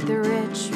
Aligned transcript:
the 0.00 0.18
rich. 0.18 0.70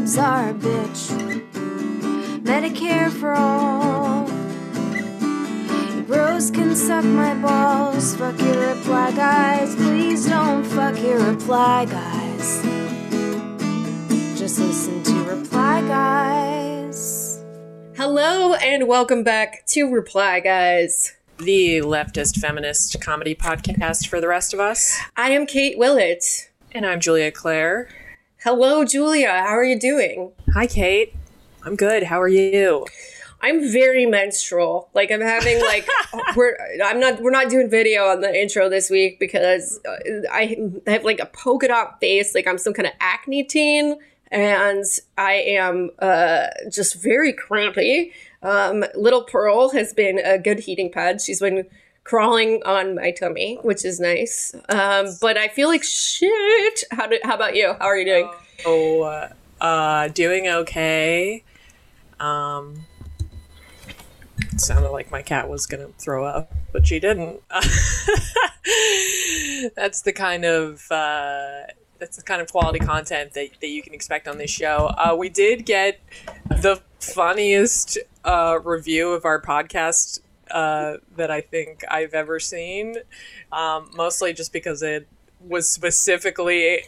Neolibs 0.00 0.18
are 0.20 0.50
a 0.50 0.54
bitch. 0.54 1.10
Medicare 2.42 3.10
for 3.10 3.34
all. 3.34 4.26
Bros 6.06 6.50
can 6.50 6.74
suck 6.74 7.04
my 7.04 7.34
balls. 7.34 8.16
Fuck 8.16 8.40
your 8.40 8.74
reply, 8.74 9.12
guys. 9.12 9.74
Please 9.76 10.26
don't 10.26 10.64
fuck 10.64 10.98
your 11.00 11.20
reply, 11.20 11.84
guys. 11.84 12.62
Just 14.38 14.58
listen 14.58 15.02
to 15.02 15.24
reply, 15.24 15.82
guys. 15.82 17.44
Hello 17.96 18.54
and 18.54 18.88
welcome 18.88 19.22
back 19.22 19.66
to 19.66 19.84
Reply 19.84 20.40
Guys. 20.40 21.19
The 21.40 21.80
leftist 21.80 22.38
feminist 22.38 23.00
comedy 23.00 23.34
podcast 23.34 24.06
for 24.08 24.20
the 24.20 24.28
rest 24.28 24.52
of 24.52 24.60
us. 24.60 24.98
I 25.16 25.30
am 25.30 25.46
Kate 25.46 25.78
Willett. 25.78 26.50
And 26.72 26.84
I'm 26.84 27.00
Julia 27.00 27.32
Claire. 27.32 27.88
Hello, 28.44 28.84
Julia. 28.84 29.30
How 29.30 29.56
are 29.56 29.64
you 29.64 29.78
doing? 29.78 30.32
Hi, 30.52 30.66
Kate. 30.66 31.14
I'm 31.64 31.76
good. 31.76 32.04
How 32.04 32.20
are 32.20 32.28
you? 32.28 32.86
I'm 33.40 33.66
very 33.72 34.04
menstrual. 34.04 34.90
Like 34.92 35.10
I'm 35.10 35.22
having 35.22 35.60
like 35.60 35.88
we're 36.36 36.56
I'm 36.84 37.00
not 37.00 37.22
we're 37.22 37.30
not 37.30 37.48
doing 37.48 37.70
video 37.70 38.04
on 38.08 38.20
the 38.20 38.38
intro 38.38 38.68
this 38.68 38.90
week 38.90 39.18
because 39.18 39.80
I 40.30 40.56
have 40.86 41.04
like 41.04 41.20
a 41.20 41.26
polka 41.26 41.68
dot 41.68 42.00
face, 42.00 42.34
like 42.34 42.46
I'm 42.46 42.58
some 42.58 42.74
kind 42.74 42.86
of 42.86 42.92
acne 43.00 43.44
teen, 43.44 43.96
and 44.30 44.84
I 45.16 45.32
am 45.32 45.90
uh, 46.00 46.48
just 46.70 47.02
very 47.02 47.32
crampy. 47.32 48.12
Um, 48.42 48.84
Little 48.94 49.22
Pearl 49.22 49.70
has 49.70 49.92
been 49.92 50.18
a 50.18 50.38
good 50.38 50.60
heating 50.60 50.90
pad. 50.90 51.20
She's 51.20 51.40
been 51.40 51.66
crawling 52.04 52.62
on 52.64 52.94
my 52.94 53.10
tummy, 53.10 53.58
which 53.62 53.84
is 53.84 54.00
nice. 54.00 54.54
Um, 54.68 55.08
but 55.20 55.36
I 55.36 55.48
feel 55.48 55.68
like 55.68 55.82
shit. 55.82 56.84
How 56.90 57.06
do, 57.06 57.18
How 57.22 57.34
about 57.34 57.54
you? 57.54 57.74
How 57.78 57.86
are 57.86 57.98
you 57.98 58.04
doing? 58.04 58.30
Oh, 58.64 59.02
uh, 59.02 59.28
uh, 59.60 60.08
doing 60.08 60.48
okay. 60.48 61.44
Um, 62.18 62.84
sounded 64.56 64.90
like 64.90 65.10
my 65.10 65.22
cat 65.22 65.48
was 65.48 65.66
gonna 65.66 65.88
throw 65.98 66.24
up, 66.24 66.52
but 66.72 66.86
she 66.86 67.00
didn't. 67.00 67.42
that's 69.74 70.02
the 70.02 70.12
kind 70.12 70.44
of 70.44 70.90
uh, 70.90 71.62
that's 72.00 72.16
the 72.16 72.22
kind 72.22 72.40
of 72.40 72.50
quality 72.50 72.78
content 72.78 73.34
that, 73.34 73.48
that 73.60 73.68
you 73.68 73.82
can 73.82 73.94
expect 73.94 74.26
on 74.26 74.38
this 74.38 74.50
show. 74.50 74.92
Uh, 74.96 75.14
we 75.16 75.28
did 75.28 75.64
get 75.66 76.00
the 76.48 76.80
funniest 76.98 77.98
uh, 78.24 78.58
review 78.64 79.10
of 79.10 79.24
our 79.24 79.40
podcast 79.40 80.20
uh, 80.50 80.96
that 81.16 81.30
I 81.30 81.40
think 81.40 81.84
I've 81.88 82.14
ever 82.14 82.40
seen. 82.40 82.96
Um, 83.52 83.90
mostly 83.94 84.32
just 84.32 84.52
because 84.52 84.82
it 84.82 85.06
was 85.46 85.70
specifically 85.70 86.80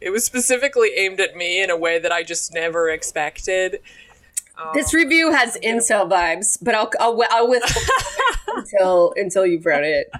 it 0.00 0.10
was 0.10 0.24
specifically 0.24 0.92
aimed 0.96 1.20
at 1.20 1.36
me 1.36 1.62
in 1.62 1.68
a 1.68 1.76
way 1.76 1.98
that 1.98 2.10
I 2.10 2.22
just 2.22 2.54
never 2.54 2.88
expected. 2.88 3.80
This 4.74 4.92
review 4.92 5.32
has 5.32 5.56
incel 5.64 6.08
vibes, 6.10 6.58
but 6.60 6.74
I'll 6.74 6.90
I'll, 7.00 7.22
I'll 7.30 7.48
withhold 7.48 7.86
until 8.56 9.14
until 9.16 9.46
you've 9.46 9.64
read 9.64 9.84
it. 9.84 10.12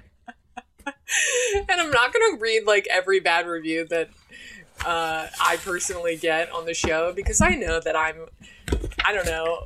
and 1.68 1.80
I'm 1.80 1.90
not 1.90 2.12
gonna 2.12 2.38
read 2.38 2.66
like 2.66 2.86
every 2.90 3.20
bad 3.20 3.46
review 3.46 3.86
that 3.88 4.10
uh, 4.84 5.26
I 5.40 5.56
personally 5.58 6.16
get 6.16 6.50
on 6.52 6.64
the 6.64 6.74
show 6.74 7.12
because 7.12 7.40
I 7.40 7.50
know 7.50 7.80
that 7.80 7.96
I'm 7.96 8.26
I 9.04 9.12
don't 9.12 9.26
know 9.26 9.64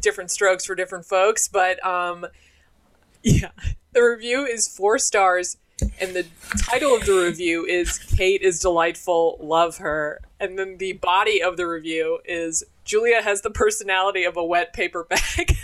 different 0.00 0.30
strokes 0.30 0.64
for 0.64 0.74
different 0.74 1.06
folks, 1.06 1.48
but 1.48 1.84
um, 1.84 2.26
yeah, 3.22 3.50
the 3.92 4.02
review 4.02 4.44
is 4.44 4.68
four 4.68 4.98
stars. 4.98 5.56
And 6.00 6.14
the 6.14 6.24
title 6.56 6.94
of 6.94 7.04
the 7.04 7.14
review 7.14 7.66
is 7.66 7.98
Kate 7.98 8.42
is 8.42 8.60
delightful, 8.60 9.38
love 9.40 9.78
her. 9.78 10.20
And 10.38 10.56
then 10.56 10.78
the 10.78 10.92
body 10.92 11.42
of 11.42 11.56
the 11.56 11.66
review 11.66 12.20
is 12.24 12.62
Julia 12.84 13.22
has 13.22 13.40
the 13.42 13.50
personality 13.50 14.24
of 14.24 14.36
a 14.36 14.44
wet 14.44 14.72
paper 14.72 15.04
bag. 15.04 15.20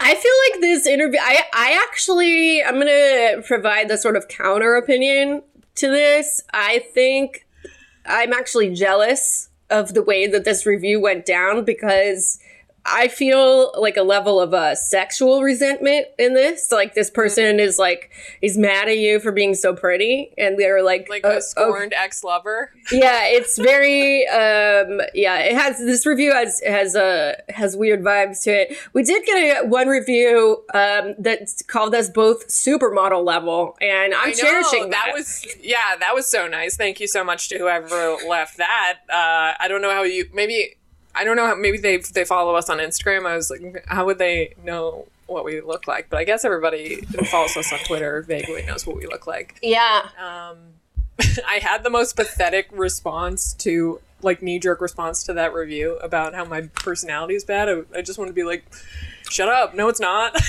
I 0.00 0.14
feel 0.14 0.32
like 0.50 0.60
this 0.60 0.86
interview. 0.86 1.18
I 1.20 1.44
I 1.52 1.80
actually 1.88 2.62
I'm 2.62 2.78
gonna 2.78 3.42
provide 3.46 3.88
the 3.88 3.96
sort 3.96 4.16
of 4.16 4.28
counter 4.28 4.74
opinion 4.74 5.42
to 5.76 5.88
this. 5.88 6.42
I 6.52 6.80
think 6.92 7.46
I'm 8.06 8.32
actually 8.32 8.74
jealous 8.74 9.48
of 9.70 9.94
the 9.94 10.02
way 10.02 10.26
that 10.26 10.44
this 10.44 10.66
review 10.66 11.00
went 11.00 11.24
down 11.24 11.64
because 11.64 12.38
I 12.86 13.08
feel 13.08 13.72
like 13.78 13.96
a 13.96 14.02
level 14.02 14.40
of 14.40 14.52
uh, 14.52 14.74
sexual 14.74 15.42
resentment 15.42 16.06
in 16.18 16.34
this. 16.34 16.70
Like 16.70 16.94
this 16.94 17.10
person 17.10 17.58
is 17.58 17.78
like 17.78 18.10
is 18.42 18.58
mad 18.58 18.88
at 18.88 18.98
you 18.98 19.20
for 19.20 19.32
being 19.32 19.54
so 19.54 19.74
pretty, 19.74 20.32
and 20.36 20.58
they're 20.58 20.82
like 20.82 21.08
like 21.08 21.24
a 21.24 21.40
scorned 21.40 21.94
ex 21.94 22.22
lover. 22.22 22.70
yeah, 22.92 23.24
it's 23.24 23.58
very 23.58 24.26
um 24.28 25.00
yeah, 25.14 25.38
it 25.38 25.56
has 25.56 25.78
this 25.78 26.04
review 26.04 26.32
has 26.32 26.60
has 26.66 26.94
uh 26.94 27.34
has 27.48 27.76
weird 27.76 28.02
vibes 28.02 28.42
to 28.44 28.50
it. 28.50 28.76
We 28.92 29.02
did 29.02 29.24
get 29.24 29.64
a 29.64 29.66
one 29.66 29.88
review 29.88 30.64
um 30.74 31.14
that 31.18 31.48
called 31.66 31.94
us 31.94 32.10
both 32.10 32.48
supermodel 32.48 33.24
level 33.24 33.76
and 33.80 34.14
I'm 34.14 34.30
know, 34.30 34.34
cherishing 34.34 34.90
that. 34.90 35.04
that 35.06 35.14
was 35.14 35.46
yeah, 35.60 35.96
that 36.00 36.14
was 36.14 36.26
so 36.26 36.46
nice. 36.48 36.76
Thank 36.76 37.00
you 37.00 37.06
so 37.06 37.24
much 37.24 37.48
to 37.48 37.58
whoever 37.58 38.16
left 38.28 38.58
that. 38.58 38.98
Uh, 39.08 39.54
I 39.58 39.66
don't 39.68 39.80
know 39.80 39.90
how 39.90 40.02
you 40.02 40.28
maybe 40.34 40.76
I 41.14 41.24
don't 41.24 41.36
know 41.36 41.46
how 41.46 41.54
maybe 41.54 41.78
they 41.78 41.98
they 41.98 42.24
follow 42.24 42.54
us 42.54 42.68
on 42.68 42.78
Instagram. 42.78 43.26
I 43.26 43.36
was 43.36 43.50
like, 43.50 43.84
how 43.86 44.04
would 44.06 44.18
they 44.18 44.54
know 44.64 45.06
what 45.26 45.44
we 45.44 45.60
look 45.60 45.86
like? 45.86 46.08
But 46.10 46.18
I 46.18 46.24
guess 46.24 46.44
everybody 46.44 47.04
who 47.16 47.24
follows 47.24 47.56
us 47.56 47.72
on 47.72 47.78
Twitter 47.80 48.22
vaguely 48.22 48.64
knows 48.66 48.86
what 48.86 48.96
we 48.96 49.06
look 49.06 49.26
like. 49.26 49.58
yeah. 49.62 50.08
Um, 50.18 50.58
I 51.46 51.60
had 51.62 51.84
the 51.84 51.90
most 51.90 52.16
pathetic 52.16 52.68
response 52.72 53.54
to 53.54 54.00
like 54.22 54.42
knee 54.42 54.58
jerk 54.58 54.80
response 54.80 55.22
to 55.24 55.32
that 55.34 55.54
review 55.54 55.96
about 55.98 56.34
how 56.34 56.44
my 56.44 56.62
personality 56.62 57.34
is 57.34 57.44
bad. 57.44 57.68
I, 57.68 57.98
I 57.98 58.02
just 58.02 58.18
want 58.18 58.28
to 58.28 58.32
be 58.34 58.42
like, 58.42 58.64
shut 59.30 59.48
up. 59.48 59.74
No, 59.74 59.88
it's 59.88 60.00
not. 60.00 60.34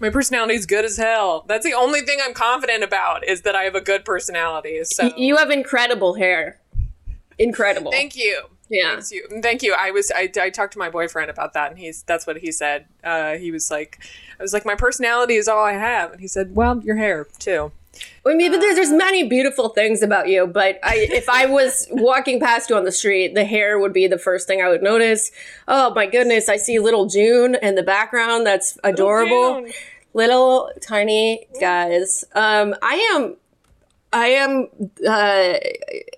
my 0.00 0.10
personality 0.10 0.54
is 0.54 0.66
good 0.66 0.84
as 0.84 0.96
hell. 0.96 1.44
That's 1.48 1.64
the 1.64 1.74
only 1.74 2.02
thing 2.02 2.18
I'm 2.22 2.34
confident 2.34 2.84
about 2.84 3.26
is 3.26 3.42
that 3.42 3.54
I 3.54 3.62
have 3.62 3.74
a 3.74 3.80
good 3.80 4.04
personality. 4.04 4.82
So 4.84 5.10
You 5.16 5.36
have 5.36 5.50
incredible 5.50 6.14
hair. 6.14 6.58
Incredible. 7.38 7.90
thank 7.90 8.16
you. 8.16 8.44
yeah. 8.68 8.94
Thank 8.98 9.10
you. 9.10 9.40
Thank 9.42 9.62
you. 9.62 9.74
I 9.78 9.90
was 9.90 10.10
I, 10.14 10.30
I 10.40 10.50
talked 10.50 10.72
to 10.74 10.78
my 10.78 10.90
boyfriend 10.90 11.30
about 11.30 11.52
that 11.54 11.70
and 11.70 11.78
he's 11.78 12.02
that's 12.02 12.26
what 12.26 12.38
he 12.38 12.50
said. 12.52 12.86
Uh, 13.04 13.34
he 13.34 13.50
was 13.50 13.70
like 13.70 13.98
I 14.38 14.42
was 14.42 14.52
like 14.52 14.64
my 14.64 14.74
personality 14.74 15.34
is 15.34 15.48
all 15.48 15.64
I 15.64 15.74
have 15.74 16.12
and 16.12 16.20
he 16.20 16.28
said, 16.28 16.54
"Well, 16.56 16.80
your 16.82 16.96
hair 16.96 17.26
too." 17.38 17.72
I 18.26 18.34
mean, 18.34 18.50
but 18.52 18.60
there's, 18.60 18.76
there's 18.76 18.92
many 18.92 19.24
beautiful 19.24 19.70
things 19.70 20.02
about 20.02 20.28
you, 20.28 20.46
but 20.46 20.78
I, 20.82 21.06
if 21.10 21.28
I 21.30 21.46
was 21.46 21.86
walking 21.92 22.40
past 22.40 22.68
you 22.68 22.76
on 22.76 22.84
the 22.84 22.92
street, 22.92 23.34
the 23.34 23.44
hair 23.44 23.78
would 23.78 23.92
be 23.92 24.06
the 24.06 24.18
first 24.18 24.46
thing 24.46 24.60
I 24.60 24.68
would 24.68 24.82
notice. 24.82 25.30
Oh 25.66 25.94
my 25.94 26.06
goodness, 26.06 26.48
I 26.48 26.56
see 26.56 26.78
little 26.78 27.06
June 27.06 27.56
in 27.62 27.74
the 27.74 27.82
background. 27.82 28.46
That's 28.46 28.78
adorable. 28.84 29.62
June. 29.62 29.72
Little 30.12 30.70
tiny 30.80 31.46
guys. 31.60 32.24
Um, 32.34 32.74
I 32.82 32.94
am, 33.14 33.36
I 34.16 34.28
am, 34.28 34.68
uh, 35.06 35.58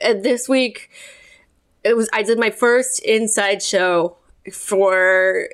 uh, 0.01 0.15
this 0.15 0.49
week, 0.49 0.91
it 1.83 1.97
was, 1.97 2.09
I 2.13 2.23
did 2.23 2.39
my 2.39 2.51
first 2.51 3.01
inside 3.01 3.63
show 3.63 4.17
for 4.53 5.49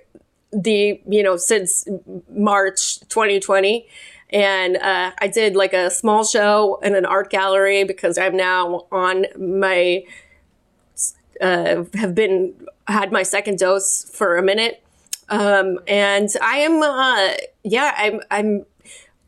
the, 0.53 1.01
you 1.09 1.23
know, 1.23 1.37
since 1.37 1.89
March 2.29 3.01
2020 3.09 3.87
and 4.31 4.77
uh, 4.77 5.13
I 5.19 5.29
did 5.29 5.55
like 5.55 5.73
a 5.73 5.91
small 5.91 6.25
show 6.25 6.81
in 6.83 6.95
an 6.95 7.07
art 7.07 7.31
gallery 7.31 7.85
because 7.85 8.19
I'm 8.19 8.37
now 8.37 8.87
on 8.91 9.27
my 9.39 10.05
uh, 11.41 11.85
have 11.95 12.15
been 12.15 12.55
had 12.89 13.13
my 13.13 13.23
second 13.23 13.59
dose 13.59 14.05
for 14.13 14.37
a 14.37 14.43
minute, 14.43 14.83
um, 15.29 15.79
and 15.87 16.29
I 16.43 16.59
am 16.59 16.83
uh, 16.83 17.35
yeah 17.63 17.95
I'm 17.97 18.21
I'm 18.31 18.67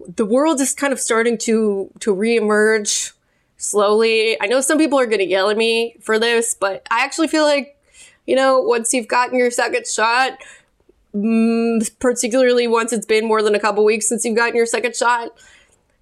the 0.07 0.27
world 0.27 0.61
is 0.61 0.75
kind 0.75 0.93
of 0.93 1.01
starting 1.01 1.39
to 1.39 1.91
to 2.01 2.15
reemerge 2.15 3.13
slowly. 3.57 4.41
I 4.41 4.47
know 4.47 4.61
some 4.61 4.79
people 4.79 4.99
are 4.99 5.07
going 5.07 5.19
to 5.19 5.27
yell 5.27 5.51
at 5.51 5.57
me 5.57 5.97
for 6.01 6.19
this, 6.19 6.55
but 6.55 6.87
I 6.91 7.05
actually 7.05 7.29
feel 7.29 7.45
like 7.45 7.81
you 8.27 8.37
know 8.37 8.61
once 8.61 8.93
you've 8.93 9.09
gotten 9.09 9.39
your 9.39 9.51
second 9.51 9.87
shot 9.87 10.39
mm, 11.17 11.99
particularly 11.99 12.67
once 12.67 12.93
it's 12.93 13.07
been 13.07 13.27
more 13.27 13.43
than 13.43 13.55
a 13.55 13.61
couple 13.61 13.85
weeks 13.85 14.09
since 14.09 14.25
you've 14.25 14.37
gotten 14.37 14.57
your 14.57 14.67
second 14.67 14.95
shot. 14.95 15.31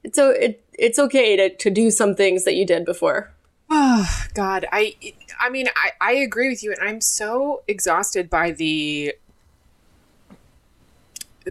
It's 0.03 0.19
o- 0.19 0.31
it, 0.31 0.63
it's 0.75 0.99
okay 0.99 1.37
to, 1.37 1.55
to 1.57 1.71
do 1.71 1.91
some 1.91 2.15
things 2.15 2.45
that 2.45 2.55
you 2.55 2.67
did 2.67 2.85
before. 2.85 3.33
Oh 3.71 4.07
God, 4.35 4.67
I 4.73 4.95
I 5.41 5.51
mean 5.51 5.69
I 5.77 5.91
I 6.01 6.13
agree 6.15 6.49
with 6.49 6.63
you, 6.63 6.73
and 6.73 6.89
I'm 6.89 7.01
so 7.01 7.63
exhausted 7.69 8.29
by 8.29 8.51
the 8.51 9.15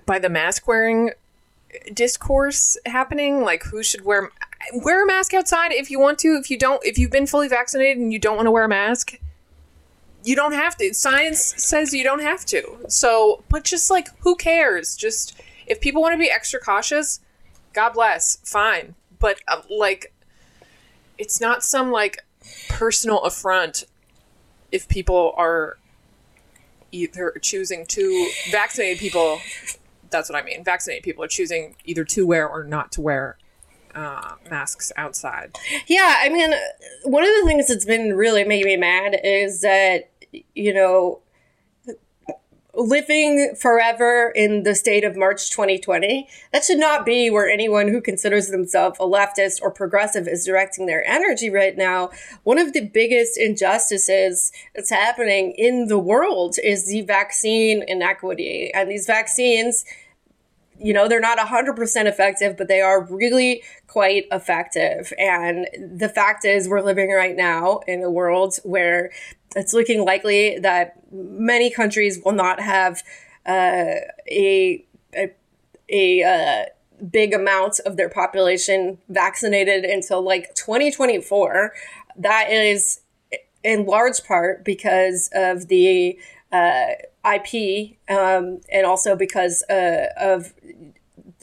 by 0.05 0.19
the 0.19 0.29
mask 0.29 0.67
wearing 0.67 1.11
discourse 1.93 2.77
happening. 2.85 3.41
Like 3.41 3.63
who 3.63 3.83
should 3.83 4.05
wear 4.05 4.31
wear 4.73 5.03
a 5.03 5.07
mask 5.07 5.33
outside 5.33 5.71
if 5.71 5.89
you 5.91 5.99
want 5.99 6.19
to. 6.19 6.39
If 6.39 6.49
you 6.49 6.57
don't, 6.57 6.83
if 6.85 6.97
you've 6.97 7.11
been 7.11 7.27
fully 7.27 7.47
vaccinated 7.47 7.97
and 7.97 8.13
you 8.13 8.19
don't 8.19 8.35
want 8.35 8.47
to 8.47 8.51
wear 8.51 8.63
a 8.63 8.69
mask, 8.69 9.19
you 10.23 10.35
don't 10.35 10.53
have 10.53 10.77
to. 10.77 10.93
Science 10.93 11.41
says 11.57 11.93
you 11.93 12.03
don't 12.03 12.21
have 12.21 12.45
to. 12.45 12.77
So, 12.87 13.43
but 13.49 13.63
just 13.63 13.89
like 13.89 14.07
who 14.19 14.35
cares? 14.35 14.95
Just 14.95 15.39
if 15.67 15.81
people 15.81 16.01
want 16.01 16.13
to 16.13 16.19
be 16.19 16.29
extra 16.29 16.59
cautious, 16.59 17.19
God 17.73 17.93
bless, 17.93 18.37
fine. 18.43 18.95
But 19.19 19.39
uh, 19.47 19.61
like, 19.69 20.13
it's 21.17 21.39
not 21.39 21.63
some 21.63 21.91
like 21.91 22.19
personal 22.69 23.19
affront 23.21 23.85
if 24.71 24.87
people 24.87 25.33
are 25.37 25.77
either 26.91 27.33
choosing 27.41 27.85
to 27.87 28.29
vaccinated 28.51 28.99
people. 28.99 29.39
That's 30.13 30.29
what 30.29 30.41
I 30.41 30.45
mean. 30.45 30.63
Vaccinated 30.63 31.03
people 31.03 31.23
are 31.23 31.27
choosing 31.27 31.75
either 31.83 32.05
to 32.05 32.25
wear 32.25 32.47
or 32.47 32.63
not 32.63 32.91
to 32.93 33.01
wear 33.01 33.37
uh, 33.95 34.35
masks 34.49 34.91
outside. 34.95 35.55
Yeah, 35.87 36.15
I 36.19 36.29
mean, 36.29 36.53
one 37.03 37.23
of 37.23 37.29
the 37.29 37.45
things 37.45 37.67
that's 37.67 37.85
been 37.85 38.15
really 38.15 38.43
making 38.43 38.65
me 38.65 38.77
mad 38.77 39.19
is 39.23 39.61
that, 39.61 40.09
you 40.55 40.73
know, 40.73 41.19
living 42.75 43.55
forever 43.55 44.31
in 44.35 44.63
the 44.63 44.73
state 44.73 45.03
of 45.03 45.15
March 45.15 45.51
2020, 45.51 46.27
that 46.51 46.63
should 46.63 46.79
not 46.79 47.05
be 47.05 47.29
where 47.29 47.47
anyone 47.47 47.87
who 47.87 48.01
considers 48.01 48.47
themselves 48.47 48.97
a 48.99 49.03
leftist 49.03 49.61
or 49.61 49.69
progressive 49.69 50.27
is 50.27 50.43
directing 50.43 50.87
their 50.87 51.07
energy 51.07 51.51
right 51.51 51.77
now. 51.77 52.09
One 52.43 52.57
of 52.57 52.73
the 52.73 52.81
biggest 52.81 53.37
injustices 53.37 54.51
that's 54.73 54.89
happening 54.89 55.51
in 55.51 55.87
the 55.87 55.99
world 55.99 56.55
is 56.63 56.87
the 56.87 57.01
vaccine 57.01 57.83
inequity. 57.87 58.71
And 58.73 58.89
these 58.89 59.05
vaccines, 59.05 59.85
you 60.83 60.93
know, 60.93 61.07
they're 61.07 61.21
not 61.21 61.37
100% 61.37 62.05
effective, 62.05 62.57
but 62.57 62.67
they 62.67 62.81
are 62.81 63.05
really 63.05 63.63
quite 63.87 64.25
effective. 64.31 65.13
And 65.17 65.65
the 65.79 66.09
fact 66.09 66.43
is, 66.43 66.67
we're 66.67 66.81
living 66.81 67.09
right 67.09 67.35
now 67.35 67.79
in 67.87 68.03
a 68.03 68.11
world 68.11 68.57
where 68.63 69.11
it's 69.55 69.73
looking 69.73 70.03
likely 70.03 70.59
that 70.59 70.95
many 71.11 71.71
countries 71.71 72.19
will 72.23 72.33
not 72.33 72.59
have 72.59 73.01
uh, 73.45 73.95
a, 74.29 74.85
a, 75.15 75.31
a 75.89 76.23
uh, 76.23 76.65
big 77.09 77.33
amount 77.33 77.79
of 77.85 77.95
their 77.95 78.09
population 78.09 78.97
vaccinated 79.07 79.85
until 79.85 80.21
like 80.21 80.53
2024. 80.53 81.71
That 82.17 82.51
is 82.51 82.99
in 83.63 83.85
large 83.85 84.21
part 84.25 84.65
because 84.65 85.29
of 85.33 85.69
the 85.69 86.19
uh, 86.53 86.85
IP 87.25 87.97
um, 88.09 88.61
and 88.71 88.85
also 88.85 89.15
because 89.15 89.63
uh, 89.69 90.07
of 90.17 90.53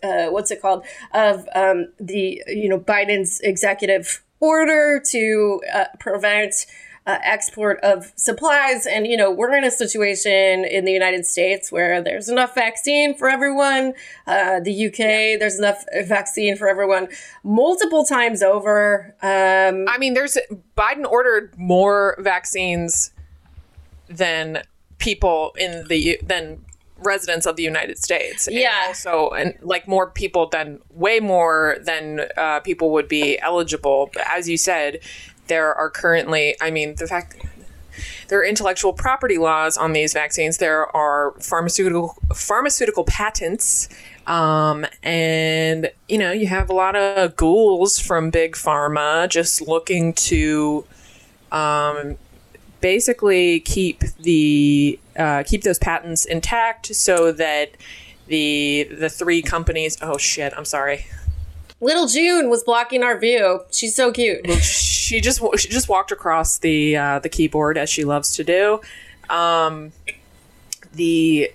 uh, 0.03 0.29
what's 0.29 0.51
it 0.51 0.63
called 0.63 0.85
of 1.13 1.47
um, 1.55 1.93
the 1.99 2.43
you 2.47 2.69
know 2.69 2.79
Biden's 2.79 3.41
executive 3.41 4.23
order 4.41 5.03
to 5.11 5.61
uh, 5.73 5.85
prevent 5.99 6.67
uh, 7.07 7.19
export 7.23 7.81
of 7.81 8.13
supplies. 8.17 8.87
And, 8.87 9.07
you 9.07 9.17
know, 9.17 9.31
we're 9.31 9.57
in 9.57 9.65
a 9.65 9.71
situation 9.71 10.65
in 10.65 10.85
the 10.85 10.93
United 10.93 11.27
States 11.27 11.73
where 11.73 12.03
there's 12.03 12.29
enough 12.29 12.55
vaccine 12.55 13.17
for 13.17 13.29
everyone. 13.29 13.95
Uh, 14.27 14.61
the 14.61 14.87
UK, 14.87 14.99
yeah. 14.99 15.37
there's 15.39 15.59
enough 15.59 15.85
vaccine 16.05 16.57
for 16.57 16.69
everyone 16.69 17.09
multiple 17.43 18.05
times 18.05 18.43
over. 18.43 19.15
Um, 19.23 19.87
I 19.89 19.99
mean, 19.99 20.15
there's 20.15 20.37
Biden 20.77 21.05
ordered 21.05 21.55
more 21.59 22.17
vaccines 22.21 23.13
than 24.09 24.63
people 25.01 25.53
in 25.59 25.89
the, 25.89 26.21
than 26.23 26.65
residents 26.99 27.47
of 27.47 27.57
the 27.57 27.63
United 27.63 27.99
States. 27.99 28.47
And 28.47 28.57
yeah. 28.57 28.85
Also, 28.89 29.31
and 29.31 29.55
like 29.63 29.89
more 29.89 30.11
people 30.11 30.47
than 30.47 30.81
way 30.91 31.21
more 31.21 31.79
than 31.83 32.27
uh, 32.37 32.61
people 32.61 32.93
would 32.93 33.09
be 33.09 33.39
eligible. 33.41 34.11
But 34.13 34.25
as 34.31 34.49
you 34.49 34.57
said, 34.57 35.01
there 35.49 35.75
are 35.75 35.91
currently, 35.91 36.57
I 36.61 36.71
mean, 36.71 36.95
the 36.97 37.07
fact 37.07 37.37
there 38.29 38.39
are 38.39 38.45
intellectual 38.45 38.93
property 38.93 39.39
laws 39.39 39.77
on 39.77 39.93
these 39.93 40.13
vaccines. 40.13 40.59
There 40.59 40.95
are 40.97 41.33
pharmaceutical 41.41 42.17
pharmaceutical 42.35 43.05
patents, 43.05 43.89
um, 44.27 44.87
and 45.03 45.91
you 46.09 46.17
know 46.17 46.31
you 46.31 46.47
have 46.47 46.71
a 46.71 46.73
lot 46.73 46.95
of 46.95 47.37
ghouls 47.37 47.99
from 47.99 48.31
big 48.31 48.55
pharma 48.55 49.29
just 49.29 49.61
looking 49.61 50.13
to 50.15 50.85
um, 51.51 52.17
basically 52.81 53.61
keep 53.61 54.01
the 54.21 54.99
uh, 55.17 55.43
keep 55.45 55.63
those 55.63 55.79
patents 55.79 56.25
intact 56.25 56.95
so 56.95 57.33
that 57.33 57.77
the 58.27 58.89
the 58.91 59.09
three 59.09 59.43
companies. 59.43 59.99
Oh 60.01 60.19
shit! 60.19 60.53
I'm 60.57 60.65
sorry. 60.65 61.07
Little 61.81 62.07
June 62.07 62.51
was 62.51 62.63
blocking 62.63 63.03
our 63.03 63.19
view. 63.19 63.61
She's 63.71 63.95
so 63.95 64.13
cute. 64.13 64.47
She 64.63 65.21
just 65.21 65.41
she 65.59 65.69
just 65.69 65.89
walked 65.89 66.13
across 66.13 66.59
the 66.59 66.97
uh, 66.97 67.19
the 67.19 67.29
keyboard 67.29 67.79
as 67.79 67.89
she 67.89 68.05
loves 68.05 68.35
to 68.37 68.45
do. 68.45 68.81
Um, 69.29 69.93
the 70.93 71.53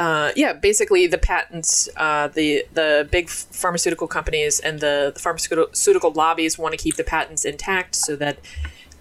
uh, 0.00 0.32
yeah, 0.34 0.54
basically 0.54 1.06
the 1.06 1.18
patents, 1.18 1.86
uh, 1.98 2.28
the 2.28 2.64
the 2.72 3.06
big 3.10 3.28
pharmaceutical 3.28 4.06
companies 4.06 4.58
and 4.58 4.80
the, 4.80 5.12
the 5.14 5.20
pharmaceutical 5.20 6.12
lobbies 6.12 6.58
want 6.58 6.72
to 6.72 6.78
keep 6.78 6.96
the 6.96 7.04
patents 7.04 7.44
intact 7.44 7.94
so 7.94 8.16
that 8.16 8.38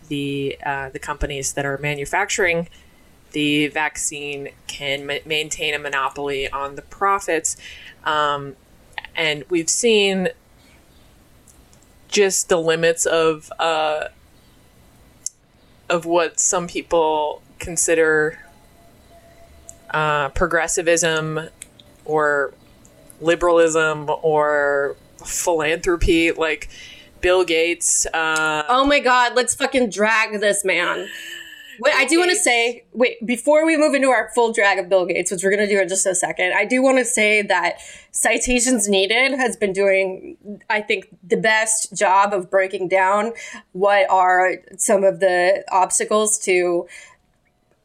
the 0.09 0.57
uh, 0.65 0.89
the 0.89 0.99
companies 0.99 1.53
that 1.53 1.65
are 1.65 1.77
manufacturing 1.77 2.67
the 3.31 3.67
vaccine 3.67 4.49
can 4.67 5.05
ma- 5.05 5.17
maintain 5.25 5.73
a 5.73 5.79
monopoly 5.79 6.49
on 6.49 6.75
the 6.75 6.81
profits. 6.81 7.57
Um, 8.03 8.55
and 9.15 9.43
we've 9.49 9.69
seen 9.69 10.29
just 12.07 12.49
the 12.49 12.57
limits 12.57 13.05
of 13.05 13.51
uh, 13.59 14.05
of 15.89 16.05
what 16.05 16.39
some 16.39 16.67
people 16.67 17.41
consider 17.59 18.39
uh, 19.91 20.29
progressivism 20.29 21.49
or 22.05 22.53
liberalism 23.21 24.09
or 24.21 24.95
philanthropy, 25.25 26.31
like 26.31 26.69
Bill 27.21 27.43
Gates. 27.43 28.05
Uh, 28.07 28.63
oh 28.67 28.85
my 28.85 28.99
God, 28.99 29.33
let's 29.35 29.55
fucking 29.55 29.89
drag 29.89 30.39
this 30.39 30.63
man. 30.63 31.07
Wait, 31.81 31.93
I 31.95 32.05
do 32.05 32.19
want 32.19 32.29
to 32.31 32.35
say, 32.35 32.83
wait, 32.91 33.25
before 33.25 33.65
we 33.65 33.77
move 33.77 33.93
into 33.93 34.09
our 34.09 34.29
full 34.35 34.51
drag 34.51 34.79
of 34.79 34.89
Bill 34.89 35.05
Gates, 35.05 35.31
which 35.31 35.43
we're 35.43 35.49
going 35.49 35.65
to 35.65 35.73
do 35.73 35.79
in 35.79 35.87
just 35.87 36.05
a 36.05 36.13
second, 36.13 36.53
I 36.53 36.65
do 36.65 36.81
want 36.81 36.97
to 36.97 37.05
say 37.05 37.41
that 37.43 37.79
Citations 38.11 38.89
Needed 38.89 39.31
has 39.37 39.55
been 39.55 39.71
doing, 39.71 40.59
I 40.69 40.81
think, 40.81 41.07
the 41.23 41.37
best 41.37 41.95
job 41.95 42.33
of 42.33 42.49
breaking 42.49 42.89
down 42.89 43.31
what 43.71 44.09
are 44.09 44.55
some 44.77 45.05
of 45.05 45.21
the 45.21 45.63
obstacles 45.71 46.37
to 46.39 46.87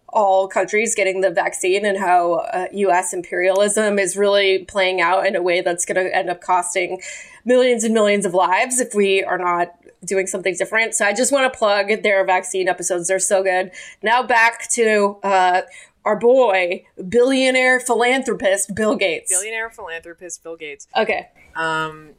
all 0.09 0.49
countries 0.49 0.95
getting 0.95 1.21
the 1.21 1.31
vaccine 1.31 1.85
and 1.85 1.99
how 1.99 2.35
uh, 2.35 2.67
US 2.73 3.13
imperialism 3.13 3.99
is 3.99 4.17
really 4.17 4.65
playing 4.65 5.01
out 5.01 5.27
in 5.27 5.37
a 5.37 5.43
way 5.43 5.61
that's 5.61 5.85
going 5.85 5.97
to 5.97 6.17
end 6.17 6.31
up 6.31 6.41
costing 6.41 7.01
millions 7.45 7.85
and 7.85 7.95
millions 7.95 8.25
of 8.25 8.35
lives 8.35 8.81
if 8.81 8.95
we 8.95 9.23
are 9.23 9.39
not 9.39 9.75
doing 10.05 10.27
something 10.27 10.55
different. 10.57 10.95
So 10.95 11.05
I 11.05 11.13
just 11.13 11.33
want 11.33 11.51
to 11.53 11.59
plug 11.59 12.03
their 12.03 12.25
vaccine 12.25 12.69
episodes. 12.69 13.09
They're 13.09 13.19
so 13.19 13.43
good. 13.43 13.71
Now 14.03 14.23
back 14.23 14.69
to 14.73 15.19
uh, 15.23 15.63
our 16.05 16.17
boy, 16.17 16.85
billionaire 17.09 17.81
philanthropist 17.81 18.75
Bill 18.75 18.97
Gates. 18.97 19.31
Billionaire 19.31 19.71
philanthropist 19.71 20.43
Bill 20.43 20.57
Gates. 20.57 20.87
Okay. 20.97 21.29
Um, 21.57 22.11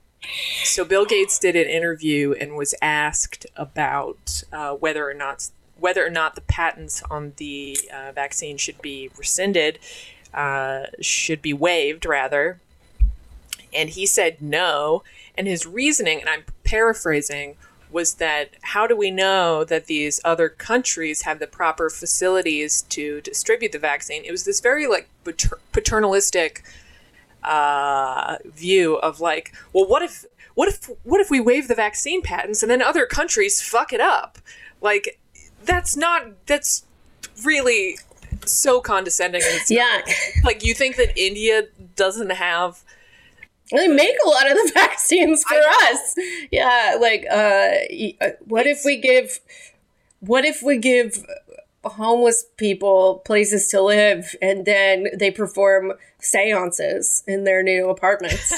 so 0.63 0.83
Bill 0.83 1.05
Gates 1.05 1.37
did 1.37 1.55
an 1.55 1.67
interview 1.67 2.33
and 2.33 2.55
was 2.55 2.73
asked 2.81 3.45
about 3.55 4.43
uh, 4.51 4.73
whether 4.73 5.07
or 5.07 5.13
not 5.13 5.49
whether 5.77 6.05
or 6.05 6.09
not 6.09 6.35
the 6.35 6.41
patents 6.41 7.03
on 7.11 7.33
the 7.35 7.77
uh, 7.93 8.11
vaccine 8.13 8.55
should 8.55 8.81
be 8.81 9.09
rescinded, 9.17 9.77
uh, 10.33 10.83
should 11.01 11.41
be 11.41 11.53
waived 11.53 12.05
rather. 12.05 12.61
And 13.75 13.89
he 13.89 14.05
said 14.05 14.41
no. 14.41 15.03
And 15.37 15.47
his 15.47 15.65
reasoning, 15.65 16.19
and 16.19 16.29
I'm 16.29 16.43
paraphrasing, 16.63 17.55
was 17.91 18.15
that 18.15 18.49
how 18.61 18.87
do 18.87 18.95
we 18.95 19.11
know 19.11 19.63
that 19.63 19.85
these 19.85 20.19
other 20.25 20.49
countries 20.49 21.21
have 21.21 21.39
the 21.39 21.47
proper 21.47 21.89
facilities 21.89 22.81
to 22.83 23.21
distribute 23.21 23.71
the 23.71 23.79
vaccine? 23.79 24.23
It 24.25 24.31
was 24.31 24.45
this 24.45 24.59
very 24.59 24.87
like 24.87 25.09
paternalistic 25.71 26.63
uh, 27.43 28.37
view 28.45 28.95
of 28.97 29.19
like, 29.19 29.53
well, 29.71 29.87
what 29.87 30.01
if, 30.01 30.25
what 30.55 30.67
if, 30.67 30.89
what 31.03 31.21
if 31.21 31.29
we 31.29 31.39
waive 31.39 31.67
the 31.67 31.75
vaccine 31.75 32.21
patents 32.21 32.63
and 32.63 32.69
then 32.69 32.81
other 32.81 33.05
countries 33.05 33.61
fuck 33.61 33.93
it 33.93 34.01
up? 34.01 34.39
Like, 34.81 35.19
that's 35.63 35.97
not. 35.97 36.45
That's 36.45 36.85
really 37.43 37.97
so 38.45 38.79
condescending. 38.79 39.41
yeah, 39.69 40.01
like 40.43 40.63
you 40.63 40.73
think 40.73 40.95
that 40.97 41.17
India 41.17 41.63
doesn't 41.95 42.31
have 42.31 42.83
they 43.71 43.87
make 43.87 44.15
a 44.25 44.29
lot 44.29 44.49
of 44.49 44.57
the 44.57 44.71
vaccines 44.73 45.43
for 45.43 45.57
us. 45.57 46.15
Yeah, 46.51 46.97
like 46.99 47.25
uh, 47.29 47.71
uh 48.21 48.29
what 48.45 48.67
if 48.67 48.81
we 48.85 48.97
give 48.97 49.39
what 50.19 50.45
if 50.45 50.61
we 50.63 50.77
give 50.77 51.25
homeless 51.83 52.45
people 52.57 53.21
places 53.25 53.67
to 53.69 53.81
live 53.81 54.35
and 54.41 54.65
then 54.65 55.07
they 55.17 55.29
perform 55.29 55.93
seances 56.19 57.23
in 57.27 57.43
their 57.43 57.63
new 57.63 57.89
apartments? 57.89 58.53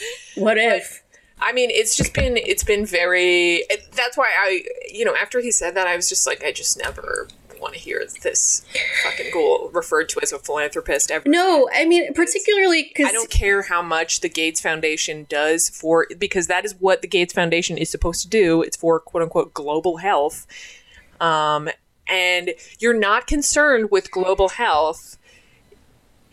what 0.36 0.58
if? 0.58 1.02
I 1.42 1.52
mean, 1.52 1.70
it's 1.70 1.96
just 1.96 2.12
been 2.12 2.36
it's 2.36 2.64
been 2.64 2.84
very 2.84 3.64
that's 3.92 4.16
why 4.16 4.30
I 4.38 4.62
you 4.92 5.04
know, 5.04 5.16
after 5.16 5.40
he 5.40 5.50
said 5.50 5.74
that 5.74 5.86
I 5.86 5.96
was 5.96 6.08
just 6.08 6.26
like 6.26 6.44
I 6.44 6.52
just 6.52 6.78
never 6.78 7.28
want 7.60 7.74
to 7.74 7.80
hear 7.80 8.02
this 8.22 8.64
fucking 9.04 9.30
ghoul 9.32 9.70
referred 9.72 10.08
to 10.10 10.20
as 10.22 10.32
a 10.32 10.38
philanthropist 10.38 11.10
ever. 11.10 11.28
No, 11.28 11.68
I 11.72 11.84
mean 11.84 12.12
particularly 12.14 12.84
because 12.84 13.08
I 13.08 13.12
don't 13.12 13.30
care 13.30 13.62
how 13.62 13.82
much 13.82 14.20
the 14.20 14.28
Gates 14.28 14.60
Foundation 14.60 15.26
does 15.28 15.68
for 15.68 16.06
because 16.18 16.46
that 16.46 16.64
is 16.64 16.74
what 16.78 17.02
the 17.02 17.08
Gates 17.08 17.32
Foundation 17.32 17.78
is 17.78 17.90
supposed 17.90 18.22
to 18.22 18.28
do. 18.28 18.62
It's 18.62 18.76
for 18.76 18.98
quote 19.00 19.22
unquote 19.22 19.54
global 19.54 19.98
health. 19.98 20.46
Um, 21.20 21.68
and 22.08 22.50
you're 22.78 22.98
not 22.98 23.26
concerned 23.26 23.90
with 23.90 24.10
global 24.10 24.48
health 24.48 25.16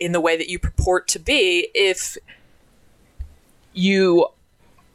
in 0.00 0.12
the 0.12 0.20
way 0.20 0.36
that 0.36 0.48
you 0.48 0.58
purport 0.58 1.08
to 1.08 1.18
be 1.18 1.68
if 1.74 2.16
you 3.72 4.26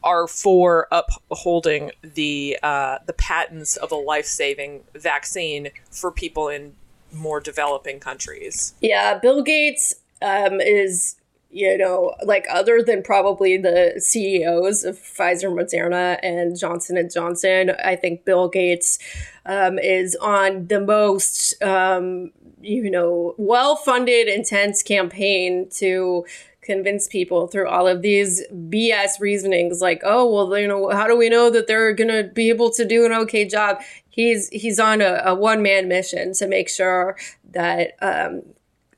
are 0.03 0.27
for 0.27 0.87
upholding 0.91 1.91
the 2.01 2.57
uh, 2.61 2.99
the 3.05 3.13
patents 3.13 3.77
of 3.77 3.91
a 3.91 3.95
life 3.95 4.25
saving 4.25 4.83
vaccine 4.93 5.69
for 5.89 6.11
people 6.11 6.49
in 6.49 6.73
more 7.11 7.39
developing 7.39 7.99
countries. 7.99 8.73
Yeah, 8.81 9.17
Bill 9.17 9.43
Gates 9.43 9.95
um, 10.21 10.59
is 10.59 11.15
you 11.49 11.77
know 11.77 12.15
like 12.25 12.45
other 12.51 12.81
than 12.81 13.03
probably 13.03 13.57
the 13.57 13.95
CEOs 13.99 14.83
of 14.83 14.97
Pfizer, 14.97 15.53
Moderna, 15.53 16.19
and 16.23 16.57
Johnson 16.57 16.97
and 16.97 17.11
Johnson. 17.11 17.71
I 17.83 17.95
think 17.95 18.25
Bill 18.25 18.49
Gates 18.49 18.99
um, 19.45 19.77
is 19.79 20.15
on 20.21 20.67
the 20.67 20.81
most 20.81 21.61
um, 21.63 22.31
you 22.61 22.89
know 22.89 23.35
well 23.37 23.75
funded, 23.75 24.27
intense 24.27 24.81
campaign 24.81 25.69
to 25.75 26.25
convince 26.63 27.07
people 27.07 27.47
through 27.47 27.67
all 27.67 27.87
of 27.87 28.01
these 28.01 28.43
BS 28.51 29.19
reasonings 29.19 29.81
like 29.81 30.01
oh 30.03 30.31
well 30.31 30.57
you 30.57 30.67
know 30.67 30.89
how 30.89 31.07
do 31.07 31.17
we 31.17 31.29
know 31.29 31.49
that 31.49 31.67
they're 31.67 31.93
going 31.93 32.09
to 32.09 32.23
be 32.23 32.49
able 32.49 32.71
to 32.71 32.85
do 32.85 33.05
an 33.05 33.11
okay 33.11 33.45
job 33.45 33.79
he's 34.09 34.49
he's 34.49 34.79
on 34.79 35.01
a, 35.01 35.21
a 35.25 35.35
one 35.35 35.61
man 35.61 35.87
mission 35.87 36.33
to 36.33 36.47
make 36.47 36.69
sure 36.69 37.17
that 37.51 37.93
um, 38.01 38.41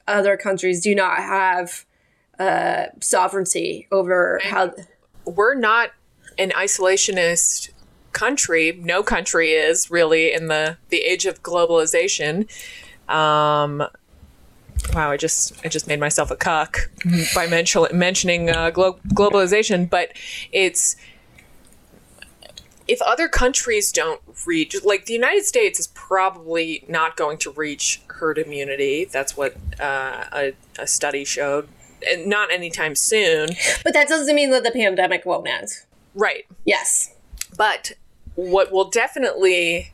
other 0.08 0.38
countries 0.38 0.82
do 0.82 0.94
not 0.94 1.18
have 1.18 1.86
uh, 2.40 2.88
sovereignty 3.00 3.88
over 3.92 4.40
how 4.44 4.74
We're 5.26 5.56
not 5.56 5.92
an 6.38 6.52
isolationist 6.52 7.72
country. 8.12 8.80
No 8.82 9.04
country 9.04 9.52
is 9.52 9.90
really 9.90 10.34
in 10.34 10.48
the 10.48 10.78
the 10.90 11.00
age 11.00 11.26
of 11.26 11.42
globalization. 11.42 12.50
Um, 13.10 13.84
wow, 14.94 15.12
I 15.12 15.18
just 15.18 15.54
I 15.66 15.70
just 15.70 15.88
made 15.88 16.00
myself 16.00 16.32
a 16.32 16.36
cuck 16.36 16.90
by 17.34 17.48
mention, 17.48 17.86
mentioning 17.94 18.50
uh, 18.50 18.70
glo- 18.72 19.00
globalization, 19.14 19.90
but 19.90 20.10
it's 20.52 20.96
if 22.88 23.02
other 23.02 23.28
countries 23.28 23.92
don't 23.92 24.22
reach, 24.46 24.76
like 24.84 25.06
the 25.06 25.14
United 25.14 25.44
States 25.46 25.80
is 25.80 25.88
probably 25.88 26.86
not 26.88 27.16
going 27.18 27.38
to 27.40 27.50
reach 27.52 28.02
herd 28.08 28.38
immunity. 28.38 29.06
That's 29.06 29.36
what 29.36 29.56
uh, 29.80 30.26
a, 30.32 30.54
a 30.78 30.86
study 30.86 31.26
showed, 31.26 31.68
and 32.08 32.28
not 32.28 32.52
anytime 32.52 32.94
soon. 32.96 33.50
but 33.84 33.94
that 33.94 34.08
doesn't 34.08 34.36
mean 34.36 34.52
that 34.52 34.64
the 34.64 34.72
pandemic 34.72 35.26
won't 35.26 35.48
end 35.48 35.70
Right. 36.14 36.46
yes 36.64 37.14
But 37.58 37.94
what 38.36 38.72
will 38.72 38.90
definitely 38.90 39.92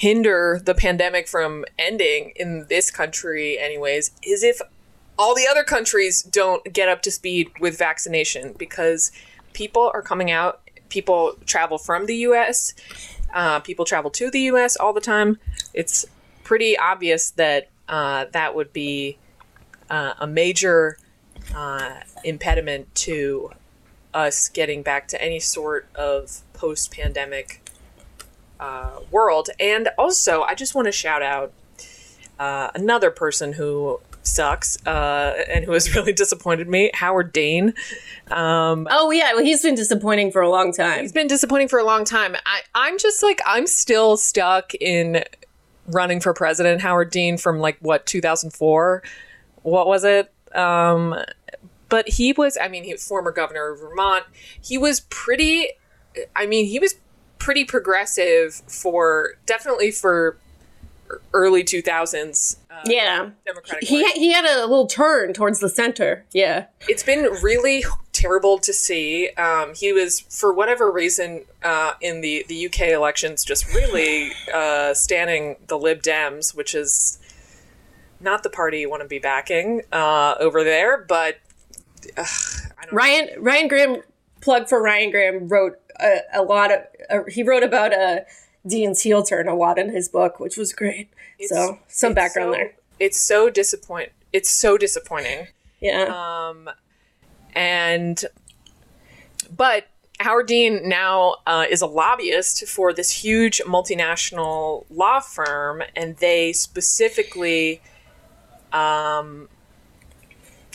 hinder 0.00 0.58
the 0.64 0.74
pandemic 0.74 1.28
from 1.28 1.62
ending 1.78 2.32
in 2.34 2.64
this 2.70 2.90
country, 2.90 3.58
anyways, 3.58 4.10
is 4.22 4.42
if 4.42 4.58
all 5.18 5.34
the 5.34 5.46
other 5.46 5.62
countries 5.62 6.22
don't 6.22 6.72
get 6.72 6.88
up 6.88 7.02
to 7.02 7.10
speed 7.10 7.50
with 7.60 7.76
vaccination 7.76 8.54
because 8.56 9.12
people 9.52 9.90
are 9.92 10.00
coming 10.00 10.30
out, 10.30 10.62
people 10.88 11.34
travel 11.44 11.76
from 11.76 12.06
the 12.06 12.16
US, 12.28 12.72
uh, 13.34 13.60
people 13.60 13.84
travel 13.84 14.10
to 14.12 14.30
the 14.30 14.40
US 14.52 14.74
all 14.74 14.94
the 14.94 15.02
time. 15.02 15.38
It's 15.74 16.06
pretty 16.44 16.78
obvious 16.78 17.32
that 17.32 17.68
uh, 17.86 18.24
that 18.32 18.54
would 18.54 18.72
be 18.72 19.18
uh, 19.90 20.14
a 20.18 20.26
major 20.26 20.96
uh, 21.54 22.00
impediment 22.24 22.94
to 22.94 23.50
us 24.14 24.48
getting 24.48 24.82
back 24.82 25.08
to 25.08 25.22
any 25.22 25.40
sort 25.40 25.88
of 25.94 26.40
post 26.54 26.90
pandemic 26.90 27.59
uh, 28.60 29.00
world. 29.10 29.48
And 29.58 29.88
also, 29.98 30.42
I 30.42 30.54
just 30.54 30.74
want 30.74 30.86
to 30.86 30.92
shout 30.92 31.22
out 31.22 31.52
uh, 32.38 32.70
another 32.74 33.10
person 33.10 33.54
who 33.54 34.00
sucks 34.22 34.76
uh, 34.86 35.34
and 35.48 35.64
who 35.64 35.72
has 35.72 35.94
really 35.96 36.12
disappointed 36.12 36.68
me 36.68 36.90
Howard 36.94 37.32
Dean. 37.32 37.74
Um, 38.30 38.86
oh 38.90 39.10
yeah 39.10 39.32
well 39.34 39.42
he's 39.42 39.62
been 39.62 39.74
disappointing 39.74 40.30
for 40.30 40.40
a 40.40 40.48
long 40.48 40.72
time 40.72 41.00
He's 41.00 41.10
been 41.10 41.26
disappointing 41.26 41.68
for 41.68 41.78
a 41.78 41.84
long 41.84 42.04
time. 42.04 42.36
I, 42.46 42.60
I'm 42.74 42.98
just 42.98 43.22
like, 43.22 43.40
I'm 43.46 43.66
still 43.66 44.16
stuck 44.16 44.74
in 44.74 45.24
running 45.88 46.20
for 46.20 46.32
president. 46.34 46.82
Howard 46.82 47.10
Dean 47.10 47.38
from 47.38 47.58
like 47.58 47.78
what, 47.80 48.06
2004? 48.06 49.02
What 49.62 49.86
was 49.86 50.04
it? 50.04 50.32
Um, 50.54 51.16
but 51.88 52.08
he 52.08 52.32
was, 52.32 52.56
I 52.60 52.68
mean, 52.68 52.84
he 52.84 52.92
was 52.92 53.06
former 53.06 53.32
governor 53.32 53.70
of 53.70 53.80
Vermont. 53.80 54.24
He 54.62 54.78
was 54.78 55.00
pretty, 55.10 55.70
I 56.36 56.46
mean, 56.46 56.66
he 56.66 56.78
was 56.78 56.94
pretty 57.40 57.64
progressive 57.64 58.54
for 58.68 59.34
definitely 59.46 59.90
for 59.90 60.36
early 61.32 61.64
2000s. 61.64 62.56
Uh, 62.70 62.82
yeah 62.86 63.30
Democratic 63.44 63.88
he, 63.88 64.04
Party. 64.04 64.20
he 64.20 64.32
had 64.32 64.44
a 64.44 64.60
little 64.60 64.86
turn 64.86 65.32
towards 65.32 65.58
the 65.58 65.68
center 65.68 66.24
yeah 66.32 66.66
it's 66.88 67.02
been 67.02 67.24
really 67.42 67.82
terrible 68.20 68.58
to 68.58 68.72
see. 68.72 69.30
Um, 69.30 69.74
he 69.74 69.92
was, 69.92 70.20
for 70.20 70.52
whatever 70.52 70.90
reason, 70.90 71.44
uh, 71.62 71.94
in 72.00 72.20
the, 72.20 72.44
the 72.48 72.66
UK 72.66 72.88
elections, 72.88 73.44
just 73.44 73.72
really 73.74 74.30
uh, 74.52 74.94
standing 74.94 75.56
the 75.68 75.78
Lib 75.78 76.02
Dems, 76.02 76.54
which 76.54 76.74
is 76.74 77.18
not 78.20 78.42
the 78.42 78.50
party 78.50 78.80
you 78.80 78.90
want 78.90 79.02
to 79.02 79.08
be 79.08 79.18
backing 79.18 79.82
uh, 79.90 80.34
over 80.38 80.62
there. 80.62 80.98
But 80.98 81.38
ugh, 82.16 82.26
I 82.78 82.84
don't 82.84 82.94
Ryan 82.94 83.28
Ryan 83.38 83.68
Grim 83.68 84.02
plug 84.40 84.68
for 84.68 84.82
Ryan 84.82 85.10
Grim 85.10 85.48
wrote 85.48 85.79
a, 86.02 86.20
a 86.34 86.42
lot 86.42 86.70
of 86.72 86.80
uh, 87.10 87.18
he 87.28 87.42
wrote 87.42 87.62
about 87.62 87.92
uh, 87.92 88.20
Dean's 88.66 89.02
heel 89.02 89.22
turn 89.22 89.48
a 89.48 89.54
lot 89.54 89.78
in 89.78 89.90
his 89.90 90.08
book, 90.08 90.40
which 90.40 90.56
was 90.56 90.72
great. 90.72 91.08
so 91.46 91.78
some 91.88 92.14
background 92.14 92.48
so- 92.52 92.56
there. 92.56 92.74
It's 92.98 93.18
so 93.18 93.48
disappoint. 93.48 94.10
It's 94.32 94.50
so 94.50 94.76
disappointing. 94.76 95.46
Yeah, 95.80 96.04
Um, 96.50 96.68
and 97.54 98.22
but 99.56 99.86
Howard 100.20 100.46
Dean 100.48 100.86
now 100.86 101.36
uh, 101.46 101.64
is 101.70 101.80
a 101.80 101.86
lobbyist 101.86 102.66
for 102.68 102.92
this 102.92 103.10
huge 103.10 103.62
multinational 103.66 104.84
law 104.90 105.20
firm, 105.20 105.82
and 105.96 106.16
they 106.18 106.52
specifically, 106.52 107.80
um, 108.74 109.48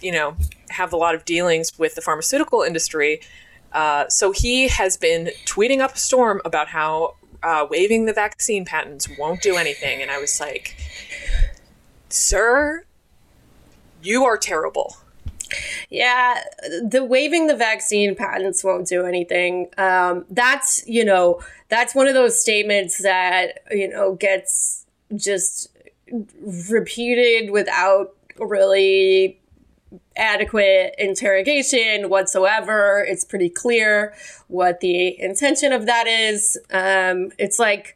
you 0.01 0.12
know, 0.12 0.36
have 0.72 0.91
a 0.91 0.98
lot 0.98 1.13
of 1.13 1.24
dealings 1.25 1.77
with 1.77 1.94
the 1.94 2.01
pharmaceutical 2.01 2.63
industry. 2.63 3.22
Uh, 3.75 4.08
so 4.08 4.32
he 4.32 4.70
has 4.70 4.96
been 4.98 5.29
tweeting 5.46 5.82
up 5.82 5.96
a 5.96 5.98
storm 5.98 6.41
about 6.46 6.70
how 6.70 7.15
uh, 7.44 7.67
waiving 7.70 8.05
the 8.05 8.13
vaccine 8.13 8.65
patents 8.65 9.08
won't 9.20 9.41
do 9.41 9.58
anything, 9.58 10.01
and 10.01 10.10
I 10.10 10.17
was 10.17 10.39
like, 10.39 10.77
"Sir, 12.10 12.86
you 14.01 14.24
are 14.24 14.38
terrible." 14.38 14.98
yeah. 15.89 16.41
The 16.84 17.03
waiving 17.03 17.48
the 17.48 17.55
vaccine 17.55 18.15
patents 18.15 18.63
won't 18.63 18.88
do 18.88 19.05
anything. 19.05 19.70
Um, 19.77 20.25
that's 20.29 20.86
you 20.88 21.05
know 21.05 21.41
that's 21.70 21.94
one 21.94 22.08
of 22.08 22.13
those 22.13 22.39
statements 22.39 23.00
that 23.03 23.60
you 23.72 23.88
know 23.88 24.15
gets 24.15 24.86
just 25.15 25.70
repeated 26.70 27.51
without 27.51 28.15
really 28.39 29.39
adequate 30.18 30.96
interrogation 30.98 32.10
whatsoever. 32.10 33.06
It's 33.08 33.26
pretty 33.26 33.50
clear 33.50 34.14
what 34.48 34.80
the 34.80 35.20
intention 35.20 35.74
of 35.74 35.86
that 35.86 36.08
is. 36.08 36.58
Um, 36.72 37.32
it's 37.38 37.60
like, 37.60 37.96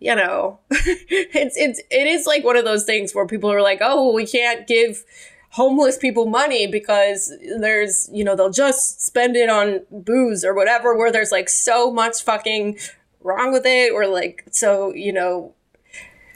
you 0.00 0.14
know, 0.14 0.58
it's 0.70 1.56
it's 1.56 1.80
it 1.90 2.06
is 2.06 2.26
like 2.26 2.44
one 2.44 2.56
of 2.56 2.64
those 2.64 2.84
things 2.84 3.14
where 3.14 3.26
people 3.26 3.50
are 3.52 3.62
like, 3.62 3.78
oh, 3.80 4.12
we 4.12 4.26
can't 4.26 4.66
give 4.66 5.04
homeless 5.50 5.96
people 5.96 6.26
money 6.26 6.66
because 6.66 7.32
there's 7.60 8.10
you 8.12 8.22
know 8.22 8.36
they'll 8.36 8.50
just 8.50 9.00
spend 9.00 9.36
it 9.36 9.48
on 9.48 9.80
booze 9.90 10.44
or 10.44 10.54
whatever 10.54 10.94
where 10.94 11.10
there's 11.10 11.32
like 11.32 11.48
so 11.48 11.90
much 11.90 12.22
fucking 12.22 12.76
wrong 13.22 13.52
with 13.52 13.64
it 13.64 13.90
or 13.90 14.06
like 14.06 14.44
so 14.50 14.92
you 14.92 15.12
know 15.12 15.54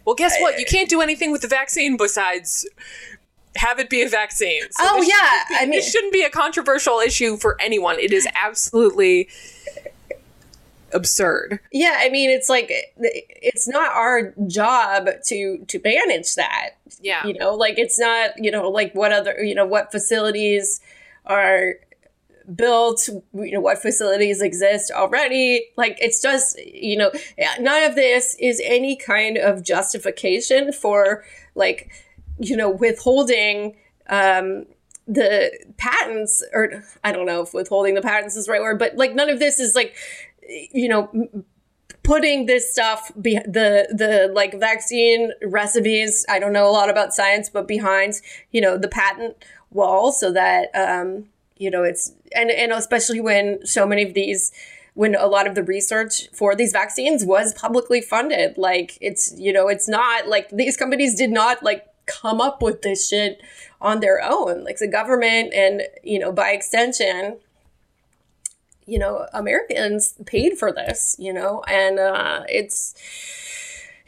Well, 0.07 0.15
guess 0.15 0.39
what? 0.41 0.59
You 0.59 0.65
can't 0.65 0.89
do 0.89 1.03
anything 1.03 1.31
with 1.31 1.43
the 1.43 1.49
vaccine 1.49 1.97
besides 1.97 2.67
have 3.61 3.79
it 3.79 3.89
be 3.91 4.03
a 4.03 4.09
vaccine. 4.09 4.63
So 4.73 4.85
Oh, 4.87 5.03
yeah, 5.03 5.45
be- 5.49 5.55
I 5.57 5.61
mean- 5.67 5.71
this 5.79 5.91
shouldn't 5.91 6.13
be 6.13 6.23
a 6.23 6.31
controversial 6.31 6.99
issue 6.99 7.37
for 7.37 7.57
anyone. 7.61 7.99
It 7.99 8.13
is 8.13 8.27
absolutely 8.35 9.29
absurd. 10.93 11.61
Yeah, 11.73 11.97
I 12.01 12.09
mean, 12.09 12.31
it's 12.31 12.49
like 12.49 12.71
it's 12.99 13.69
not 13.69 13.93
our 13.93 14.33
job 14.47 15.09
to 15.27 15.59
to 15.69 15.81
manage 15.85 16.35
that. 16.35 16.71
Yeah. 17.01 17.25
You 17.27 17.35
know, 17.35 17.55
like 17.55 17.79
it's 17.79 17.99
not, 17.99 18.31
you 18.37 18.51
know, 18.51 18.69
like 18.69 18.95
what 18.95 19.13
other, 19.13 19.43
you 19.43 19.55
know, 19.55 19.67
what 19.67 19.93
facilities 19.93 20.81
are 21.27 21.75
built, 22.55 23.09
you 23.35 23.53
know, 23.53 23.61
what 23.61 23.79
facilities 23.81 24.43
exist 24.43 24.91
already. 24.91 25.67
Like 25.77 25.97
it's 26.01 26.21
just, 26.21 26.59
you 26.65 26.97
know, 26.97 27.13
none 27.61 27.85
of 27.85 27.95
this 27.95 28.35
is 28.41 28.61
any 28.65 28.97
kind 28.97 29.37
of 29.39 29.63
justification 29.63 30.73
for 30.73 31.25
like, 31.55 31.91
you 32.41 32.57
know, 32.57 32.71
withholding 32.71 33.77
um, 34.09 34.67
the 35.07 35.53
patents, 35.77 36.43
or 36.53 36.83
I 37.05 37.13
don't 37.13 37.27
know 37.27 37.43
if 37.43 37.55
withholding 37.55 37.95
the 37.95 38.03
patents 38.03 38.37
is 38.37 38.47
the 38.47 38.53
right 38.53 38.63
word, 38.63 38.79
but 38.79 38.97
like 38.97 39.15
none 39.15 39.29
of 39.29 39.39
this 39.39 39.61
is 39.61 39.75
like, 39.75 39.95
you 40.73 40.89
know, 40.89 41.11
putting 42.03 42.47
this 42.47 42.73
stuff 42.73 43.13
be 43.21 43.35
the 43.45 43.87
the 43.91 44.31
like 44.33 44.59
vaccine 44.59 45.33
recipes 45.45 46.25
i 46.29 46.39
don't 46.39 46.53
know 46.53 46.69
a 46.69 46.73
lot 46.73 46.89
about 46.89 47.13
science 47.13 47.51
but 47.51 47.69
behind 47.69 48.15
you 48.53 48.61
know 48.61 48.79
the 48.79 48.89
patent 48.89 49.37
wall 49.71 50.11
so 50.11 50.33
that 50.33 50.75
um 50.75 51.27
you 51.57 51.71
know 51.71 51.83
it's 51.83 52.13
and 52.35 52.51
and 52.51 52.73
especially 52.73 53.21
when 53.21 53.65
so 53.67 53.87
many 53.87 54.03
of 54.03 54.15
these 54.15 54.51
when 54.95 55.15
a 55.15 55.27
lot 55.27 55.47
of 55.47 55.55
the 55.55 55.63
research 55.63 56.29
for 56.33 56.55
these 56.55 56.73
vaccines 56.73 57.25
was 57.25 57.55
publicly 57.55 58.01
funded 58.01 58.57
like 58.57 58.97
it's 59.01 59.33
you 59.39 59.53
know 59.53 59.69
it's 59.69 59.89
not 59.89 60.27
like 60.27 60.49
these 60.51 60.77
companies 60.77 61.15
did 61.15 61.31
not 61.31 61.63
like 61.63 61.87
come 62.11 62.41
up 62.41 62.63
with 62.63 62.83
this 62.83 63.09
shit 63.09 63.41
on 63.81 64.01
their 64.01 64.21
own. 64.23 64.65
Like 64.65 64.79
the 64.79 64.89
government 64.89 65.53
and 65.55 65.83
you 66.03 66.19
know 66.19 66.33
by 66.33 66.51
extension 66.51 67.39
you 68.87 68.99
know 68.99 69.27
americans 69.33 70.15
paid 70.27 70.59
for 70.59 70.73
this 70.73 71.15
you 71.19 71.33
know? 71.33 71.63
And 71.69 71.99
uh 71.99 72.43
it's 72.49 72.95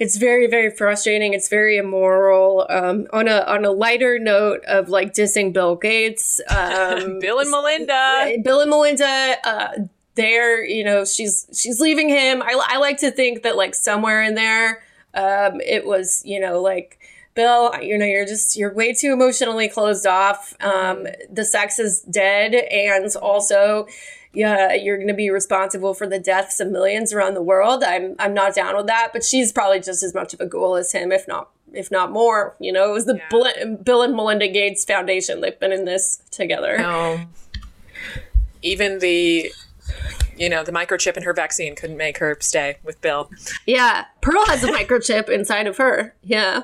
it's 0.02 0.16
very 0.16 0.48
very 0.48 0.74
frustrating. 0.74 1.32
It's 1.32 1.48
very 1.48 1.76
immoral. 1.76 2.66
Um, 2.68 3.06
on 3.12 3.28
a 3.28 3.42
on 3.42 3.64
a 3.64 3.70
lighter 3.70 4.18
note 4.18 4.64
of 4.66 4.88
like 4.88 5.14
dissing 5.14 5.52
bill 5.52 5.76
gates 5.76 6.40
um, 6.48 7.20
bill 7.20 7.38
and 7.38 7.50
melinda. 7.50 8.36
Bill 8.42 8.60
and 8.60 8.70
melinda 8.70 9.36
uh, 9.44 9.68
there 10.16 10.64
you 10.64 10.82
know 10.82 11.04
she's 11.04 11.46
she's 11.54 11.80
leaving 11.80 12.08
him. 12.08 12.42
I, 12.42 12.60
I 12.68 12.78
like 12.78 12.98
to 12.98 13.12
think 13.12 13.44
that 13.44 13.56
like 13.56 13.76
somewhere 13.76 14.22
in 14.22 14.34
there 14.34 14.82
um, 15.14 15.60
it 15.60 15.86
was 15.86 16.22
you 16.24 16.40
know 16.40 16.60
like 16.60 16.98
bill 17.34 17.72
you 17.80 17.96
know 17.96 18.04
you're 18.04 18.26
just 18.26 18.56
you're 18.56 18.72
way 18.74 18.92
too 18.92 19.12
emotionally 19.12 19.68
closed 19.68 20.06
off 20.06 20.54
um, 20.62 21.06
the 21.30 21.44
sex 21.44 21.78
is 21.78 22.02
dead 22.02 22.54
and 22.54 23.14
also 23.16 23.86
yeah, 24.34 24.72
you're 24.72 24.96
going 24.96 25.08
to 25.08 25.14
be 25.14 25.30
responsible 25.30 25.94
for 25.94 26.06
the 26.06 26.18
deaths 26.18 26.58
of 26.58 26.70
millions 26.70 27.12
around 27.12 27.34
the 27.34 27.42
world. 27.42 27.84
I'm 27.84 28.16
I'm 28.18 28.32
not 28.32 28.54
down 28.54 28.76
with 28.76 28.86
that, 28.86 29.10
but 29.12 29.24
she's 29.24 29.52
probably 29.52 29.80
just 29.80 30.02
as 30.02 30.14
much 30.14 30.32
of 30.32 30.40
a 30.40 30.46
ghoul 30.46 30.76
as 30.76 30.92
him, 30.92 31.12
if 31.12 31.28
not 31.28 31.50
if 31.72 31.90
not 31.90 32.10
more. 32.10 32.56
You 32.58 32.72
know, 32.72 32.88
it 32.88 32.92
was 32.92 33.04
the 33.04 33.16
yeah. 33.16 33.28
Bill, 33.30 33.76
Bill 33.76 34.02
and 34.02 34.14
Melinda 34.14 34.48
Gates 34.48 34.84
Foundation. 34.84 35.40
They've 35.40 35.58
been 35.58 35.72
in 35.72 35.84
this 35.84 36.22
together. 36.30 36.78
No. 36.78 37.20
Even 38.62 39.00
the 39.00 39.52
you 40.36 40.48
know, 40.48 40.64
the 40.64 40.72
microchip 40.72 41.16
in 41.16 41.24
her 41.24 41.34
vaccine 41.34 41.76
couldn't 41.76 41.98
make 41.98 42.18
her 42.18 42.36
stay 42.40 42.76
with 42.82 43.00
Bill. 43.02 43.30
Yeah. 43.66 44.06
Pearl 44.22 44.46
has 44.46 44.64
a 44.64 44.68
microchip 44.68 45.28
inside 45.28 45.66
of 45.66 45.76
her. 45.76 46.14
Yeah. 46.22 46.62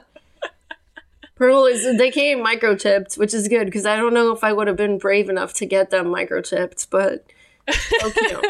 Pearl 1.39 1.67
is 1.67 1.97
they 1.97 2.11
came 2.11 2.45
microchipped, 2.45 3.17
which 3.17 3.33
is 3.33 3.47
good 3.47 3.67
because 3.67 3.87
I 3.87 3.97
don't 3.97 4.13
know 4.13 4.33
if 4.33 4.43
I 4.43 4.53
would 4.53 4.67
have 4.67 4.77
been 4.77 4.99
brave 4.99 5.29
enough 5.29 5.55
to 5.55 5.67
get 5.67 5.91
them 5.91 6.07
microchipped, 6.07 6.89
but 6.91 7.25
so 7.71 8.41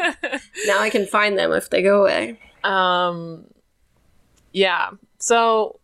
now 0.65 0.79
I 0.79 0.89
can 0.89 1.05
find 1.05 1.37
them 1.37 1.51
if 1.51 1.69
they 1.69 1.83
go 1.83 2.01
away. 2.01 2.39
Um, 2.63 3.45
yeah. 4.51 4.89
So 5.19 5.78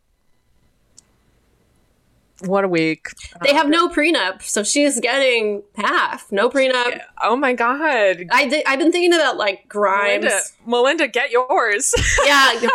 what 2.41 2.63
a 2.63 2.67
week. 2.67 3.09
They 3.43 3.53
have 3.53 3.69
no 3.69 3.87
prenup, 3.87 4.41
so 4.41 4.63
she's 4.63 4.99
getting 4.99 5.63
half. 5.75 6.31
No 6.31 6.49
prenup. 6.49 6.89
Yeah. 6.89 7.03
Oh 7.21 7.35
my 7.35 7.53
god. 7.53 8.25
I 8.31 8.47
did, 8.47 8.63
I've 8.65 8.79
been 8.79 8.91
thinking 8.91 9.13
about 9.13 9.37
like 9.37 9.67
Grimes. 9.69 10.25
Melinda, 10.65 11.05
Melinda 11.05 11.07
get 11.07 11.31
yours. 11.31 11.93
yeah. 12.25 12.67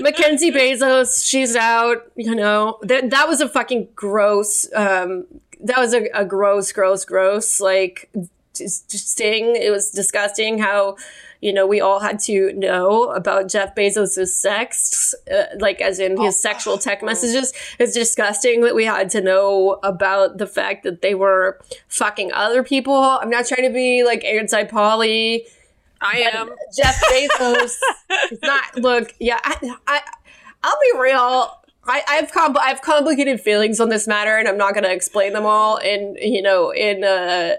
Mackenzie 0.00 0.50
Bezos, 0.50 1.28
she's 1.28 1.54
out, 1.56 2.10
you 2.16 2.34
know. 2.34 2.78
That 2.82 3.10
that 3.10 3.28
was 3.28 3.40
a 3.40 3.48
fucking 3.48 3.88
gross 3.94 4.66
um 4.74 5.26
that 5.60 5.78
was 5.78 5.94
a, 5.94 6.06
a 6.14 6.24
gross, 6.24 6.72
gross, 6.72 7.04
gross 7.04 7.60
like 7.60 8.10
sting. 8.54 9.56
It 9.56 9.70
was 9.70 9.90
disgusting 9.90 10.58
how, 10.58 10.96
you 11.40 11.52
know, 11.52 11.66
we 11.66 11.80
all 11.80 12.00
had 12.00 12.18
to 12.20 12.52
know 12.54 13.10
about 13.10 13.48
Jeff 13.48 13.74
Bezos' 13.74 14.28
sex, 14.28 15.14
uh, 15.30 15.44
like 15.58 15.80
as 15.80 15.98
in 15.98 16.12
his 16.12 16.34
oh, 16.34 16.38
sexual 16.38 16.78
text 16.78 17.04
messages. 17.04 17.52
It's 17.78 17.92
disgusting 17.92 18.62
that 18.62 18.74
we 18.74 18.84
had 18.84 19.10
to 19.10 19.20
know 19.20 19.78
about 19.82 20.38
the 20.38 20.46
fact 20.46 20.84
that 20.84 21.02
they 21.02 21.14
were 21.14 21.60
fucking 21.88 22.32
other 22.32 22.62
people. 22.62 22.94
I'm 22.94 23.30
not 23.30 23.46
trying 23.46 23.68
to 23.68 23.74
be 23.74 24.04
like 24.04 24.24
anti 24.24 24.64
poly. 24.64 25.46
I 26.00 26.30
am. 26.32 26.50
Jeff 26.76 27.00
Bezos 27.10 27.74
is 28.32 28.38
not, 28.42 28.76
look, 28.76 29.14
yeah, 29.18 29.40
I, 29.42 29.76
I, 29.86 30.00
I'll 30.62 30.78
be 30.92 31.00
real. 31.00 31.50
I, 31.88 32.02
I've 32.08 32.32
com- 32.32 32.56
I've 32.60 32.82
complicated 32.82 33.40
feelings 33.40 33.80
on 33.80 33.88
this 33.88 34.08
matter, 34.08 34.36
and 34.36 34.48
I'm 34.48 34.58
not 34.58 34.74
going 34.74 34.84
to 34.84 34.92
explain 34.92 35.32
them 35.32 35.46
all 35.46 35.76
in 35.76 36.16
you 36.20 36.42
know 36.42 36.70
in 36.70 37.04
uh, 37.04 37.56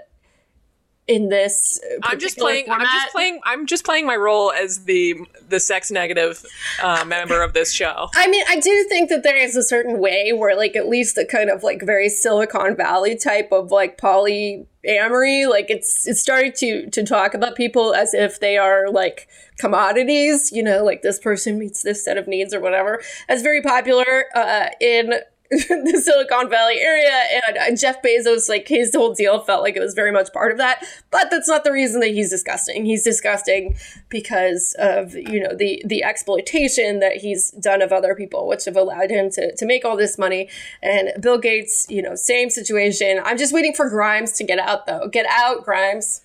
in 1.07 1.29
this 1.29 1.79
i'm 2.03 2.19
just 2.19 2.37
playing 2.37 2.65
format. 2.65 2.85
i'm 2.85 2.93
just 2.93 3.11
playing 3.11 3.39
i'm 3.45 3.65
just 3.65 3.85
playing 3.85 4.05
my 4.05 4.15
role 4.15 4.51
as 4.51 4.83
the 4.83 5.15
the 5.47 5.59
sex 5.59 5.89
negative 5.89 6.45
uh, 6.83 7.03
member 7.05 7.41
of 7.41 7.53
this 7.53 7.71
show 7.71 8.09
i 8.15 8.27
mean 8.27 8.43
i 8.49 8.59
do 8.59 8.85
think 8.89 9.09
that 9.09 9.23
there 9.23 9.37
is 9.37 9.55
a 9.55 9.63
certain 9.63 9.99
way 9.99 10.33
where 10.33 10.55
like 10.55 10.75
at 10.75 10.89
least 10.89 11.15
the 11.15 11.25
kind 11.25 11.49
of 11.49 11.63
like 11.63 11.81
very 11.81 12.09
silicon 12.09 12.75
valley 12.75 13.15
type 13.15 13.49
of 13.53 13.71
like 13.71 13.97
polyamory 13.97 15.49
like 15.49 15.69
it's 15.69 16.05
it's 16.07 16.21
starting 16.21 16.51
to 16.51 16.89
to 16.89 17.03
talk 17.05 17.33
about 17.33 17.55
people 17.55 17.93
as 17.93 18.13
if 18.13 18.41
they 18.41 18.57
are 18.57 18.89
like 18.89 19.29
commodities 19.57 20.51
you 20.51 20.61
know 20.61 20.83
like 20.83 21.01
this 21.03 21.19
person 21.19 21.57
meets 21.57 21.83
this 21.83 22.03
set 22.03 22.17
of 22.17 22.27
needs 22.27 22.53
or 22.53 22.59
whatever 22.59 23.01
that's 23.29 23.41
very 23.41 23.61
popular 23.61 24.25
uh, 24.35 24.67
in 24.81 25.13
the 25.51 26.01
Silicon 26.03 26.49
Valley 26.49 26.79
area, 26.79 27.23
and 27.47 27.57
uh, 27.57 27.75
Jeff 27.75 28.01
Bezos, 28.01 28.49
like 28.49 28.67
his 28.67 28.93
whole 28.93 29.13
deal 29.13 29.39
felt 29.39 29.63
like 29.63 29.77
it 29.77 29.79
was 29.79 29.93
very 29.93 30.11
much 30.11 30.33
part 30.33 30.51
of 30.51 30.57
that. 30.57 30.83
But 31.09 31.29
that's 31.31 31.47
not 31.47 31.63
the 31.63 31.71
reason 31.71 32.01
that 32.01 32.09
he's 32.09 32.29
disgusting. 32.29 32.85
He's 32.85 33.03
disgusting 33.03 33.77
because 34.09 34.75
of 34.77 35.13
you 35.13 35.39
know 35.39 35.55
the 35.55 35.81
the 35.85 36.03
exploitation 36.03 36.99
that 36.99 37.17
he's 37.17 37.51
done 37.51 37.81
of 37.81 37.93
other 37.93 38.13
people, 38.13 38.47
which 38.47 38.65
have 38.65 38.75
allowed 38.75 39.09
him 39.09 39.29
to 39.31 39.55
to 39.55 39.65
make 39.65 39.85
all 39.85 39.95
this 39.95 40.17
money. 40.17 40.49
And 40.83 41.13
Bill 41.21 41.37
Gates, 41.37 41.85
you 41.89 42.01
know, 42.01 42.15
same 42.15 42.49
situation. 42.49 43.21
I'm 43.23 43.37
just 43.37 43.53
waiting 43.53 43.73
for 43.73 43.89
Grimes 43.89 44.33
to 44.33 44.43
get 44.43 44.59
out, 44.59 44.85
though. 44.85 45.07
Get 45.07 45.25
out, 45.29 45.63
Grimes. 45.63 46.23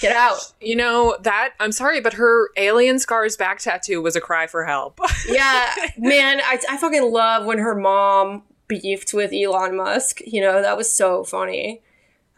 Get 0.00 0.16
out. 0.16 0.52
You 0.60 0.76
know, 0.76 1.16
that, 1.22 1.50
I'm 1.60 1.72
sorry, 1.72 2.00
but 2.00 2.14
her 2.14 2.48
alien 2.56 2.98
scars 2.98 3.36
back 3.36 3.58
tattoo 3.58 4.00
was 4.00 4.16
a 4.16 4.20
cry 4.20 4.46
for 4.46 4.64
help. 4.64 4.98
yeah, 5.28 5.74
man, 5.98 6.40
I, 6.40 6.58
I 6.70 6.76
fucking 6.78 7.12
love 7.12 7.44
when 7.44 7.58
her 7.58 7.74
mom 7.74 8.42
beefed 8.70 9.12
with 9.12 9.32
Elon 9.34 9.76
Musk. 9.76 10.20
You 10.24 10.40
know, 10.40 10.62
that 10.62 10.76
was 10.76 10.90
so 10.90 11.24
funny. 11.24 11.82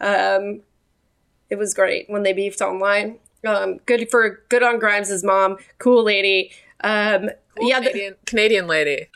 Um, 0.01 0.61
it 1.49 1.57
was 1.57 1.73
great 1.73 2.09
when 2.09 2.23
they 2.23 2.33
beefed 2.33 2.61
online. 2.61 3.19
Um, 3.45 3.79
good 3.85 4.09
for 4.09 4.41
good 4.49 4.63
on 4.63 4.79
Grimes' 4.79 5.23
mom, 5.23 5.57
cool 5.77 6.03
lady. 6.03 6.51
Um, 6.83 7.29
cool 7.57 7.69
yeah, 7.69 7.79
Canadian, 7.79 8.15
the, 8.19 8.25
Canadian 8.25 8.67
lady. 8.67 9.07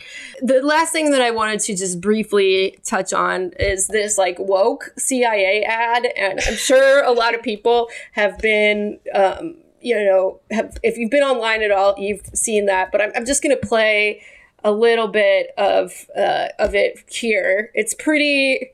The 0.41 0.61
last 0.61 0.93
thing 0.93 1.11
that 1.11 1.21
I 1.21 1.31
wanted 1.31 1.61
to 1.61 1.75
just 1.75 1.99
briefly 1.99 2.77
touch 2.85 3.11
on 3.11 3.53
is 3.59 3.87
this 3.87 4.17
like 4.17 4.37
woke 4.37 4.93
CIA 4.97 5.63
ad, 5.63 6.05
and 6.15 6.39
I'm 6.45 6.55
sure 6.55 7.03
a 7.03 7.11
lot 7.11 7.35
of 7.35 7.41
people 7.41 7.89
have 8.13 8.37
been. 8.39 8.99
Um, 9.13 9.57
you 9.79 9.95
know, 9.95 10.39
have, 10.49 10.75
if 10.81 10.97
you've 10.97 11.11
been 11.11 11.23
online 11.23 11.61
at 11.61 11.69
all, 11.69 11.93
you've 11.99 12.25
seen 12.33 12.65
that. 12.65 12.91
But 12.91 12.99
I'm, 12.99 13.11
I'm 13.15 13.25
just 13.25 13.43
going 13.43 13.55
to 13.57 13.67
play 13.67 14.21
a 14.67 14.71
little 14.71 15.07
bit 15.07 15.51
of 15.57 16.07
uh, 16.15 16.49
of 16.59 16.75
it 16.75 16.99
here. 17.09 17.71
It's 17.73 17.93
pretty 17.93 18.71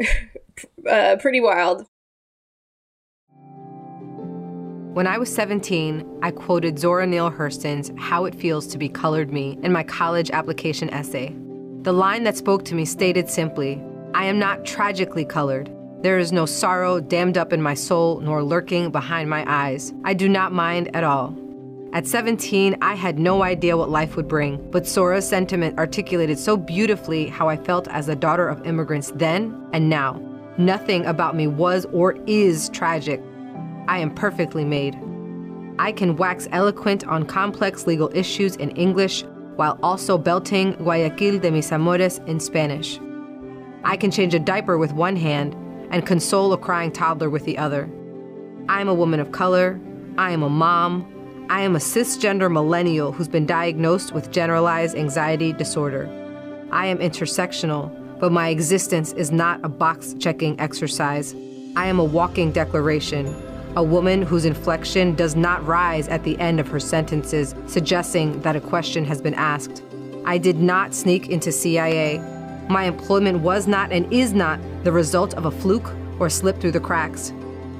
uh, 0.88 1.16
pretty 1.18 1.40
wild. 1.40 1.84
When 4.94 5.08
I 5.08 5.18
was 5.18 5.34
17, 5.34 6.20
I 6.22 6.30
quoted 6.30 6.78
Zora 6.78 7.06
Neale 7.06 7.30
Hurston's 7.30 7.90
How 7.98 8.24
It 8.24 8.34
Feels 8.34 8.66
to 8.68 8.78
Be 8.78 8.88
Colored 8.88 9.30
Me 9.30 9.58
in 9.62 9.72
my 9.72 9.82
college 9.82 10.30
application 10.30 10.88
essay. 10.90 11.34
The 11.82 11.92
line 11.92 12.22
that 12.22 12.36
spoke 12.36 12.64
to 12.66 12.74
me 12.76 12.84
stated 12.84 13.28
simply 13.28 13.82
I 14.14 14.26
am 14.26 14.38
not 14.38 14.64
tragically 14.64 15.24
colored. 15.24 15.70
There 16.02 16.18
is 16.18 16.30
no 16.30 16.46
sorrow 16.46 17.00
dammed 17.00 17.36
up 17.36 17.52
in 17.52 17.60
my 17.60 17.74
soul 17.74 18.20
nor 18.20 18.44
lurking 18.44 18.92
behind 18.92 19.28
my 19.28 19.44
eyes. 19.48 19.92
I 20.04 20.14
do 20.14 20.28
not 20.28 20.52
mind 20.52 20.94
at 20.94 21.02
all. 21.02 21.36
At 21.92 22.06
17, 22.06 22.76
I 22.82 22.94
had 22.94 23.18
no 23.18 23.42
idea 23.42 23.76
what 23.76 23.88
life 23.88 24.16
would 24.16 24.28
bring, 24.28 24.70
but 24.70 24.86
Zora's 24.86 25.26
sentiment 25.26 25.78
articulated 25.78 26.38
so 26.38 26.56
beautifully 26.56 27.26
how 27.26 27.48
I 27.48 27.56
felt 27.56 27.88
as 27.88 28.08
a 28.08 28.16
daughter 28.16 28.48
of 28.48 28.66
immigrants 28.66 29.12
then 29.14 29.68
and 29.72 29.88
now. 29.88 30.20
Nothing 30.58 31.06
about 31.06 31.36
me 31.36 31.46
was 31.46 31.86
or 31.92 32.16
is 32.26 32.68
tragic. 32.70 33.22
I 33.88 33.98
am 33.98 34.14
perfectly 34.14 34.64
made. 34.64 34.98
I 35.78 35.92
can 35.92 36.16
wax 36.16 36.48
eloquent 36.50 37.06
on 37.06 37.24
complex 37.24 37.86
legal 37.86 38.10
issues 38.14 38.56
in 38.56 38.70
English 38.70 39.24
while 39.56 39.78
also 39.82 40.18
belting 40.18 40.72
Guayaquil 40.74 41.38
de 41.38 41.50
mis 41.50 41.70
amores 41.72 42.18
in 42.26 42.40
Spanish. 42.40 42.98
I 43.84 43.96
can 43.96 44.10
change 44.10 44.34
a 44.34 44.40
diaper 44.40 44.76
with 44.76 44.92
one 44.92 45.16
hand 45.16 45.54
and 45.90 46.04
console 46.04 46.52
a 46.52 46.58
crying 46.58 46.90
toddler 46.90 47.30
with 47.30 47.44
the 47.44 47.56
other. 47.56 47.88
I 48.68 48.80
am 48.80 48.88
a 48.88 48.94
woman 48.94 49.20
of 49.20 49.32
color. 49.32 49.80
I 50.18 50.32
am 50.32 50.42
a 50.42 50.50
mom. 50.50 51.12
I 51.48 51.60
am 51.60 51.76
a 51.76 51.78
cisgender 51.78 52.50
millennial 52.50 53.12
who's 53.12 53.28
been 53.28 53.46
diagnosed 53.46 54.12
with 54.12 54.32
generalized 54.32 54.96
anxiety 54.96 55.52
disorder. 55.52 56.08
I 56.72 56.86
am 56.86 56.98
intersectional, 56.98 57.88
but 58.18 58.32
my 58.32 58.48
existence 58.48 59.12
is 59.12 59.30
not 59.30 59.60
a 59.62 59.68
box 59.68 60.16
checking 60.18 60.58
exercise. 60.58 61.36
I 61.76 61.86
am 61.86 62.00
a 62.00 62.04
walking 62.04 62.50
declaration, 62.50 63.32
a 63.76 63.82
woman 63.82 64.22
whose 64.22 64.44
inflection 64.44 65.14
does 65.14 65.36
not 65.36 65.64
rise 65.64 66.08
at 66.08 66.24
the 66.24 66.36
end 66.40 66.58
of 66.58 66.66
her 66.66 66.80
sentences, 66.80 67.54
suggesting 67.68 68.40
that 68.40 68.56
a 68.56 68.60
question 68.60 69.04
has 69.04 69.22
been 69.22 69.34
asked. 69.34 69.84
I 70.24 70.38
did 70.38 70.56
not 70.56 70.94
sneak 70.94 71.28
into 71.28 71.52
CIA. 71.52 72.18
My 72.68 72.86
employment 72.86 73.38
was 73.38 73.68
not 73.68 73.92
and 73.92 74.12
is 74.12 74.32
not 74.32 74.58
the 74.82 74.90
result 74.90 75.32
of 75.34 75.44
a 75.44 75.52
fluke 75.52 75.94
or 76.18 76.28
slip 76.28 76.60
through 76.60 76.72
the 76.72 76.80
cracks. 76.80 77.32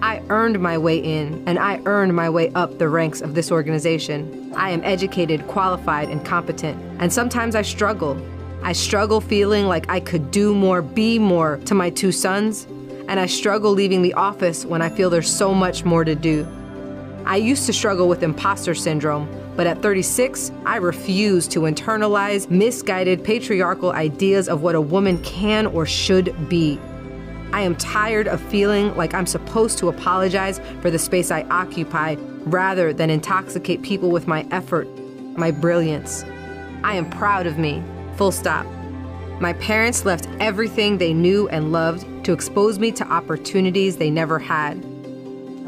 I 0.07 0.23
earned 0.29 0.61
my 0.61 0.79
way 0.79 0.99
in, 0.99 1.43
and 1.49 1.59
I 1.59 1.83
earned 1.85 2.15
my 2.15 2.31
way 2.31 2.53
up 2.53 2.79
the 2.79 2.89
ranks 2.89 3.21
of 3.21 3.35
this 3.35 3.51
organization. 3.51 4.53
I 4.55 4.71
am 4.71 4.85
educated, 4.85 5.45
qualified, 5.49 6.11
and 6.11 6.25
competent, 6.25 6.81
and 7.01 7.13
sometimes 7.13 7.57
I 7.57 7.63
struggle. 7.63 8.17
I 8.63 8.73
struggle 8.73 9.21
feeling 9.21 9.67
like 9.67 9.91
I 9.91 9.99
could 9.99 10.31
do 10.31 10.55
more, 10.55 10.81
be 10.81 11.19
more 11.19 11.57
to 11.65 11.75
my 11.75 11.91
two 11.91 12.13
sons, 12.13 12.69
and 13.09 13.19
I 13.19 13.27
struggle 13.27 13.73
leaving 13.73 14.01
the 14.01 14.15
office 14.15 14.65
when 14.65 14.81
I 14.81 14.91
feel 14.91 15.11
there's 15.11 15.29
so 15.29 15.53
much 15.53 15.85
more 15.85 16.05
to 16.05 16.15
do. 16.15 16.47
I 17.25 17.35
used 17.35 17.67
to 17.67 17.73
struggle 17.73 18.09
with 18.09 18.23
imposter 18.23 18.77
syndrome, 18.77 19.29
but 19.57 19.67
at 19.67 19.83
36, 19.83 20.53
I 20.65 20.77
refuse 20.77 21.49
to 21.49 21.63
internalize 21.63 22.49
misguided 22.49 23.25
patriarchal 23.25 23.91
ideas 23.91 24.49
of 24.49 24.63
what 24.63 24.77
a 24.77 24.81
woman 24.81 25.21
can 25.25 25.67
or 25.67 25.85
should 25.85 26.49
be. 26.49 26.79
I 27.53 27.63
am 27.63 27.77
tired 27.77 28.29
of 28.29 28.41
feeling 28.41 28.95
like 28.97 29.15
I'm 29.15 29.27
supposed 29.27 29.79
to 29.79 29.89
apologize 29.89 30.61
for 30.81 30.91
the 30.91 30.99
space 30.99 31.31
I 31.31 31.43
occupy 31.45 32.17
rather 32.45 32.93
than 32.93 33.11
intoxicate 33.11 33.83
people 33.83 34.11
with 34.11 34.27
my 34.27 34.47
effort, 34.51 34.87
my 35.37 35.51
brilliance. 35.51 36.25
I 36.85 36.95
am 36.95 37.09
proud 37.11 37.47
of 37.47 37.59
me, 37.59 37.83
full 38.17 38.33
stop. 38.33 38.67
My 39.41 39.53
parents 39.55 40.05
left 40.05 40.29
everything 40.41 40.99
they 40.99 41.13
knew 41.13 41.49
and 41.49 41.73
loved 41.73 42.25
to 42.25 42.33
expose 42.33 42.79
me 42.79 42.91
to 42.93 43.05
opportunities 43.05 43.97
they 43.97 44.11
never 44.11 44.39
had. 44.39 44.81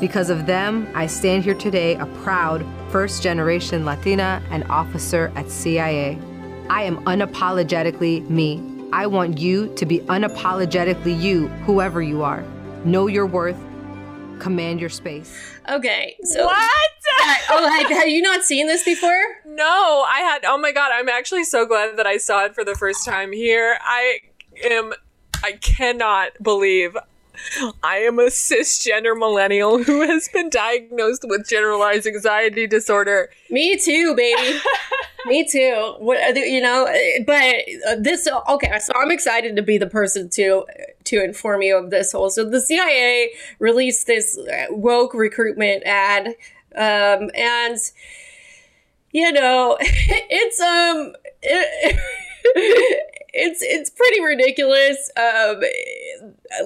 Because 0.01 0.31
of 0.31 0.47
them, 0.47 0.89
I 0.95 1.07
stand 1.07 1.45
here 1.45 1.55
today 1.55 1.97
a 1.97 2.07
proud 2.23 2.65
first 2.91 3.23
generation 3.23 3.85
Latina 3.85 4.43
and 4.51 4.65
officer 4.71 5.33
at 5.35 5.51
CIA. 5.51 6.19
I 6.71 6.83
am 6.83 7.05
unapologetically 7.05 8.29
me. 8.31 8.68
I 8.93 9.07
want 9.07 9.39
you 9.39 9.73
to 9.75 9.85
be 9.85 10.01
unapologetically 10.01 11.21
you, 11.21 11.49
whoever 11.67 12.01
you 12.01 12.23
are. 12.23 12.43
Know 12.85 13.07
your 13.07 13.27
worth, 13.27 13.59
command 14.39 14.81
your 14.81 14.89
space. 14.89 15.61
Okay, 15.69 16.17
so 16.23 16.47
what? 16.47 16.71
oh, 17.51 17.69
have, 17.69 17.91
have 17.91 18.09
you 18.09 18.23
not 18.23 18.45
seen 18.45 18.67
this 18.67 18.85
before? 18.85 19.23
No, 19.45 20.05
I 20.09 20.21
had. 20.21 20.45
Oh 20.47 20.57
my 20.57 20.73
god, 20.73 20.91
I'm 20.95 21.09
actually 21.09 21.45
so 21.45 21.67
glad 21.67 21.99
that 21.99 22.07
I 22.07 22.17
saw 22.17 22.47
it 22.47 22.55
for 22.55 22.65
the 22.65 22.75
first 22.75 23.05
time 23.05 23.33
here. 23.33 23.79
I 23.83 24.21
am. 24.65 24.95
I 25.45 25.53
cannot 25.53 26.33
believe 26.43 26.97
I 27.83 27.99
am 27.99 28.19
a 28.19 28.27
cisgender 28.27 29.19
millennial 29.19 29.83
who 29.83 30.03
has 30.03 30.29
been 30.29 30.51
diagnosed 30.51 31.25
with 31.27 31.49
generalized 31.49 32.07
anxiety 32.07 32.67
disorder. 32.67 33.31
Me 33.51 33.77
too, 33.77 34.15
baby. 34.15 34.59
Me 35.27 35.47
too. 35.47 35.95
What 35.99 36.37
you 36.37 36.61
know, 36.61 36.87
but 37.27 37.57
uh, 37.89 37.97
this 37.99 38.29
okay. 38.49 38.79
So 38.79 38.93
I'm 38.97 39.11
excited 39.11 39.57
to 39.57 39.63
be 39.63 39.79
the 39.79 39.87
person 39.87 40.29
to 40.31 40.65
to 41.05 41.23
inform 41.23 41.63
you 41.63 41.77
of 41.77 41.91
this 41.91 42.13
whole. 42.13 42.31
So 42.31 42.49
the 42.49 42.61
CIA 42.61 43.31
released 43.59 44.07
this 44.07 44.39
woke 44.71 45.15
recruitment 45.15 45.83
ad, 45.85 46.29
um, 46.77 47.31
and 47.35 47.79
you 49.13 49.33
know, 49.33 49.77
it's 49.81 50.61
um. 50.61 51.15
It, 51.43 51.99
it's 53.35 53.61
it's 53.63 53.91
pretty 53.91 54.21
ridiculous. 54.21 55.11
Um, 55.17 55.61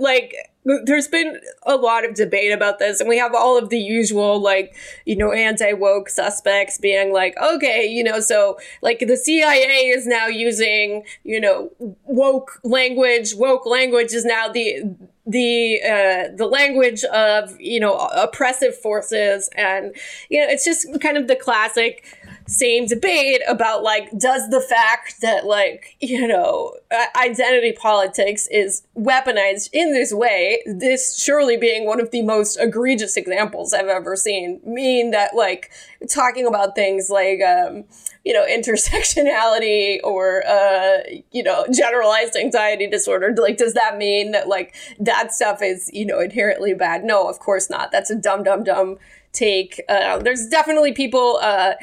like 0.01 0.35
there's 0.65 1.09
been 1.09 1.41
a 1.65 1.75
lot 1.77 2.05
of 2.05 2.15
debate 2.15 2.53
about 2.53 2.79
this 2.79 3.01
and 3.01 3.09
we 3.09 3.19
have 3.19 3.35
all 3.35 3.59
of 3.59 3.69
the 3.69 3.79
usual 3.79 4.41
like 4.41 4.75
you 5.05 5.17
know 5.17 5.33
anti-woke 5.33 6.09
suspects 6.09 6.79
being 6.79 7.13
like 7.13 7.37
okay 7.43 7.87
you 7.87 8.05
know 8.05 8.21
so 8.21 8.59
like 8.81 9.01
the 9.01 9.17
cia 9.17 9.89
is 9.89 10.07
now 10.07 10.27
using 10.27 11.03
you 11.25 11.41
know 11.41 11.71
woke 12.05 12.61
language 12.63 13.35
woke 13.35 13.67
language 13.67 14.13
is 14.13 14.25
now 14.25 14.49
the 14.49 14.83
the 15.27 15.81
uh, 15.83 16.37
the 16.37 16.47
language 16.47 17.05
of 17.05 17.61
you 17.61 17.79
know 17.79 17.97
oppressive 17.97 18.77
forces 18.77 19.49
and 19.57 19.95
you 20.29 20.41
know 20.41 20.47
it's 20.49 20.65
just 20.65 20.87
kind 21.01 21.17
of 21.17 21.29
the 21.29 21.37
classic 21.37 22.05
same 22.47 22.87
debate 22.87 23.41
about 23.49 23.83
like 23.83 24.11
does 24.19 24.49
the 24.51 24.61
fact 24.61 25.21
that 25.21 25.47
like 25.47 25.97
you 26.01 26.27
know 26.27 26.75
identity 27.17 27.73
politics 27.73 28.49
is 28.51 28.83
weaponized 28.97 29.69
in 29.73 29.93
this 29.93 30.13
way 30.13 30.63
this 30.67 31.19
surely 31.19 31.57
being 31.57 31.87
one 31.87 32.01
of 32.01 32.11
the 32.11 32.23
most 32.23 32.57
egregious 32.61 33.17
examples 33.17 33.73
i've 33.73 33.87
ever 33.87 34.17
seen 34.17 34.61
mean 34.65 35.11
that 35.11 35.35
like 35.35 35.71
talking 36.09 36.47
about 36.47 36.75
things 36.75 37.09
like 37.11 37.41
um 37.43 37.85
you 38.25 38.33
know 38.33 38.45
intersectionality 38.51 39.99
or 40.05 40.47
uh 40.47 40.99
you 41.31 41.43
know 41.43 41.67
generalized 41.73 42.37
anxiety 42.37 42.87
disorder 42.87 43.35
like 43.39 43.57
does 43.57 43.75
that 43.75 43.99
mean 43.99 44.33
that 44.33 44.49
like 44.49 44.75
that 44.99 45.33
stuff 45.33 45.63
is 45.63 45.91
you 45.93 46.07
know 46.07 46.21
inherently 46.21 46.75
bad? 46.75 47.05
No 47.05 47.29
of 47.29 47.39
course 47.39 47.69
not. 47.69 47.93
That's 47.93 48.11
a 48.11 48.17
dumb 48.17 48.43
dumb 48.43 48.65
dumb 48.65 48.99
take. 49.33 49.81
Uh, 49.89 50.19
there's 50.19 50.47
definitely 50.49 50.93
people 50.93 51.39
uh 51.43 51.75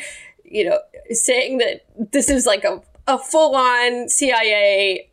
you 0.50 0.70
know, 0.70 0.80
saying 1.12 1.60
that 1.60 1.86
this 2.12 2.30
is 2.30 2.46
like 2.46 2.64
a, 2.64 2.82
a 3.08 3.18
full 3.18 3.56
on 3.56 4.10
CIA 4.10 5.10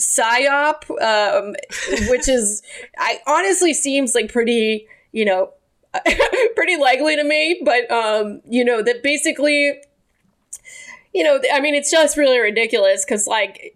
psyop, 0.00 0.90
um, 1.02 1.54
which 2.08 2.28
is, 2.28 2.62
I 2.98 3.20
honestly 3.26 3.74
seems 3.74 4.14
like 4.14 4.32
pretty, 4.32 4.86
you 5.12 5.24
know, 5.24 5.52
pretty 6.56 6.76
likely 6.76 7.16
to 7.16 7.24
me. 7.24 7.60
But, 7.64 7.90
um, 7.90 8.40
you 8.48 8.64
know, 8.64 8.82
that 8.82 9.02
basically 9.02 9.80
you 11.16 11.24
know, 11.24 11.40
I 11.50 11.60
mean, 11.60 11.74
it's 11.74 11.90
just 11.90 12.18
really 12.18 12.38
ridiculous 12.38 13.02
because, 13.02 13.26
like, 13.26 13.74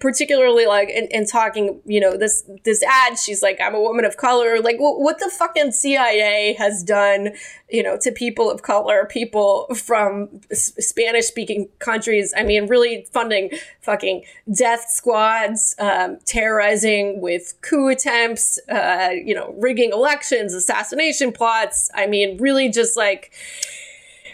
particularly 0.00 0.64
like 0.64 0.88
in, 0.88 1.06
in, 1.10 1.26
talking, 1.26 1.82
you 1.84 2.00
know, 2.00 2.16
this 2.16 2.44
this 2.64 2.82
ad, 2.82 3.18
she's 3.18 3.42
like, 3.42 3.60
"I'm 3.60 3.74
a 3.74 3.80
woman 3.80 4.06
of 4.06 4.16
color." 4.16 4.58
Like, 4.58 4.76
w- 4.76 4.98
what 4.98 5.18
the 5.18 5.28
fucking 5.28 5.72
CIA 5.72 6.54
has 6.58 6.82
done, 6.82 7.32
you 7.68 7.82
know, 7.82 7.98
to 8.00 8.10
people 8.10 8.50
of 8.50 8.62
color, 8.62 9.04
people 9.04 9.66
from 9.74 10.40
s- 10.50 10.72
Spanish 10.78 11.26
speaking 11.26 11.68
countries. 11.78 12.32
I 12.34 12.42
mean, 12.42 12.68
really 12.68 13.06
funding 13.12 13.50
fucking 13.82 14.24
death 14.50 14.86
squads, 14.88 15.76
um, 15.78 16.16
terrorizing 16.24 17.20
with 17.20 17.52
coup 17.60 17.88
attempts, 17.88 18.58
uh, 18.70 19.10
you 19.12 19.34
know, 19.34 19.54
rigging 19.58 19.92
elections, 19.92 20.54
assassination 20.54 21.32
plots. 21.32 21.90
I 21.94 22.06
mean, 22.06 22.38
really 22.38 22.70
just 22.70 22.96
like 22.96 23.30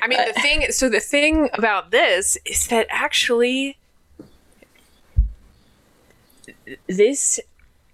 I 0.02 0.06
mean, 0.06 0.18
the 0.26 0.40
thing. 0.40 0.66
So 0.70 0.88
the 0.88 1.00
thing 1.00 1.48
about 1.54 1.90
this 1.90 2.36
is 2.44 2.66
that 2.68 2.86
actually, 2.90 3.78
this, 6.86 7.40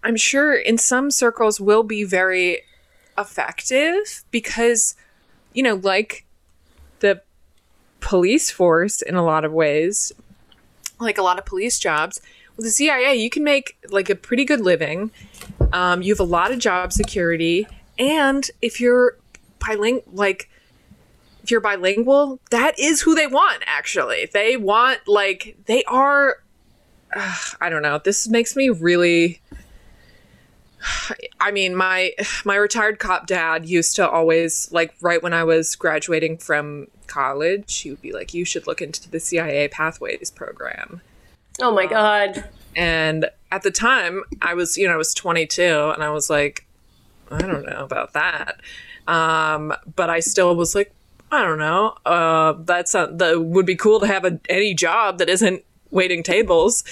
I'm 0.02 0.16
sure, 0.16 0.54
in 0.54 0.78
some 0.78 1.10
circles, 1.10 1.60
will 1.60 1.82
be 1.82 2.04
very 2.04 2.62
effective 3.18 4.24
because, 4.30 4.94
you 5.52 5.62
know, 5.62 5.74
like 5.74 6.24
the 7.00 7.22
police 8.00 8.50
force 8.50 9.02
in 9.02 9.14
a 9.14 9.24
lot 9.24 9.44
of 9.44 9.52
ways, 9.52 10.12
like 10.98 11.18
a 11.18 11.22
lot 11.22 11.38
of 11.38 11.44
police 11.44 11.78
jobs. 11.78 12.20
With 12.56 12.66
the 12.66 12.72
CIA, 12.72 13.14
you 13.14 13.30
can 13.30 13.44
make 13.44 13.78
like 13.90 14.10
a 14.10 14.14
pretty 14.14 14.44
good 14.44 14.60
living. 14.60 15.10
Um, 15.72 16.02
you 16.02 16.12
have 16.12 16.20
a 16.20 16.24
lot 16.24 16.50
of 16.50 16.58
job 16.58 16.92
security, 16.92 17.66
and 17.98 18.50
if 18.60 18.80
you're 18.80 19.16
bilingual, 19.60 20.04
like 20.12 20.50
if 21.50 21.52
you're 21.52 21.60
bilingual, 21.60 22.38
that 22.50 22.78
is 22.78 23.02
who 23.02 23.16
they 23.16 23.26
want, 23.26 23.64
actually. 23.66 24.30
They 24.32 24.56
want, 24.56 25.00
like, 25.08 25.56
they 25.66 25.82
are. 25.84 26.36
Uh, 27.14 27.36
I 27.60 27.68
don't 27.68 27.82
know. 27.82 28.00
This 28.02 28.28
makes 28.28 28.54
me 28.54 28.68
really. 28.70 29.40
I 31.40 31.50
mean, 31.50 31.74
my 31.74 32.12
my 32.44 32.54
retired 32.54 33.00
cop 33.00 33.26
dad 33.26 33.66
used 33.66 33.96
to 33.96 34.08
always 34.08 34.70
like 34.70 34.94
right 35.00 35.20
when 35.20 35.34
I 35.34 35.42
was 35.42 35.74
graduating 35.74 36.38
from 36.38 36.86
college, 37.08 37.78
he 37.78 37.90
would 37.90 38.00
be 38.00 38.12
like, 38.12 38.32
"You 38.32 38.44
should 38.44 38.68
look 38.68 38.80
into 38.80 39.10
the 39.10 39.18
CIA 39.18 39.66
Pathways 39.66 40.30
program." 40.30 41.00
Oh 41.60 41.74
my 41.74 41.86
god! 41.86 42.44
And 42.76 43.28
at 43.50 43.62
the 43.62 43.72
time, 43.72 44.22
I 44.40 44.54
was 44.54 44.78
you 44.78 44.86
know 44.86 44.94
I 44.94 44.98
was 44.98 45.14
22, 45.14 45.90
and 45.94 46.04
I 46.04 46.10
was 46.10 46.30
like, 46.30 46.64
I 47.28 47.40
don't 47.40 47.66
know 47.66 47.82
about 47.82 48.12
that. 48.12 48.60
Um, 49.08 49.74
but 49.96 50.08
I 50.08 50.20
still 50.20 50.54
was 50.54 50.76
like, 50.76 50.94
I 51.32 51.42
don't 51.42 51.58
know. 51.58 51.96
Uh, 52.04 52.54
that's 52.64 52.94
a, 52.94 53.08
that 53.12 53.40
would 53.40 53.66
be 53.66 53.76
cool 53.76 54.00
to 54.00 54.06
have 54.06 54.24
a, 54.24 54.40
any 54.48 54.74
job 54.74 55.18
that 55.18 55.28
isn't 55.28 55.64
waiting 55.90 56.22
tables. 56.22 56.82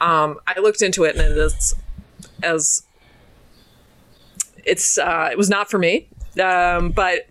Um, 0.00 0.38
I 0.46 0.58
looked 0.60 0.82
into 0.82 1.04
it 1.04 1.16
and 1.16 1.24
it 1.24 1.38
is 1.38 1.74
as 2.42 2.82
it's 4.64 4.98
uh, 4.98 5.28
it 5.30 5.38
was 5.38 5.48
not 5.48 5.70
for 5.70 5.78
me. 5.78 6.08
Um, 6.42 6.90
but 6.90 7.28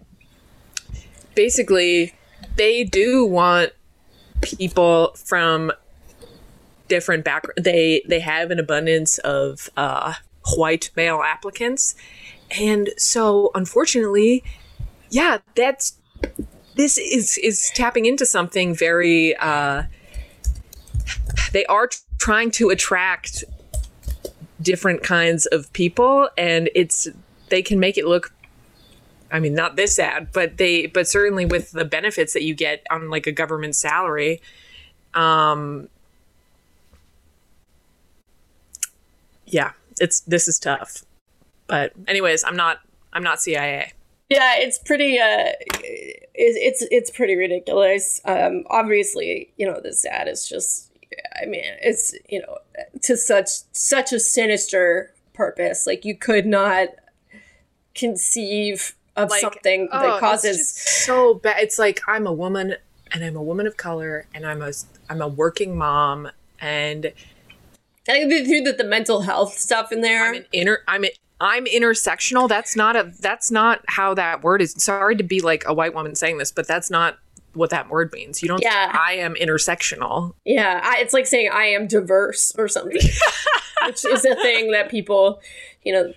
basically, 1.35 2.13
they 2.55 2.83
do 2.83 3.25
want 3.25 3.73
people 4.41 5.13
from 5.15 5.71
different 6.87 7.23
background. 7.23 7.63
They 7.63 8.01
they 8.07 8.21
have 8.21 8.49
an 8.49 8.59
abundance 8.59 9.17
of 9.19 9.69
uh, 9.77 10.13
white 10.55 10.89
male 10.95 11.21
applicants, 11.23 11.95
and 12.49 12.89
so 12.97 13.51
unfortunately, 13.53 14.43
yeah, 15.09 15.39
that's 15.55 15.97
this 16.75 16.97
is 16.97 17.37
is 17.37 17.71
tapping 17.73 18.05
into 18.05 18.25
something 18.25 18.75
very. 18.75 19.35
Uh, 19.37 19.83
they 21.51 21.65
are 21.65 21.87
t- 21.87 21.97
trying 22.17 22.51
to 22.51 22.69
attract 22.69 23.43
different 24.61 25.03
kinds 25.03 25.45
of 25.47 25.71
people, 25.73 26.29
and 26.37 26.69
it's 26.75 27.07
they 27.49 27.61
can 27.61 27.79
make 27.79 27.97
it 27.97 28.05
look 28.05 28.33
I 29.31 29.39
mean, 29.39 29.53
not 29.53 29.75
this 29.75 29.99
ad, 29.99 30.29
but 30.31 30.57
they, 30.57 30.85
but 30.85 31.07
certainly 31.07 31.45
with 31.45 31.71
the 31.71 31.83
benefits 31.83 32.33
that 32.33 32.43
you 32.43 32.53
get 32.53 32.85
on 32.89 33.09
like 33.09 33.27
a 33.27 33.31
government 33.31 33.75
salary, 33.75 34.41
um, 35.13 35.89
yeah, 39.45 39.71
it's 39.99 40.21
this 40.21 40.47
is 40.47 40.59
tough. 40.59 41.03
But 41.67 41.93
anyways, 42.07 42.43
I'm 42.43 42.55
not, 42.55 42.79
I'm 43.11 43.23
not 43.23 43.41
CIA. 43.41 43.91
Yeah, 44.29 44.55
it's 44.57 44.79
pretty. 44.79 45.19
Uh, 45.19 45.51
it's 46.33 46.81
it's 46.91 47.11
pretty 47.11 47.35
ridiculous. 47.35 48.21
Um, 48.25 48.63
obviously, 48.69 49.53
you 49.57 49.65
know, 49.65 49.79
this 49.81 50.05
ad 50.05 50.27
is 50.27 50.47
just. 50.47 50.91
I 51.41 51.45
mean, 51.45 51.63
it's 51.81 52.13
you 52.29 52.41
know, 52.41 52.57
to 53.03 53.15
such 53.15 53.49
such 53.71 54.11
a 54.11 54.19
sinister 54.19 55.13
purpose. 55.33 55.85
Like 55.85 56.05
you 56.05 56.17
could 56.17 56.45
not 56.45 56.89
conceive 57.93 58.95
of 59.15 59.29
Like, 59.29 59.41
something 59.41 59.87
oh, 59.91 59.99
that 60.01 60.19
causes 60.19 60.69
so 60.69 61.35
bad. 61.35 61.57
It's 61.59 61.79
like 61.79 62.01
I'm 62.07 62.27
a 62.27 62.33
woman 62.33 62.75
and 63.11 63.23
I'm 63.23 63.35
a 63.35 63.43
woman 63.43 63.67
of 63.67 63.77
color 63.77 64.25
and 64.33 64.45
I'm 64.45 64.61
a 64.61 64.71
I'm 65.09 65.21
a 65.21 65.27
working 65.27 65.77
mom 65.77 66.29
and 66.59 67.13
I 68.07 68.11
think 68.11 68.29
they 68.29 68.45
threw 68.45 68.61
the, 68.61 68.73
the 68.73 68.83
mental 68.83 69.21
health 69.21 69.57
stuff 69.57 69.91
in 69.91 70.01
there. 70.01 70.25
I'm 70.25 70.35
an 70.35 70.45
inner 70.51 70.79
I'm 70.87 71.05
a, 71.05 71.11
I'm 71.39 71.65
intersectional. 71.65 72.47
That's 72.47 72.75
not 72.75 72.95
a 72.95 73.11
that's 73.19 73.51
not 73.51 73.81
how 73.87 74.13
that 74.13 74.43
word 74.43 74.61
is. 74.61 74.73
Sorry 74.77 75.15
to 75.15 75.23
be 75.23 75.41
like 75.41 75.63
a 75.65 75.73
white 75.73 75.93
woman 75.93 76.15
saying 76.15 76.37
this, 76.37 76.51
but 76.51 76.67
that's 76.67 76.89
not 76.89 77.17
what 77.53 77.69
that 77.69 77.89
word 77.89 78.11
means. 78.13 78.41
You 78.41 78.47
don't 78.49 78.59
say, 78.61 78.69
Yeah. 78.69 78.97
I 78.97 79.13
am 79.13 79.35
intersectional. 79.35 80.33
yeah, 80.45 80.81
I, 80.83 80.99
it's 80.99 81.13
like 81.13 81.25
saying 81.27 81.49
I 81.53 81.65
am 81.65 81.87
diverse 81.87 82.53
or 82.57 82.67
something, 82.67 83.01
which 83.85 84.05
is 84.05 84.25
a 84.25 84.35
thing 84.35 84.71
that 84.71 84.89
people, 84.89 85.41
you 85.83 85.93
know, 85.93 86.13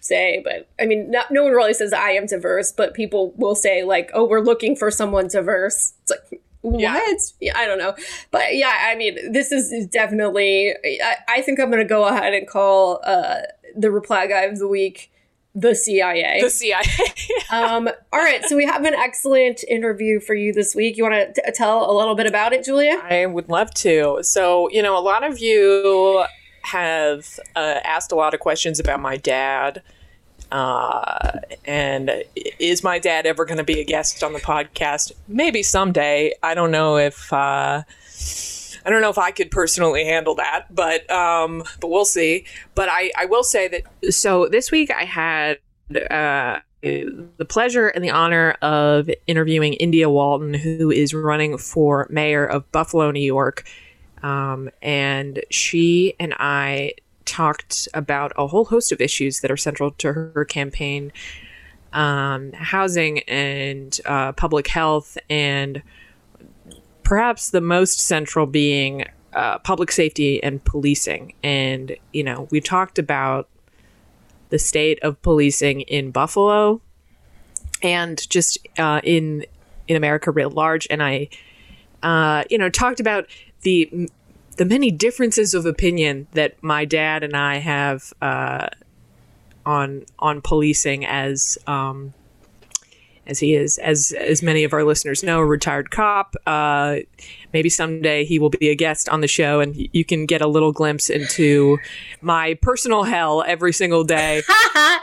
say. 0.00 0.40
But 0.44 0.68
I 0.80 0.86
mean, 0.86 1.10
no, 1.10 1.22
no 1.30 1.44
one 1.44 1.52
really 1.52 1.74
says 1.74 1.92
I 1.92 2.10
am 2.10 2.26
diverse, 2.26 2.72
but 2.72 2.94
people 2.94 3.32
will 3.36 3.54
say 3.54 3.82
like, 3.84 4.10
"Oh, 4.14 4.24
we're 4.24 4.40
looking 4.40 4.74
for 4.76 4.90
someone 4.90 5.28
diverse." 5.28 5.94
It's 6.02 6.10
like. 6.30 6.42
What? 6.62 7.20
Yeah. 7.40 7.56
I 7.56 7.66
don't 7.66 7.78
know. 7.78 7.94
But 8.30 8.56
yeah, 8.56 8.86
I 8.86 8.94
mean, 8.94 9.32
this 9.32 9.50
is 9.52 9.86
definitely. 9.86 10.74
I, 10.84 11.16
I 11.28 11.42
think 11.42 11.58
I'm 11.58 11.70
going 11.70 11.82
to 11.82 11.88
go 11.88 12.04
ahead 12.04 12.34
and 12.34 12.46
call 12.46 13.00
uh, 13.04 13.42
the 13.76 13.90
reply 13.90 14.26
guy 14.26 14.42
of 14.42 14.58
the 14.58 14.68
week 14.68 15.10
the 15.54 15.74
CIA. 15.74 16.40
The 16.42 16.50
CIA. 16.50 16.82
um, 17.50 17.88
all 18.12 18.20
right, 18.20 18.44
so 18.44 18.56
we 18.56 18.64
have 18.64 18.84
an 18.84 18.94
excellent 18.94 19.64
interview 19.64 20.20
for 20.20 20.34
you 20.34 20.52
this 20.52 20.74
week. 20.74 20.96
You 20.96 21.04
want 21.04 21.34
to 21.34 21.52
tell 21.52 21.90
a 21.90 21.94
little 21.96 22.14
bit 22.14 22.26
about 22.26 22.52
it, 22.52 22.64
Julia? 22.64 23.00
I 23.02 23.26
would 23.26 23.48
love 23.48 23.72
to. 23.74 24.20
So, 24.22 24.70
you 24.70 24.82
know, 24.82 24.96
a 24.96 25.00
lot 25.02 25.24
of 25.24 25.38
you 25.38 26.24
have 26.62 27.40
uh, 27.56 27.80
asked 27.84 28.12
a 28.12 28.14
lot 28.14 28.34
of 28.34 28.40
questions 28.40 28.78
about 28.78 29.00
my 29.00 29.16
dad. 29.16 29.82
Uh, 30.50 31.40
and 31.64 32.24
is 32.58 32.82
my 32.82 32.98
dad 32.98 33.26
ever 33.26 33.44
going 33.44 33.58
to 33.58 33.64
be 33.64 33.80
a 33.80 33.84
guest 33.84 34.22
on 34.22 34.32
the 34.32 34.40
podcast? 34.40 35.12
Maybe 35.28 35.62
someday. 35.62 36.32
I 36.42 36.54
don't 36.54 36.70
know 36.70 36.96
if 36.96 37.32
uh, 37.32 37.82
I 38.84 38.90
don't 38.90 39.02
know 39.02 39.10
if 39.10 39.18
I 39.18 39.30
could 39.30 39.50
personally 39.50 40.04
handle 40.04 40.34
that, 40.36 40.74
but 40.74 41.10
um, 41.10 41.64
but 41.80 41.88
we'll 41.88 42.04
see. 42.04 42.46
But 42.74 42.88
I 42.90 43.10
I 43.16 43.26
will 43.26 43.44
say 43.44 43.68
that. 43.68 44.12
So 44.12 44.48
this 44.48 44.70
week 44.70 44.90
I 44.90 45.04
had. 45.04 45.58
Uh, 46.10 46.60
the 46.82 47.44
pleasure 47.46 47.88
and 47.88 48.02
the 48.02 48.10
honor 48.10 48.52
of 48.62 49.10
interviewing 49.26 49.74
India 49.74 50.08
Walton, 50.08 50.54
who 50.54 50.90
is 50.90 51.12
running 51.12 51.58
for 51.58 52.06
mayor 52.08 52.46
of 52.46 52.70
Buffalo, 52.72 53.10
New 53.10 53.20
York. 53.20 53.64
Um, 54.22 54.70
and 54.80 55.42
she 55.50 56.14
and 56.18 56.34
I 56.38 56.92
talked 57.30 57.88
about 57.94 58.32
a 58.36 58.46
whole 58.46 58.64
host 58.64 58.92
of 58.92 59.00
issues 59.00 59.40
that 59.40 59.50
are 59.50 59.56
central 59.56 59.92
to 59.92 60.12
her, 60.12 60.44
campaign 60.44 61.12
um, 61.92 62.52
housing 62.52 63.20
and 63.20 64.00
uh, 64.04 64.32
public 64.32 64.66
health, 64.66 65.16
and 65.28 65.82
perhaps 67.02 67.50
the 67.50 67.60
most 67.60 68.00
central 68.00 68.46
being 68.46 69.04
uh, 69.32 69.58
public 69.58 69.92
safety 69.92 70.42
and 70.42 70.64
policing. 70.64 71.34
And, 71.42 71.96
you 72.12 72.24
know, 72.24 72.48
we 72.50 72.60
talked 72.60 72.98
about 72.98 73.48
the 74.48 74.58
state 74.58 74.98
of 75.02 75.22
policing 75.22 75.82
in 75.82 76.10
Buffalo 76.10 76.80
and 77.82 78.28
just 78.28 78.58
uh, 78.78 79.00
in 79.04 79.46
in 79.88 79.96
America 79.96 80.30
writ 80.30 80.52
large. 80.52 80.86
And 80.90 81.02
I, 81.02 81.28
uh, 82.02 82.44
you 82.50 82.58
know, 82.58 82.68
talked 82.68 83.00
about 83.00 83.26
the 83.62 84.08
the 84.60 84.66
many 84.66 84.90
differences 84.90 85.54
of 85.54 85.64
opinion 85.64 86.26
that 86.32 86.62
my 86.62 86.84
dad 86.84 87.24
and 87.24 87.34
I 87.34 87.56
have 87.56 88.12
uh, 88.20 88.68
on 89.64 90.04
on 90.18 90.42
policing 90.42 91.06
as 91.06 91.56
um, 91.66 92.12
as 93.26 93.38
he 93.38 93.54
is 93.54 93.78
as 93.78 94.12
as 94.18 94.42
many 94.42 94.62
of 94.62 94.74
our 94.74 94.84
listeners 94.84 95.22
know 95.22 95.38
a 95.38 95.46
retired 95.46 95.90
cop 95.90 96.36
uh, 96.46 96.96
maybe 97.54 97.70
someday 97.70 98.22
he 98.26 98.38
will 98.38 98.50
be 98.50 98.68
a 98.68 98.74
guest 98.74 99.08
on 99.08 99.22
the 99.22 99.26
show 99.26 99.60
and 99.60 99.88
you 99.94 100.04
can 100.04 100.26
get 100.26 100.42
a 100.42 100.46
little 100.46 100.72
glimpse 100.72 101.08
into 101.08 101.78
my 102.20 102.52
personal 102.60 103.02
hell 103.04 103.42
every 103.46 103.72
single 103.72 104.04
day. 104.04 104.42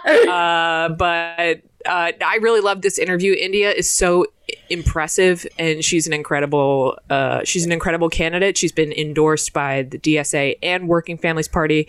Uh, 0.08 0.90
but 0.90 1.62
uh, 1.88 2.12
I 2.26 2.36
really 2.42 2.62
love 2.62 2.82
this 2.82 2.98
interview. 3.00 3.34
India 3.34 3.72
is 3.72 3.90
so 3.90 4.26
impressive, 4.70 5.46
and 5.58 5.84
she's 5.84 6.08
an 6.08 6.14
incredible. 6.14 6.98
Uh, 7.10 7.42
she's 7.44 7.66
an 7.66 7.72
incredible 7.72 8.10
candidate. 8.10 8.58
She's 8.58 8.72
been 8.72 8.92
endorsed 8.92 9.54
by 9.54 9.84
the 9.84 9.98
DSA 10.00 10.58
and 10.62 10.88
Working 10.88 11.18
Families 11.18 11.48
Party. 11.48 11.88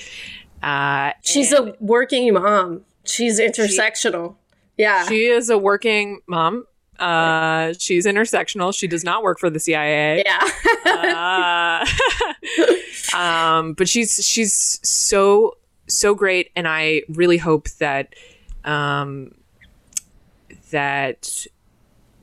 Uh, 0.62 1.12
She's 1.22 1.52
a 1.52 1.74
working 1.80 2.32
mom. 2.34 2.82
She's 3.04 3.38
intersectional. 3.40 4.34
yeah. 4.76 5.06
she 5.06 5.26
is 5.26 5.50
a 5.50 5.56
working 5.58 6.20
mom. 6.26 6.64
Uh, 6.98 7.74
she's 7.78 8.06
intersectional. 8.06 8.74
She 8.76 8.88
does 8.88 9.04
not 9.04 9.22
work 9.22 9.38
for 9.38 9.50
the 9.50 9.60
CIA. 9.60 10.24
yeah. 10.26 11.84
Uh, 11.84 13.16
um, 13.16 13.72
but 13.74 13.88
she's 13.88 14.24
she's 14.26 14.80
so 14.82 15.56
so 15.86 16.14
great, 16.14 16.50
and 16.56 16.66
I 16.66 17.02
really 17.08 17.38
hope 17.38 17.68
that 17.78 18.14
um, 18.64 19.32
that 20.70 21.46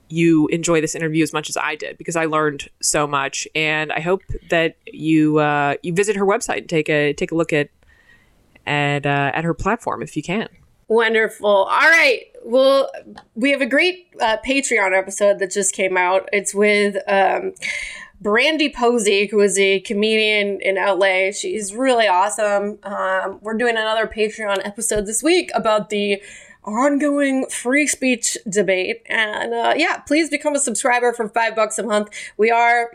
you 0.08 0.48
enjoy 0.48 0.82
this 0.82 0.96
interview 0.96 1.24
as 1.24 1.34
much 1.34 1.50
as 1.50 1.58
I 1.58 1.76
did 1.76 1.98
because 1.98 2.16
I 2.16 2.26
learned 2.26 2.70
so 2.82 3.08
much, 3.08 3.48
and 3.56 3.92
I 3.92 4.00
hope 4.00 4.22
that 4.50 4.76
you 4.86 5.40
uh, 5.40 5.76
you 5.84 5.94
visit 5.94 6.16
her 6.16 6.26
website 6.26 6.60
and 6.60 6.70
take 6.70 6.90
a 6.90 7.14
take 7.14 7.32
a 7.32 7.36
look 7.36 7.54
at 7.54 7.70
at 8.66 9.06
uh, 9.06 9.32
at 9.34 9.44
her 9.44 9.54
platform 9.54 10.02
if 10.02 10.16
you 10.16 10.24
can. 10.24 10.48
Wonderful. 10.88 11.48
All 11.48 11.66
right. 11.68 12.26
Well, 12.44 12.92
we 13.34 13.50
have 13.52 13.62
a 13.62 13.66
great 13.66 14.08
uh, 14.22 14.38
Patreon 14.46 14.96
episode 14.96 15.40
that 15.40 15.52
just 15.52 15.74
came 15.74 15.98
out. 15.98 16.30
It's 16.32 16.54
with 16.54 16.98
um, 17.08 17.54
Brandy 18.22 18.70
Posey, 18.70 19.26
who 19.26 19.40
is 19.40 19.58
a 19.58 19.80
comedian 19.80 20.62
in 20.62 20.76
LA. 20.76 21.32
She's 21.32 21.74
really 21.74 22.08
awesome. 22.08 22.78
Um, 22.84 23.40
we're 23.42 23.58
doing 23.58 23.78
another 23.78 24.06
Patreon 24.06 24.62
episode 24.64 25.08
this 25.08 25.24
week 25.24 25.50
about 25.56 25.90
the 25.90 26.22
ongoing 26.66 27.48
free 27.48 27.88
speech 27.88 28.38
debate. 28.50 29.02
And 29.08 29.54
uh, 29.54 29.74
yeah, 29.78 29.98
please 30.00 30.30
become 30.30 30.56
a 30.56 30.60
subscriber 30.60 31.14
for 31.14 31.30
five 31.30 31.56
bucks 31.56 31.80
a 31.80 31.84
month. 31.84 32.10
We 32.38 32.52
are 32.52 32.92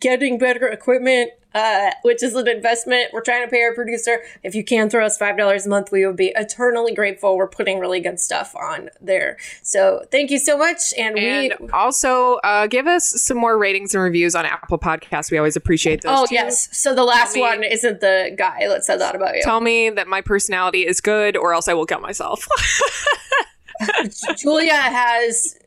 getting 0.00 0.38
better 0.38 0.68
equipment, 0.68 1.32
uh, 1.56 1.90
which 2.02 2.22
is 2.22 2.34
an 2.34 2.46
investment. 2.46 3.10
We're 3.14 3.22
trying 3.22 3.42
to 3.42 3.50
pay 3.50 3.62
our 3.62 3.74
producer. 3.74 4.20
If 4.42 4.54
you 4.54 4.62
can 4.62 4.90
throw 4.90 5.06
us 5.06 5.16
five 5.16 5.38
dollars 5.38 5.64
a 5.64 5.70
month, 5.70 5.90
we 5.90 6.06
would 6.06 6.16
be 6.16 6.32
eternally 6.36 6.94
grateful. 6.94 7.34
We're 7.36 7.48
putting 7.48 7.78
really 7.78 8.00
good 8.00 8.20
stuff 8.20 8.54
on 8.54 8.90
there. 9.00 9.38
So 9.62 10.04
thank 10.10 10.30
you 10.30 10.38
so 10.38 10.58
much. 10.58 10.92
And, 10.98 11.18
And 11.18 11.54
we 11.58 11.68
also 11.70 12.34
uh, 12.44 12.66
give 12.66 12.86
us 12.86 13.22
some 13.22 13.38
more 13.38 13.56
ratings 13.56 13.94
and 13.94 14.04
reviews 14.04 14.34
on 14.34 14.44
Apple 14.44 14.78
Podcasts. 14.78 15.30
We 15.30 15.38
always 15.38 15.56
appreciate 15.56 16.02
those. 16.02 16.12
Oh 16.14 16.26
too. 16.26 16.34
yes. 16.34 16.68
So 16.76 16.94
the 16.94 17.04
last 17.04 17.34
me- 17.34 17.40
one 17.40 17.64
isn't 17.64 18.00
the 18.00 18.34
guy 18.36 18.68
that 18.68 18.84
said 18.84 19.00
that 19.00 19.16
about 19.16 19.36
you. 19.36 19.42
Tell 19.42 19.62
me 19.62 19.88
that 19.88 20.06
my 20.06 20.20
personality 20.20 20.86
is 20.86 21.00
good, 21.00 21.38
or 21.38 21.54
else 21.54 21.68
I 21.68 21.74
will 21.74 21.86
kill 21.86 22.00
myself. 22.00 22.46
Julia 24.36 24.74
has 24.74 25.58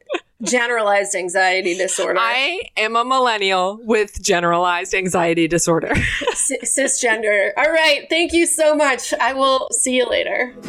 generalized 0.41 1.15
anxiety 1.15 1.75
disorder. 1.77 2.19
I 2.19 2.63
am 2.77 2.95
a 2.95 3.03
millennial 3.03 3.79
with 3.83 4.21
generalized 4.23 4.93
anxiety 4.93 5.47
disorder. 5.47 5.93
C- 6.33 6.59
cisgender. 6.63 7.51
All 7.57 7.71
right. 7.71 8.07
Thank 8.09 8.33
you 8.33 8.45
so 8.45 8.75
much. 8.75 9.13
I 9.13 9.33
will 9.33 9.67
see 9.71 9.95
you 9.97 10.05
later. 10.07 10.53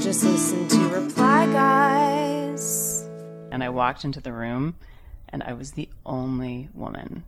Just 0.00 0.24
listen 0.24 0.68
to 0.68 0.88
Reply 0.88 1.46
Guys. 1.52 3.02
and 3.50 3.62
I 3.62 3.68
walked 3.68 4.04
into 4.04 4.20
the 4.20 4.32
room, 4.32 4.76
and 5.28 5.42
I 5.42 5.52
was 5.52 5.72
the 5.72 5.88
only 6.04 6.68
woman. 6.74 7.24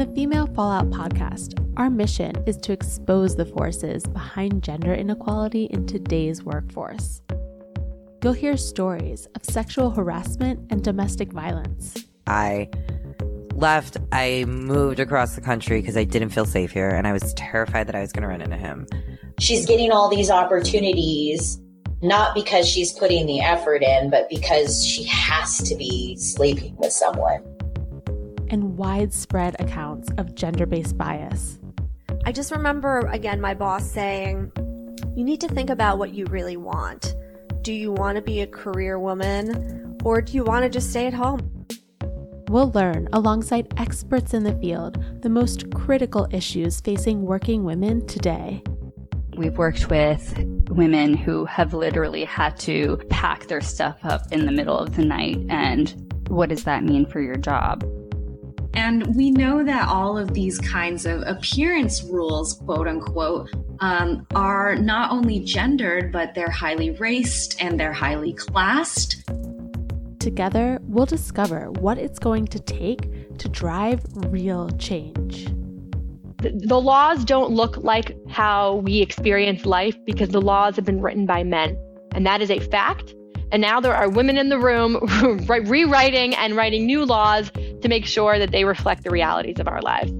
The 0.00 0.06
Female 0.14 0.46
Fallout 0.54 0.88
podcast, 0.88 1.62
our 1.76 1.90
mission 1.90 2.32
is 2.46 2.56
to 2.56 2.72
expose 2.72 3.36
the 3.36 3.44
forces 3.44 4.02
behind 4.04 4.62
gender 4.62 4.94
inequality 4.94 5.64
in 5.64 5.86
today's 5.86 6.42
workforce. 6.42 7.20
You'll 8.24 8.32
hear 8.32 8.56
stories 8.56 9.28
of 9.34 9.44
sexual 9.44 9.90
harassment 9.90 10.58
and 10.70 10.82
domestic 10.82 11.30
violence. 11.30 12.02
I 12.26 12.70
left, 13.52 13.98
I 14.10 14.46
moved 14.46 15.00
across 15.00 15.34
the 15.34 15.42
country 15.42 15.82
because 15.82 15.98
I 15.98 16.04
didn't 16.04 16.30
feel 16.30 16.46
safe 16.46 16.70
here 16.70 16.88
and 16.88 17.06
I 17.06 17.12
was 17.12 17.34
terrified 17.34 17.86
that 17.88 17.94
I 17.94 18.00
was 18.00 18.10
going 18.10 18.22
to 18.22 18.28
run 18.28 18.40
into 18.40 18.56
him. 18.56 18.86
She's 19.38 19.66
getting 19.66 19.92
all 19.92 20.08
these 20.08 20.30
opportunities 20.30 21.60
not 22.00 22.34
because 22.34 22.66
she's 22.66 22.94
putting 22.94 23.26
the 23.26 23.40
effort 23.40 23.82
in, 23.82 24.08
but 24.08 24.30
because 24.30 24.82
she 24.82 25.04
has 25.04 25.58
to 25.58 25.76
be 25.76 26.16
sleeping 26.16 26.74
with 26.78 26.90
someone. 26.90 27.42
And 28.50 28.76
widespread 28.76 29.56
accounts 29.58 30.10
of 30.18 30.34
gender 30.34 30.66
based 30.66 30.98
bias. 30.98 31.58
I 32.26 32.32
just 32.32 32.52
remember, 32.52 33.00
again, 33.10 33.40
my 33.40 33.54
boss 33.54 33.88
saying, 33.90 34.52
You 35.16 35.24
need 35.24 35.40
to 35.40 35.48
think 35.48 35.70
about 35.70 35.98
what 35.98 36.12
you 36.12 36.26
really 36.26 36.56
want. 36.56 37.14
Do 37.62 37.72
you 37.72 37.92
want 37.92 38.16
to 38.16 38.22
be 38.22 38.40
a 38.40 38.46
career 38.46 38.98
woman 38.98 39.96
or 40.04 40.20
do 40.20 40.32
you 40.32 40.44
want 40.44 40.64
to 40.64 40.68
just 40.68 40.90
stay 40.90 41.06
at 41.06 41.14
home? 41.14 41.66
We'll 42.48 42.72
learn, 42.72 43.08
alongside 43.12 43.72
experts 43.76 44.34
in 44.34 44.42
the 44.42 44.54
field, 44.54 45.22
the 45.22 45.28
most 45.28 45.72
critical 45.72 46.26
issues 46.32 46.80
facing 46.80 47.22
working 47.22 47.64
women 47.64 48.04
today. 48.06 48.62
We've 49.36 49.56
worked 49.56 49.88
with 49.88 50.36
women 50.68 51.14
who 51.14 51.44
have 51.44 51.74
literally 51.74 52.24
had 52.24 52.58
to 52.60 52.96
pack 53.08 53.46
their 53.46 53.60
stuff 53.60 53.98
up 54.02 54.22
in 54.32 54.46
the 54.46 54.52
middle 54.52 54.76
of 54.76 54.96
the 54.96 55.04
night. 55.04 55.38
And 55.48 56.12
what 56.28 56.48
does 56.48 56.64
that 56.64 56.82
mean 56.82 57.06
for 57.06 57.20
your 57.20 57.36
job? 57.36 57.84
And 58.74 59.14
we 59.16 59.30
know 59.30 59.64
that 59.64 59.88
all 59.88 60.16
of 60.16 60.32
these 60.32 60.58
kinds 60.58 61.04
of 61.06 61.22
appearance 61.26 62.02
rules, 62.04 62.54
quote 62.54 62.86
unquote, 62.86 63.50
um, 63.80 64.26
are 64.34 64.76
not 64.76 65.10
only 65.10 65.40
gendered, 65.40 66.12
but 66.12 66.34
they're 66.34 66.50
highly 66.50 66.90
raced 66.90 67.60
and 67.60 67.78
they're 67.78 67.92
highly 67.92 68.32
classed. 68.32 69.24
Together, 70.18 70.78
we'll 70.82 71.06
discover 71.06 71.70
what 71.72 71.98
it's 71.98 72.18
going 72.18 72.46
to 72.46 72.60
take 72.60 73.38
to 73.38 73.48
drive 73.48 74.02
real 74.28 74.68
change. 74.72 75.46
The, 76.38 76.52
the 76.54 76.80
laws 76.80 77.24
don't 77.24 77.50
look 77.50 77.76
like 77.78 78.16
how 78.28 78.76
we 78.76 79.00
experience 79.00 79.64
life 79.66 79.96
because 80.04 80.28
the 80.28 80.40
laws 80.40 80.76
have 80.76 80.84
been 80.84 81.00
written 81.00 81.26
by 81.26 81.42
men. 81.42 81.76
And 82.14 82.26
that 82.26 82.42
is 82.42 82.50
a 82.50 82.60
fact. 82.60 83.14
And 83.52 83.60
now 83.60 83.80
there 83.80 83.94
are 83.94 84.08
women 84.08 84.38
in 84.38 84.48
the 84.48 84.58
room 84.58 84.96
rewriting 85.48 86.34
and 86.34 86.56
writing 86.56 86.86
new 86.86 87.04
laws 87.04 87.50
to 87.50 87.88
make 87.88 88.06
sure 88.06 88.38
that 88.38 88.52
they 88.52 88.64
reflect 88.64 89.02
the 89.04 89.10
realities 89.10 89.58
of 89.58 89.66
our 89.66 89.82
lives. 89.82 90.12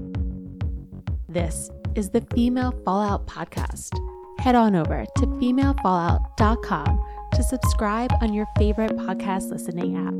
This 1.29 1.69
is 1.95 2.09
the 2.09 2.21
Female 2.33 2.73
Fallout 2.83 3.25
Podcast. 3.27 3.97
Head 4.39 4.55
on 4.55 4.75
over 4.75 5.05
to 5.17 5.25
femalefallout.com 5.25 7.05
to 7.33 7.43
subscribe 7.43 8.11
on 8.21 8.33
your 8.33 8.47
favorite 8.57 8.91
podcast 8.97 9.49
listening 9.49 9.95
app. 9.97 10.13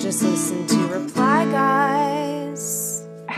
Just 0.00 0.22
listen 0.22 0.66
to 0.68 0.77
Reply 0.77 0.77
Guys. 0.77 0.77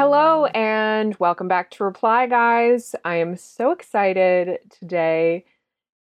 Hello, 0.02 0.46
and 0.46 1.14
welcome 1.18 1.46
back 1.46 1.70
to 1.72 1.84
Reply 1.84 2.26
Guys. 2.26 2.94
I 3.04 3.16
am 3.16 3.36
so 3.36 3.70
excited 3.70 4.60
today. 4.70 5.44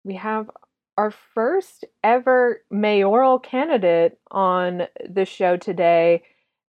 We 0.04 0.16
have 0.16 0.50
our 0.98 1.12
first 1.12 1.86
ever 2.04 2.64
mayoral 2.72 3.38
candidate 3.38 4.18
on 4.32 4.88
the 5.08 5.26
show 5.26 5.58
today. 5.58 6.24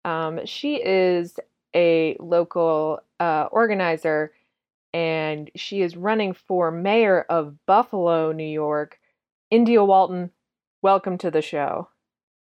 Um, 0.04 0.46
she 0.46 0.84
is 0.84 1.40
a 1.74 2.18
local 2.20 3.00
uh, 3.22 3.48
organizer 3.54 4.34
and 4.94 5.50
she 5.56 5.82
is 5.82 5.96
running 5.96 6.34
for 6.34 6.72
mayor 6.72 7.22
of 7.30 7.56
Buffalo, 7.66 8.34
New 8.34 8.44
York. 8.44 9.00
India 9.50 9.82
Walton, 9.82 10.32
welcome 10.82 11.18
to 11.20 11.32
the 11.32 11.42
show. 11.42 11.88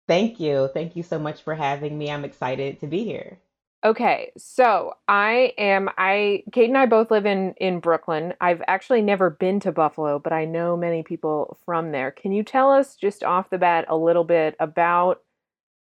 Thank 0.08 0.40
you. 0.40 0.70
Thank 0.72 0.96
you 0.96 1.02
so 1.02 1.18
much 1.18 1.42
for 1.42 1.54
having 1.54 1.98
me. 1.98 2.10
I'm 2.10 2.24
excited 2.24 2.80
to 2.80 2.86
be 2.86 3.04
here. 3.04 3.40
Okay, 3.82 4.30
so 4.36 4.92
I 5.08 5.54
am 5.56 5.88
I 5.96 6.44
Kate 6.52 6.68
and 6.68 6.76
I 6.76 6.84
both 6.84 7.10
live 7.10 7.24
in 7.24 7.54
in 7.56 7.80
Brooklyn. 7.80 8.34
I've 8.40 8.62
actually 8.66 9.00
never 9.00 9.30
been 9.30 9.58
to 9.60 9.72
Buffalo, 9.72 10.18
but 10.18 10.34
I 10.34 10.44
know 10.44 10.76
many 10.76 11.02
people 11.02 11.56
from 11.64 11.90
there. 11.90 12.10
Can 12.10 12.32
you 12.32 12.42
tell 12.42 12.70
us 12.70 12.94
just 12.96 13.24
off 13.24 13.48
the 13.48 13.56
bat 13.58 13.86
a 13.88 13.96
little 13.96 14.24
bit 14.24 14.54
about 14.60 15.22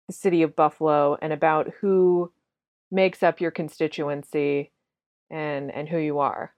the 0.07 0.13
city 0.13 0.43
of 0.43 0.55
Buffalo 0.55 1.17
and 1.21 1.33
about 1.33 1.69
who 1.81 2.33
makes 2.91 3.23
up 3.23 3.41
your 3.41 3.51
constituency 3.51 4.71
and 5.29 5.71
and 5.71 5.89
who 5.89 5.97
you 5.97 6.19
are? 6.19 6.53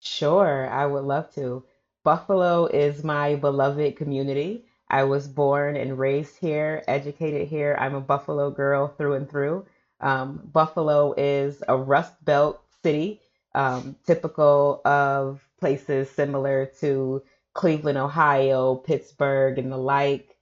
Sure, 0.00 0.68
I 0.70 0.86
would 0.86 1.04
love 1.04 1.30
to. 1.34 1.64
Buffalo 2.04 2.66
is 2.66 3.04
my 3.04 3.34
beloved 3.36 3.96
community. 3.96 4.65
I 4.88 5.04
was 5.04 5.26
born 5.26 5.76
and 5.76 5.98
raised 5.98 6.36
here, 6.38 6.82
educated 6.86 7.48
here. 7.48 7.76
I'm 7.78 7.94
a 7.94 8.00
Buffalo 8.00 8.50
girl 8.50 8.88
through 8.88 9.14
and 9.14 9.28
through. 9.28 9.66
Um, 10.00 10.48
Buffalo 10.52 11.12
is 11.16 11.62
a 11.66 11.76
Rust 11.76 12.12
Belt 12.24 12.62
city, 12.82 13.20
um, 13.54 13.96
typical 14.06 14.80
of 14.84 15.46
places 15.58 16.10
similar 16.10 16.66
to 16.80 17.22
Cleveland, 17.52 17.98
Ohio, 17.98 18.76
Pittsburgh, 18.76 19.58
and 19.58 19.72
the 19.72 19.76
like. 19.76 20.36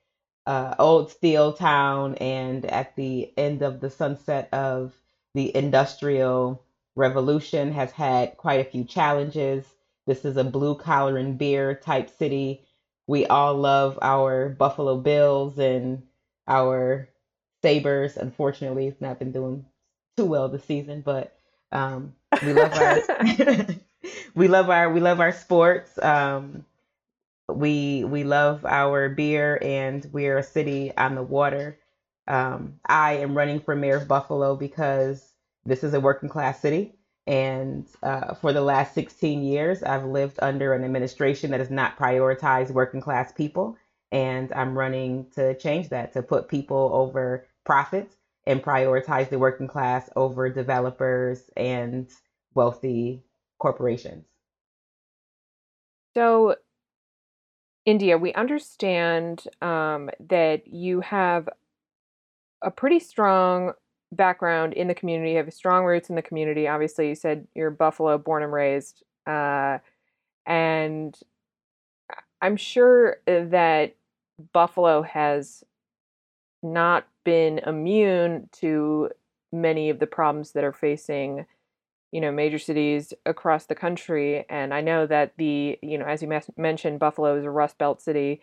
Uh, 0.46 0.74
old 0.78 1.10
steel 1.10 1.54
town, 1.54 2.16
and 2.16 2.66
at 2.66 2.94
the 2.96 3.32
end 3.38 3.62
of 3.62 3.80
the 3.80 3.88
sunset 3.88 4.46
of 4.52 4.92
the 5.32 5.56
industrial 5.56 6.62
revolution, 6.96 7.72
has 7.72 7.90
had 7.92 8.36
quite 8.36 8.60
a 8.60 8.70
few 8.70 8.84
challenges. 8.84 9.64
This 10.06 10.26
is 10.26 10.36
a 10.36 10.44
blue 10.44 10.74
collar 10.74 11.16
and 11.16 11.38
beer 11.38 11.74
type 11.74 12.10
city 12.10 12.66
we 13.06 13.26
all 13.26 13.54
love 13.54 13.98
our 14.02 14.48
Buffalo 14.48 14.96
Bills 14.98 15.58
and 15.58 16.02
our 16.48 17.08
Sabres. 17.62 18.16
Unfortunately, 18.16 18.86
it's 18.88 19.00
not 19.00 19.18
been 19.18 19.32
doing 19.32 19.66
too 20.16 20.26
well 20.26 20.48
this 20.48 20.64
season, 20.64 21.02
but 21.02 21.36
um, 21.72 22.14
we 22.42 22.52
love 22.52 22.72
our 22.74 23.02
we 24.34 24.48
love 24.48 24.70
our 24.70 24.90
we 24.90 25.00
love 25.00 25.20
our 25.20 25.32
sports. 25.32 25.98
Um, 25.98 26.64
we 27.48 28.04
we 28.04 28.24
love 28.24 28.64
our 28.64 29.08
beer, 29.08 29.58
and 29.62 30.06
we're 30.12 30.38
a 30.38 30.42
city 30.42 30.92
on 30.96 31.14
the 31.14 31.22
water. 31.22 31.78
Um, 32.26 32.80
I 32.86 33.14
am 33.18 33.36
running 33.36 33.60
for 33.60 33.76
mayor 33.76 33.96
of 33.96 34.08
Buffalo 34.08 34.56
because 34.56 35.34
this 35.66 35.84
is 35.84 35.94
a 35.94 36.00
working 36.00 36.28
class 36.28 36.60
city. 36.60 36.93
And 37.26 37.86
uh, 38.02 38.34
for 38.34 38.52
the 38.52 38.60
last 38.60 38.94
16 38.94 39.42
years, 39.42 39.82
I've 39.82 40.04
lived 40.04 40.38
under 40.42 40.74
an 40.74 40.84
administration 40.84 41.50
that 41.52 41.60
has 41.60 41.70
not 41.70 41.98
prioritized 41.98 42.70
working 42.70 43.00
class 43.00 43.32
people. 43.32 43.76
And 44.12 44.52
I'm 44.52 44.76
running 44.76 45.26
to 45.34 45.56
change 45.56 45.88
that, 45.88 46.12
to 46.12 46.22
put 46.22 46.48
people 46.48 46.90
over 46.92 47.46
profits 47.64 48.16
and 48.46 48.62
prioritize 48.62 49.30
the 49.30 49.38
working 49.38 49.66
class 49.66 50.10
over 50.16 50.50
developers 50.50 51.50
and 51.56 52.08
wealthy 52.54 53.24
corporations. 53.58 54.26
So, 56.14 56.56
India, 57.86 58.18
we 58.18 58.32
understand 58.34 59.44
um, 59.62 60.10
that 60.20 60.68
you 60.68 61.00
have 61.00 61.48
a 62.62 62.70
pretty 62.70 63.00
strong 63.00 63.72
background 64.16 64.72
in 64.74 64.88
the 64.88 64.94
community, 64.94 65.32
you 65.32 65.36
have 65.38 65.52
strong 65.52 65.84
roots 65.84 66.08
in 66.08 66.16
the 66.16 66.22
community. 66.22 66.68
Obviously, 66.68 67.08
you 67.08 67.14
said 67.14 67.46
you're 67.54 67.70
Buffalo, 67.70 68.18
born 68.18 68.42
and 68.42 68.52
raised, 68.52 69.02
uh, 69.26 69.78
and 70.46 71.18
I'm 72.40 72.56
sure 72.56 73.16
that 73.26 73.94
Buffalo 74.52 75.02
has 75.02 75.64
not 76.62 77.06
been 77.24 77.58
immune 77.60 78.48
to 78.52 79.10
many 79.52 79.90
of 79.90 79.98
the 79.98 80.06
problems 80.06 80.52
that 80.52 80.64
are 80.64 80.72
facing 80.72 81.46
you 82.14 82.20
know 82.20 82.30
major 82.30 82.60
cities 82.60 83.12
across 83.26 83.66
the 83.66 83.74
country 83.74 84.44
and 84.48 84.72
i 84.72 84.80
know 84.80 85.04
that 85.06 85.32
the 85.36 85.76
you 85.82 85.98
know 85.98 86.04
as 86.04 86.22
you 86.22 86.28
mes- 86.28 86.50
mentioned 86.56 86.98
buffalo 86.98 87.36
is 87.36 87.44
a 87.44 87.50
rust 87.50 87.76
belt 87.76 88.00
city 88.00 88.40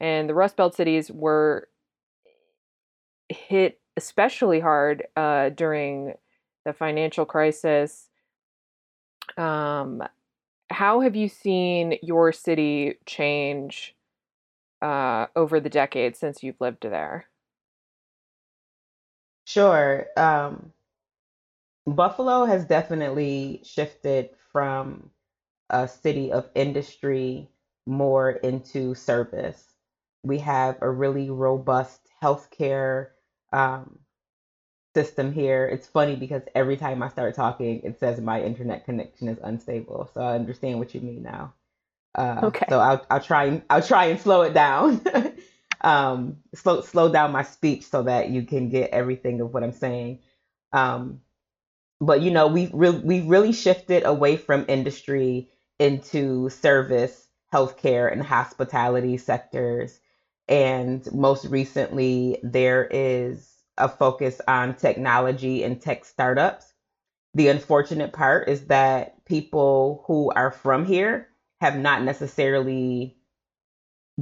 and 0.00 0.28
the 0.28 0.34
rust 0.34 0.56
belt 0.56 0.74
cities 0.74 1.10
were 1.10 1.68
hit 3.28 3.80
especially 3.96 4.60
hard 4.60 5.04
uh, 5.16 5.50
during 5.50 6.14
the 6.64 6.72
financial 6.72 7.24
crisis. 7.24 8.08
Um, 9.36 10.02
how 10.70 11.00
have 11.00 11.16
you 11.16 11.28
seen 11.28 11.98
your 12.02 12.32
city 12.32 12.94
change 13.06 13.94
uh, 14.80 15.26
over 15.36 15.60
the 15.60 15.70
decades 15.70 16.18
since 16.18 16.42
you've 16.42 16.60
lived 16.60 16.82
there? 16.82 17.26
Sure. 19.46 20.06
Um, 20.16 20.72
Buffalo 21.86 22.44
has 22.44 22.64
definitely 22.64 23.60
shifted 23.64 24.30
from 24.52 25.10
a 25.68 25.88
city 25.88 26.30
of 26.30 26.48
industry 26.54 27.48
more 27.86 28.30
into 28.30 28.94
service. 28.94 29.74
We 30.22 30.38
have 30.38 30.78
a 30.80 30.90
really 30.90 31.30
robust 31.30 32.00
healthcare 32.22 33.08
um, 33.52 33.98
system 34.94 35.32
here. 35.32 35.66
It's 35.66 35.86
funny 35.86 36.16
because 36.16 36.42
every 36.54 36.76
time 36.76 37.02
I 37.02 37.08
start 37.08 37.34
talking, 37.34 37.80
it 37.82 37.98
says 37.98 38.20
my 38.20 38.42
internet 38.42 38.84
connection 38.84 39.28
is 39.28 39.38
unstable. 39.42 40.10
So 40.14 40.20
I 40.22 40.34
understand 40.34 40.78
what 40.78 40.94
you 40.94 41.00
mean 41.00 41.22
now. 41.22 41.54
Uh, 42.14 42.48
Okay. 42.48 42.66
So 42.68 42.80
I'll 42.80 43.04
I'll 43.10 43.20
try 43.22 43.44
and 43.46 43.62
I'll 43.70 43.82
try 43.82 44.06
and 44.06 44.20
slow 44.20 44.42
it 44.42 44.54
down. 44.54 45.02
um, 45.82 46.38
slow 46.54 46.82
slow 46.82 47.12
down 47.12 47.32
my 47.32 47.42
speech 47.44 47.84
so 47.86 48.04
that 48.04 48.30
you 48.30 48.44
can 48.44 48.68
get 48.70 48.90
everything 48.90 49.40
of 49.40 49.54
what 49.54 49.64
I'm 49.64 49.72
saying. 49.72 50.20
Um, 50.72 51.20
but 52.00 52.22
you 52.22 52.30
know 52.30 52.48
we 52.48 52.70
really 52.74 52.98
we 53.00 53.20
really 53.22 53.52
shifted 53.52 54.04
away 54.04 54.36
from 54.36 54.66
industry 54.68 55.50
into 55.78 56.48
service, 56.50 57.28
healthcare, 57.52 58.12
and 58.12 58.22
hospitality 58.22 59.16
sectors. 59.18 60.00
And 60.52 61.10
most 61.14 61.46
recently, 61.46 62.38
there 62.42 62.86
is 62.90 63.50
a 63.78 63.88
focus 63.88 64.38
on 64.46 64.76
technology 64.76 65.64
and 65.64 65.80
tech 65.80 66.04
startups. 66.04 66.74
The 67.32 67.48
unfortunate 67.48 68.12
part 68.12 68.50
is 68.50 68.66
that 68.66 69.24
people 69.24 70.04
who 70.06 70.30
are 70.30 70.50
from 70.50 70.84
here 70.84 71.28
have 71.62 71.78
not 71.78 72.02
necessarily 72.02 73.16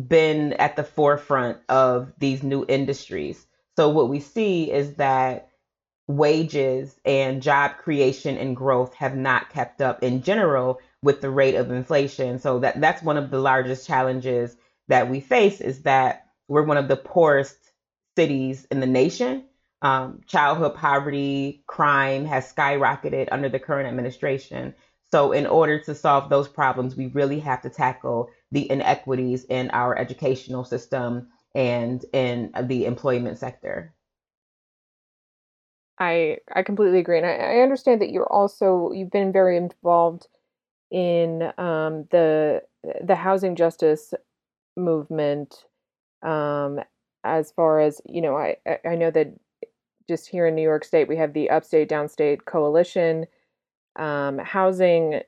been 0.07 0.53
at 0.53 0.77
the 0.77 0.85
forefront 0.85 1.59
of 1.69 2.13
these 2.19 2.45
new 2.45 2.65
industries. 2.69 3.45
So, 3.77 3.89
what 3.89 4.09
we 4.09 4.21
see 4.21 4.71
is 4.71 4.95
that 4.95 5.49
wages 6.07 6.95
and 7.05 7.43
job 7.43 7.77
creation 7.79 8.39
and 8.39 8.55
growth 8.55 8.95
have 8.95 9.17
not 9.17 9.51
kept 9.51 9.83
up 9.83 10.05
in 10.05 10.23
general 10.23 10.79
with 11.03 11.23
the 11.23 11.31
rate 11.31 11.57
of 11.57 11.73
inflation. 11.73 12.39
So 12.39 12.61
that 12.61 12.81
that's 12.81 13.03
one 13.03 13.17
of 13.17 13.31
the 13.31 13.41
largest 13.41 13.85
challenges 13.87 14.57
that 14.91 15.09
we 15.09 15.21
face 15.21 15.61
is 15.61 15.83
that 15.83 16.27
we're 16.49 16.65
one 16.65 16.77
of 16.77 16.89
the 16.89 16.97
poorest 16.97 17.57
cities 18.17 18.67
in 18.71 18.81
the 18.81 18.87
nation. 18.87 19.45
Um, 19.83 20.21
childhood 20.27 20.75
poverty, 20.75 21.65
crime 21.67 22.27
has 22.27 22.53
skyrocketed 22.53 23.29
under 23.33 23.49
the 23.49 23.59
current 23.59 23.89
administration. 23.89 24.75
So, 25.11 25.33
in 25.33 25.47
order 25.47 25.81
to 25.85 25.95
solve 25.95 26.29
those 26.29 26.49
problems, 26.49 26.97
we 26.97 27.07
really 27.07 27.41
have 27.41 27.63
to 27.63 27.71
tackle 27.71 28.31
the 28.53 28.71
inequities 28.71 29.45
in 29.45 29.71
our 29.71 29.97
educational 29.97 30.65
system 30.65 31.29
and 31.55 32.05
in 32.13 32.53
the 32.65 32.85
employment 32.85 33.39
sector. 33.39 33.95
I 35.99 36.39
I 36.55 36.63
completely 36.63 36.99
agree, 36.99 37.19
and 37.19 37.27
I, 37.27 37.37
I 37.37 37.61
understand 37.61 38.01
that 38.03 38.11
you're 38.11 38.31
also 38.31 38.93
you've 38.93 39.11
been 39.11 39.33
very 39.33 39.57
involved 39.57 40.27
in 40.91 41.53
um, 41.59 42.07
the 42.11 42.63
the 43.03 43.15
housing 43.15 43.57
justice 43.57 44.15
movement. 44.85 45.65
Um, 46.23 46.81
as 47.25 47.53
far 47.53 47.81
as 47.81 48.01
you 48.07 48.21
know, 48.21 48.37
I 48.37 48.57
I 48.85 48.95
know 48.95 49.11
that 49.11 49.29
just 50.09 50.29
here 50.29 50.47
in 50.47 50.55
New 50.55 50.63
York 50.63 50.85
State 50.85 51.09
we 51.09 51.17
have 51.17 51.33
the 51.33 51.51
Upstate 51.51 51.89
Downstate 51.89 52.45
Coalition. 52.45 53.27
Um, 53.97 54.39
housing 54.39 55.21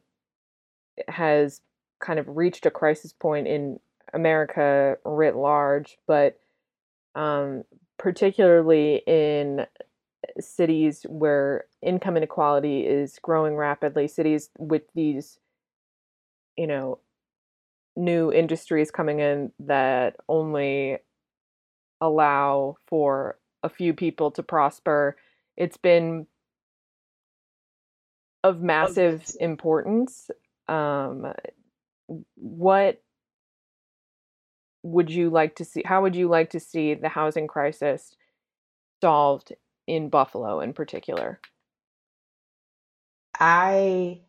has 1.09 1.61
kind 2.01 2.19
of 2.19 2.37
reached 2.37 2.67
a 2.67 2.71
crisis 2.71 3.13
point 3.13 3.47
in 3.47 3.79
America 4.13 4.97
writ 5.05 5.37
large, 5.37 5.99
but 6.07 6.39
um, 7.15 7.65
particularly 7.99 9.03
in 9.07 9.67
cities 10.39 11.05
where 11.09 11.65
income 11.83 12.17
inequality 12.17 12.87
is 12.87 13.19
growing 13.23 13.57
rapidly, 13.57 14.09
cities 14.09 14.51
with 14.59 14.83
these, 14.95 15.39
you 16.57 16.67
know, 16.67 16.99
new 17.97 18.33
industries 18.33 18.91
coming 18.91 19.21
in 19.21 19.53
that 19.61 20.17
only 20.29 20.99
allow 22.01 22.77
for 22.87 23.39
a 23.63 23.69
few 23.69 23.95
people 23.95 24.31
to 24.33 24.43
prosper. 24.43 25.17
It's 25.57 25.77
been 25.77 26.27
of 28.43 28.61
massive 28.61 29.25
importance. 29.39 30.31
Um, 30.69 31.33
what 32.35 33.01
would 34.83 35.11
you 35.11 35.31
like 35.31 35.57
to 35.57 35.65
see? 35.65 35.83
How 35.85 36.03
would 36.03 36.17
you 36.17 36.29
like 36.29 36.51
to 36.51 36.61
see 36.61 36.95
the 36.95 37.09
housing 37.09 37.47
crisis 37.47 38.15
solved 39.01 39.53
in 39.87 40.09
Buffalo 40.09 40.61
in 40.61 40.73
particular? 40.73 41.41
I 43.39 44.21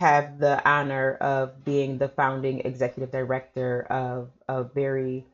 have 0.00 0.38
the 0.38 0.60
honor 0.68 1.14
of 1.20 1.64
being 1.64 1.98
the 1.98 2.08
founding 2.08 2.60
executive 2.60 3.10
director 3.10 3.82
of 3.90 4.30
a 4.48 4.64
very 4.64 5.26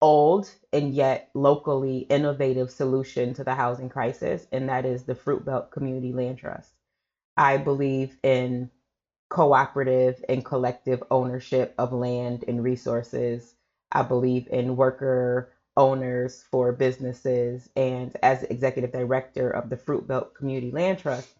old 0.00 0.50
and 0.72 0.94
yet 0.94 1.30
locally 1.34 2.00
innovative 2.10 2.70
solution 2.70 3.34
to 3.34 3.44
the 3.44 3.54
housing 3.54 3.88
crisis, 3.88 4.46
and 4.52 4.68
that 4.68 4.86
is 4.86 5.04
the 5.04 5.14
Fruit 5.14 5.44
Belt 5.44 5.70
Community 5.70 6.12
Land 6.12 6.38
Trust. 6.38 6.72
I 7.36 7.58
believe 7.58 8.16
in 8.22 8.70
cooperative 9.30 10.24
and 10.28 10.44
collective 10.44 11.02
ownership 11.10 11.74
of 11.78 11.92
land 11.92 12.44
and 12.48 12.62
resources. 12.62 13.54
I 13.92 14.02
believe 14.02 14.48
in 14.50 14.76
worker 14.76 15.50
owners 15.76 16.44
for 16.50 16.72
businesses. 16.72 17.68
And 17.76 18.16
as 18.22 18.44
executive 18.44 18.92
director 18.92 19.50
of 19.50 19.70
the 19.70 19.76
Fruit 19.76 20.06
Belt 20.06 20.34
Community 20.34 20.70
Land 20.72 21.00
Trust, 21.00 21.30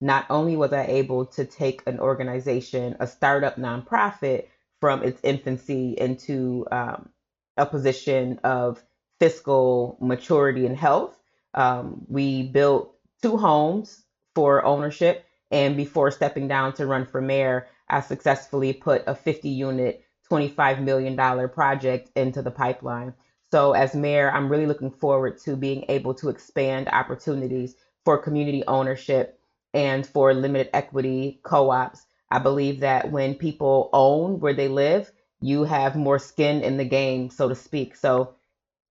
not 0.00 0.26
only 0.30 0.56
was 0.56 0.72
I 0.72 0.84
able 0.84 1.26
to 1.26 1.44
take 1.44 1.82
an 1.86 2.00
organization, 2.00 2.96
a 3.00 3.06
startup 3.06 3.56
nonprofit, 3.56 4.46
from 4.80 5.02
its 5.02 5.20
infancy 5.22 5.94
into 5.98 6.66
um, 6.70 7.08
a 7.56 7.66
position 7.66 8.38
of 8.44 8.82
fiscal 9.18 9.96
maturity 10.00 10.66
and 10.66 10.76
health. 10.76 11.18
Um, 11.54 12.04
we 12.08 12.42
built 12.48 12.94
two 13.22 13.36
homes 13.36 14.04
for 14.34 14.64
ownership. 14.64 15.24
And 15.50 15.76
before 15.76 16.10
stepping 16.10 16.48
down 16.48 16.74
to 16.74 16.86
run 16.86 17.06
for 17.06 17.20
mayor, 17.20 17.68
I 17.88 18.00
successfully 18.00 18.72
put 18.72 19.04
a 19.06 19.14
50 19.14 19.48
unit, 19.48 20.04
$25 20.30 20.82
million 20.82 21.48
project 21.48 22.10
into 22.16 22.42
the 22.42 22.50
pipeline. 22.50 23.14
So, 23.52 23.72
as 23.72 23.94
mayor, 23.94 24.30
I'm 24.30 24.48
really 24.48 24.66
looking 24.66 24.90
forward 24.90 25.38
to 25.44 25.56
being 25.56 25.84
able 25.88 26.14
to 26.14 26.28
expand 26.28 26.88
opportunities 26.88 27.76
for 28.04 28.18
community 28.18 28.64
ownership 28.66 29.38
and 29.76 30.06
for 30.06 30.34
limited 30.34 30.70
equity 30.74 31.40
co 31.44 31.70
ops. 31.70 32.06
I 32.32 32.40
believe 32.40 32.80
that 32.80 33.12
when 33.12 33.36
people 33.36 33.90
own 33.94 34.40
where 34.40 34.54
they 34.54 34.68
live, 34.68 35.12
you 35.42 35.64
have 35.64 35.96
more 35.96 36.20
skin 36.20 36.62
in 36.62 36.78
the 36.78 36.86
game, 36.86 37.30
so 37.30 37.48
to 37.50 37.56
speak. 37.56 37.96
So, 37.96 38.34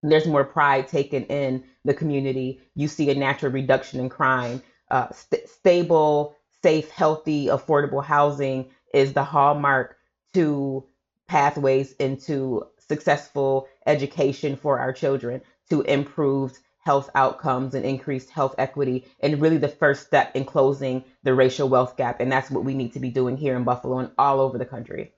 there's 0.02 0.26
more 0.26 0.44
pride 0.44 0.88
taken 0.88 1.24
in 1.24 1.64
the 1.84 1.94
community. 1.94 2.60
You 2.74 2.88
see 2.88 3.10
a 3.10 3.14
natural 3.14 3.52
reduction 3.52 4.00
in 4.00 4.08
crime. 4.10 4.62
Uh, 4.90 5.08
st- 5.10 5.48
stable, 5.48 6.36
safe, 6.62 6.90
healthy, 6.90 7.46
affordable 7.46 8.04
housing 8.04 8.70
is 8.94 9.14
the 9.14 9.24
hallmark 9.24 9.96
to 10.34 10.84
pathways 11.28 11.92
into 11.94 12.64
successful 12.78 13.68
education 13.86 14.56
for 14.56 14.78
our 14.78 14.92
children, 14.92 15.42
to 15.70 15.82
improved 15.82 16.58
health 16.84 17.10
outcomes 17.14 17.74
and 17.74 17.84
increased 17.84 18.30
health 18.30 18.54
equity, 18.58 19.06
and 19.20 19.40
really 19.40 19.58
the 19.58 19.68
first 19.68 20.06
step 20.06 20.34
in 20.36 20.44
closing 20.44 21.04
the 21.22 21.34
racial 21.34 21.68
wealth 21.68 21.96
gap. 21.96 22.20
And 22.20 22.30
that's 22.30 22.50
what 22.50 22.64
we 22.64 22.74
need 22.74 22.92
to 22.92 23.00
be 23.00 23.10
doing 23.10 23.36
here 23.36 23.56
in 23.56 23.64
Buffalo 23.64 23.98
and 23.98 24.10
all 24.18 24.40
over 24.40 24.58
the 24.58 24.66
country. 24.66 25.12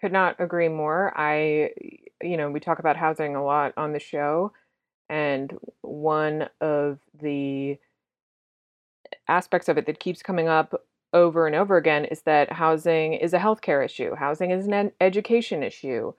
Could 0.00 0.12
not 0.12 0.36
agree 0.38 0.68
more. 0.68 1.12
I, 1.16 1.70
you 2.22 2.36
know, 2.36 2.50
we 2.50 2.60
talk 2.60 2.78
about 2.78 2.96
housing 2.96 3.36
a 3.36 3.44
lot 3.44 3.72
on 3.76 3.92
the 3.92 4.00
show, 4.00 4.52
and 5.08 5.56
one 5.82 6.48
of 6.60 6.98
the 7.20 7.78
aspects 9.28 9.68
of 9.68 9.78
it 9.78 9.86
that 9.86 10.00
keeps 10.00 10.22
coming 10.22 10.48
up 10.48 10.82
over 11.12 11.46
and 11.46 11.54
over 11.54 11.76
again 11.76 12.04
is 12.06 12.22
that 12.22 12.52
housing 12.52 13.14
is 13.14 13.32
a 13.32 13.38
healthcare 13.38 13.84
issue. 13.84 14.14
Housing 14.14 14.50
is 14.50 14.66
an 14.66 14.92
education 15.00 15.62
issue. 15.62 16.12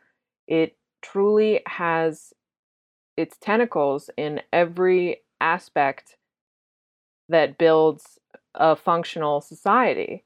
It 0.48 0.78
truly 1.02 1.62
has 1.68 2.34
its 3.18 3.38
tentacles 3.38 4.09
in 4.18 4.41
every 4.51 5.22
aspect 5.41 6.18
that 7.30 7.57
builds 7.57 8.20
a 8.53 8.76
functional 8.76 9.41
society. 9.41 10.24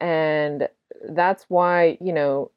And 0.00 0.68
that's 1.08 1.44
why, 1.48 1.98
you 2.00 2.12
know, 2.12 2.50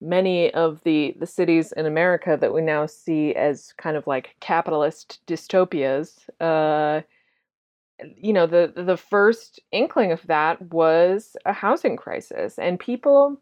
many 0.00 0.52
of 0.52 0.82
the 0.84 1.14
the 1.18 1.26
cities 1.26 1.72
in 1.72 1.86
America 1.86 2.36
that 2.40 2.52
we 2.52 2.60
now 2.60 2.86
see 2.86 3.34
as 3.34 3.72
kind 3.78 3.96
of 3.96 4.06
like 4.06 4.36
capitalist 4.40 5.20
dystopias, 5.26 6.28
uh, 6.40 7.02
you 8.16 8.32
know, 8.32 8.46
the 8.46 8.72
the 8.74 8.96
first 8.96 9.60
inkling 9.72 10.12
of 10.12 10.22
that 10.26 10.60
was 10.62 11.36
a 11.46 11.52
housing 11.52 11.96
crisis, 11.96 12.58
and 12.58 12.80
people 12.80 13.40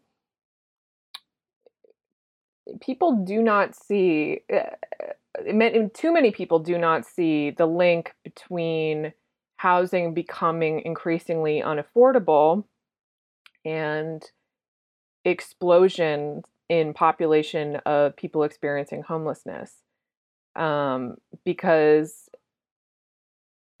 people 2.81 3.23
do 3.25 3.41
not 3.41 3.75
see 3.75 4.41
uh, 4.53 5.89
too 5.93 6.13
many 6.13 6.31
people 6.31 6.59
do 6.59 6.77
not 6.77 7.05
see 7.05 7.51
the 7.51 7.65
link 7.65 8.13
between 8.23 9.13
housing 9.57 10.13
becoming 10.13 10.81
increasingly 10.85 11.61
unaffordable 11.61 12.65
and 13.65 14.31
explosion 15.25 16.43
in 16.69 16.93
population 16.93 17.77
of 17.85 18.15
people 18.15 18.43
experiencing 18.43 19.03
homelessness. 19.03 19.75
Um, 20.55 21.15
because 21.45 22.29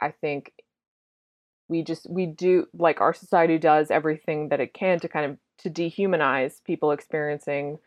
I 0.01 0.11
think 0.11 0.51
we 1.69 1.83
just 1.83 2.09
we 2.09 2.25
do 2.25 2.67
like 2.73 2.99
our 2.99 3.13
society 3.13 3.57
does 3.57 3.91
everything 3.91 4.49
that 4.49 4.59
it 4.59 4.73
can 4.73 4.99
to 4.99 5.07
kind 5.07 5.31
of 5.31 5.37
to 5.59 5.69
dehumanize 5.69 6.63
people 6.63 6.91
experiencing 6.91 7.77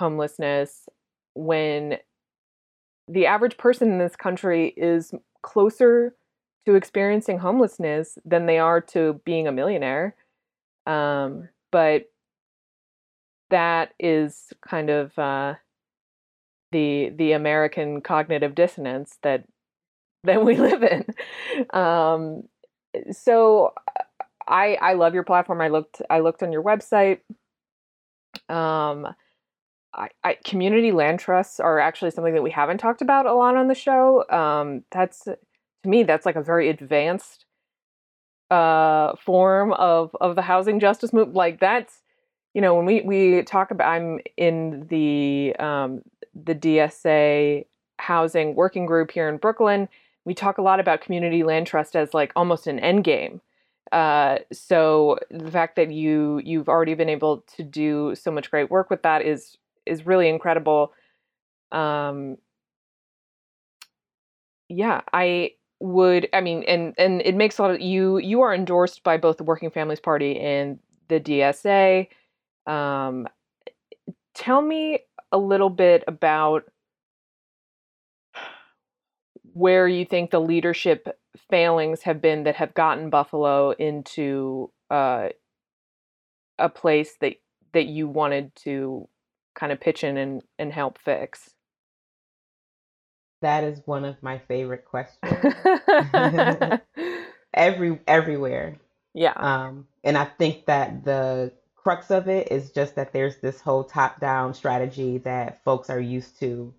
homelessness 0.00 0.88
when 1.34 1.98
the 3.08 3.26
average 3.26 3.56
person 3.56 3.92
in 3.92 3.98
this 3.98 4.16
country 4.16 4.74
is 4.76 5.12
closer 5.42 6.14
to 6.66 6.74
experiencing 6.74 7.38
homelessness 7.38 8.18
than 8.24 8.46
they 8.46 8.58
are 8.58 8.80
to 8.80 9.20
being 9.24 9.46
a 9.46 9.52
millionaire 9.52 10.16
um, 10.86 11.48
but 11.70 12.06
that 13.50 13.92
is 13.98 14.52
kind 14.66 14.90
of 14.90 15.18
uh, 15.18 15.54
the 16.72 17.10
the 17.16 17.32
American 17.32 18.00
cognitive 18.00 18.54
dissonance 18.54 19.18
that 19.22 19.44
that 20.24 20.44
we 20.44 20.56
live 20.56 20.82
in. 20.82 21.04
Um, 21.70 22.44
so 23.12 23.74
I 24.46 24.76
I 24.80 24.94
love 24.94 25.14
your 25.14 25.22
platform. 25.22 25.60
I 25.60 25.68
looked 25.68 26.02
I 26.10 26.20
looked 26.20 26.42
on 26.42 26.52
your 26.52 26.62
website. 26.62 27.20
Um, 28.48 29.06
I, 29.94 30.08
I, 30.22 30.38
community 30.44 30.92
land 30.92 31.20
trusts 31.20 31.60
are 31.60 31.78
actually 31.78 32.10
something 32.10 32.34
that 32.34 32.42
we 32.42 32.50
haven't 32.50 32.78
talked 32.78 33.02
about 33.02 33.26
a 33.26 33.34
lot 33.34 33.56
on 33.56 33.68
the 33.68 33.74
show. 33.74 34.28
Um, 34.28 34.84
that's 34.90 35.20
to 35.24 35.38
me 35.84 36.02
that's 36.02 36.26
like 36.26 36.36
a 36.36 36.42
very 36.42 36.68
advanced 36.68 37.44
uh, 38.50 39.14
form 39.16 39.72
of 39.72 40.14
of 40.20 40.36
the 40.36 40.42
housing 40.42 40.80
justice 40.80 41.12
movement. 41.12 41.36
Like 41.36 41.60
that's 41.60 42.02
you 42.54 42.60
know 42.60 42.74
when 42.74 42.86
we 42.86 43.00
we 43.02 43.42
talk 43.42 43.70
about 43.70 43.88
I'm 43.88 44.20
in 44.36 44.86
the 44.88 45.54
um, 45.58 46.02
the 46.34 46.54
DSA 46.54 47.66
housing 47.98 48.54
working 48.54 48.86
group 48.86 49.10
here 49.10 49.28
in 49.28 49.36
Brooklyn. 49.36 49.88
We 50.24 50.34
talk 50.34 50.58
a 50.58 50.62
lot 50.62 50.80
about 50.80 51.02
community 51.02 51.42
land 51.42 51.66
trust 51.66 51.94
as 51.94 52.14
like 52.14 52.32
almost 52.34 52.66
an 52.66 52.78
end 52.78 53.04
game. 53.04 53.40
Uh, 53.92 54.38
so 54.52 55.18
the 55.30 55.50
fact 55.50 55.76
that 55.76 55.92
you 55.92 56.40
you've 56.44 56.68
already 56.68 56.94
been 56.94 57.08
able 57.08 57.44
to 57.56 57.62
do 57.62 58.14
so 58.14 58.30
much 58.30 58.50
great 58.50 58.70
work 58.70 58.90
with 58.90 59.02
that 59.02 59.22
is 59.22 59.56
is 59.86 60.06
really 60.06 60.28
incredible. 60.28 60.92
Um, 61.72 62.36
yeah, 64.68 65.02
I 65.12 65.52
would. 65.80 66.28
I 66.32 66.40
mean, 66.40 66.62
and 66.64 66.94
and 66.98 67.20
it 67.22 67.34
makes 67.34 67.58
a 67.58 67.62
lot 67.62 67.70
of 67.72 67.80
you. 67.80 68.18
You 68.18 68.40
are 68.42 68.54
endorsed 68.54 69.02
by 69.02 69.16
both 69.16 69.36
the 69.36 69.44
Working 69.44 69.70
Families 69.70 70.00
Party 70.00 70.38
and 70.40 70.78
the 71.08 71.20
DSA. 71.20 72.08
Um, 72.66 73.28
tell 74.34 74.62
me 74.62 75.00
a 75.32 75.38
little 75.38 75.70
bit 75.70 76.04
about 76.06 76.64
where 79.52 79.86
you 79.86 80.04
think 80.04 80.30
the 80.30 80.40
leadership 80.40 81.08
failings 81.50 82.02
have 82.02 82.20
been 82.20 82.44
that 82.44 82.56
have 82.56 82.74
gotten 82.74 83.10
Buffalo 83.10 83.70
into 83.72 84.70
uh, 84.90 85.28
a 86.58 86.68
place 86.68 87.16
that 87.20 87.34
that 87.72 87.86
you 87.86 88.08
wanted 88.08 88.54
to 88.54 89.08
kind 89.54 89.72
of 89.72 89.80
pitch 89.80 90.04
in 90.04 90.16
and, 90.16 90.42
and 90.58 90.72
help 90.72 90.98
fix? 90.98 91.50
That 93.42 93.64
is 93.64 93.80
one 93.84 94.04
of 94.04 94.22
my 94.22 94.38
favorite 94.38 94.84
questions. 94.84 95.54
Every 97.54 98.00
everywhere. 98.06 98.78
Yeah. 99.12 99.34
Um, 99.36 99.86
and 100.02 100.18
I 100.18 100.24
think 100.24 100.66
that 100.66 101.04
the 101.04 101.52
crux 101.76 102.10
of 102.10 102.28
it 102.28 102.50
is 102.50 102.72
just 102.72 102.96
that 102.96 103.12
there's 103.12 103.36
this 103.36 103.60
whole 103.60 103.84
top 103.84 104.18
down 104.18 104.54
strategy 104.54 105.18
that 105.18 105.62
folks 105.62 105.90
are 105.90 106.00
used 106.00 106.40
to 106.40 106.74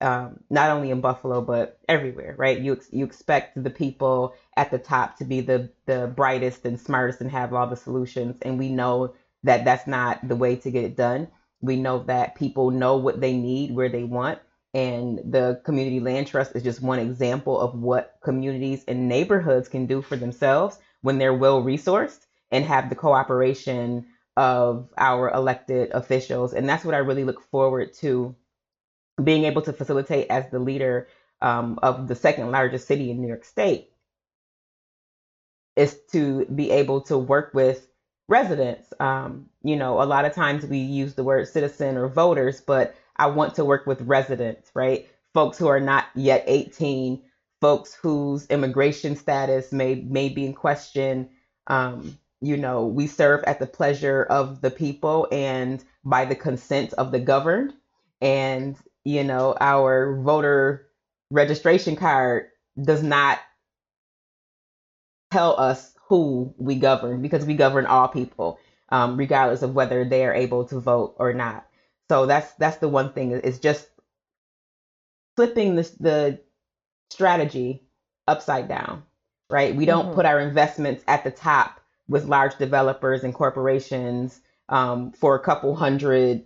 um, 0.00 0.40
not 0.48 0.70
only 0.70 0.90
in 0.90 1.00
Buffalo 1.00 1.42
but 1.42 1.78
everywhere, 1.88 2.34
right? 2.38 2.58
You 2.58 2.80
you 2.90 3.04
expect 3.04 3.62
the 3.62 3.70
people 3.70 4.34
at 4.56 4.70
the 4.70 4.78
top 4.78 5.18
to 5.18 5.24
be 5.24 5.42
the 5.42 5.70
the 5.86 6.10
brightest 6.14 6.64
and 6.64 6.80
smartest 6.80 7.20
and 7.20 7.30
have 7.30 7.52
all 7.52 7.66
the 7.66 7.76
solutions, 7.76 8.38
and 8.42 8.58
we 8.58 8.70
know 8.70 9.14
that 9.42 9.64
that's 9.64 9.86
not 9.86 10.26
the 10.26 10.36
way 10.36 10.56
to 10.56 10.70
get 10.70 10.84
it 10.84 10.96
done. 10.96 11.28
We 11.60 11.76
know 11.76 12.04
that 12.04 12.36
people 12.36 12.70
know 12.70 12.96
what 12.96 13.20
they 13.20 13.36
need, 13.36 13.74
where 13.74 13.88
they 13.88 14.04
want, 14.04 14.38
and 14.74 15.18
the 15.24 15.60
community 15.64 16.00
land 16.00 16.28
trust 16.28 16.52
is 16.54 16.62
just 16.62 16.82
one 16.82 16.98
example 16.98 17.60
of 17.60 17.74
what 17.74 18.16
communities 18.22 18.84
and 18.86 19.08
neighborhoods 19.08 19.68
can 19.68 19.86
do 19.86 20.02
for 20.02 20.16
themselves 20.16 20.78
when 21.02 21.18
they're 21.18 21.34
well 21.34 21.62
resourced 21.62 22.20
and 22.50 22.64
have 22.64 22.88
the 22.88 22.94
cooperation 22.94 24.06
of 24.36 24.88
our 24.96 25.30
elected 25.30 25.90
officials. 25.92 26.54
And 26.54 26.68
that's 26.68 26.84
what 26.84 26.94
I 26.94 26.98
really 26.98 27.24
look 27.24 27.42
forward 27.50 27.94
to 27.94 28.36
being 29.22 29.44
able 29.44 29.62
to 29.62 29.72
facilitate 29.72 30.28
as 30.30 30.50
the 30.50 30.58
leader 30.58 31.08
um, 31.42 31.78
of 31.82 32.08
the 32.08 32.14
second 32.14 32.50
largest 32.50 32.86
city 32.86 33.10
in 33.10 33.20
New 33.20 33.28
York 33.28 33.44
State 33.44 33.90
is 35.76 35.98
to 36.12 36.44
be 36.46 36.70
able 36.70 37.02
to 37.02 37.18
work 37.18 37.54
with 37.54 37.86
residents. 38.30 38.94
Um, 39.00 39.50
you 39.62 39.76
know, 39.76 40.00
a 40.00 40.04
lot 40.04 40.24
of 40.24 40.34
times 40.34 40.64
we 40.64 40.78
use 40.78 41.14
the 41.14 41.24
word 41.24 41.48
citizen 41.48 41.96
or 41.96 42.08
voters, 42.08 42.60
but 42.60 42.94
I 43.16 43.26
want 43.26 43.56
to 43.56 43.64
work 43.64 43.86
with 43.86 44.00
residents, 44.02 44.70
right? 44.74 45.08
Folks 45.34 45.58
who 45.58 45.66
are 45.66 45.80
not 45.80 46.06
yet 46.14 46.44
18, 46.46 47.22
folks 47.60 47.92
whose 47.92 48.46
immigration 48.46 49.16
status 49.16 49.72
may 49.72 49.96
may 49.96 50.28
be 50.28 50.46
in 50.46 50.54
question. 50.54 51.28
Um, 51.66 52.18
you 52.40 52.56
know, 52.56 52.86
we 52.86 53.06
serve 53.06 53.44
at 53.44 53.58
the 53.58 53.66
pleasure 53.66 54.22
of 54.22 54.62
the 54.62 54.70
people 54.70 55.28
and 55.30 55.84
by 56.04 56.24
the 56.24 56.36
consent 56.36 56.94
of 56.94 57.12
the 57.12 57.20
governed. 57.20 57.74
And, 58.22 58.76
you 59.04 59.24
know, 59.24 59.56
our 59.60 60.20
voter 60.22 60.86
registration 61.30 61.96
card 61.96 62.46
does 62.82 63.02
not 63.02 63.40
tell 65.30 65.58
us 65.60 65.94
who 66.10 66.52
we 66.58 66.74
govern 66.74 67.22
because 67.22 67.44
we 67.44 67.54
govern 67.54 67.86
all 67.86 68.08
people, 68.08 68.58
um, 68.88 69.16
regardless 69.16 69.62
of 69.62 69.76
whether 69.76 70.04
they 70.04 70.26
are 70.26 70.34
able 70.34 70.64
to 70.64 70.80
vote 70.80 71.14
or 71.18 71.32
not. 71.32 71.64
So 72.10 72.26
that's 72.26 72.52
that's 72.54 72.78
the 72.78 72.88
one 72.88 73.12
thing 73.12 73.30
is 73.30 73.60
just 73.60 73.88
flipping 75.36 75.76
the 75.76 75.88
the 76.00 76.40
strategy 77.10 77.84
upside 78.26 78.66
down, 78.66 79.04
right? 79.48 79.74
We 79.74 79.86
don't 79.86 80.06
mm-hmm. 80.06 80.14
put 80.16 80.26
our 80.26 80.40
investments 80.40 81.04
at 81.06 81.22
the 81.22 81.30
top 81.30 81.80
with 82.08 82.24
large 82.24 82.58
developers 82.58 83.22
and 83.22 83.32
corporations 83.32 84.40
um, 84.68 85.12
for 85.12 85.36
a 85.36 85.40
couple 85.40 85.76
hundred 85.76 86.42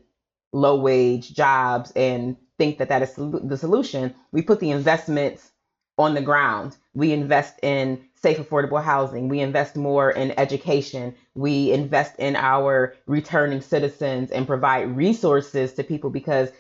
low 0.53 0.77
wage 0.77 1.33
jobs 1.33 1.91
and 1.97 2.37
think 2.59 2.77
that 2.79 2.91
that 2.91 3.01
is 3.01 3.15
the 3.15 3.57
solution. 3.57 4.15
We 4.31 4.43
put 4.43 4.61
the 4.61 4.73
investments 4.73 5.53
on 5.97 6.13
the 6.13 6.21
ground. 6.21 6.77
We 6.93 7.13
invest 7.13 7.59
in 7.63 8.05
safe, 8.25 8.39
affordable 8.39 8.83
housing. 8.83 9.29
We 9.29 9.41
invest 9.41 9.77
more 9.77 10.11
in 10.11 10.33
education. 10.39 11.15
We 11.37 11.73
invest 11.73 12.17
in 12.19 12.37
our 12.37 12.95
returning 13.07 13.61
citizens 13.61 14.33
and 14.33 14.49
provide 14.49 14.97
resources 14.97 15.75
to 15.75 15.85
people 15.85 16.11
because 16.11 16.51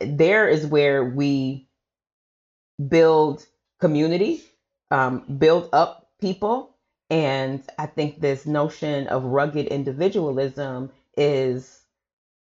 there 0.00 0.48
is 0.48 0.66
where 0.66 1.04
we 1.04 1.68
build 2.88 3.46
community, 3.80 4.42
um, 4.90 5.20
build 5.38 5.70
up 5.72 6.10
people, 6.20 6.76
and 7.08 7.62
I 7.78 7.86
think 7.86 8.20
this 8.20 8.46
notion 8.46 9.06
of 9.06 9.24
rugged 9.24 9.68
individualism 9.68 10.90
is 11.16 11.82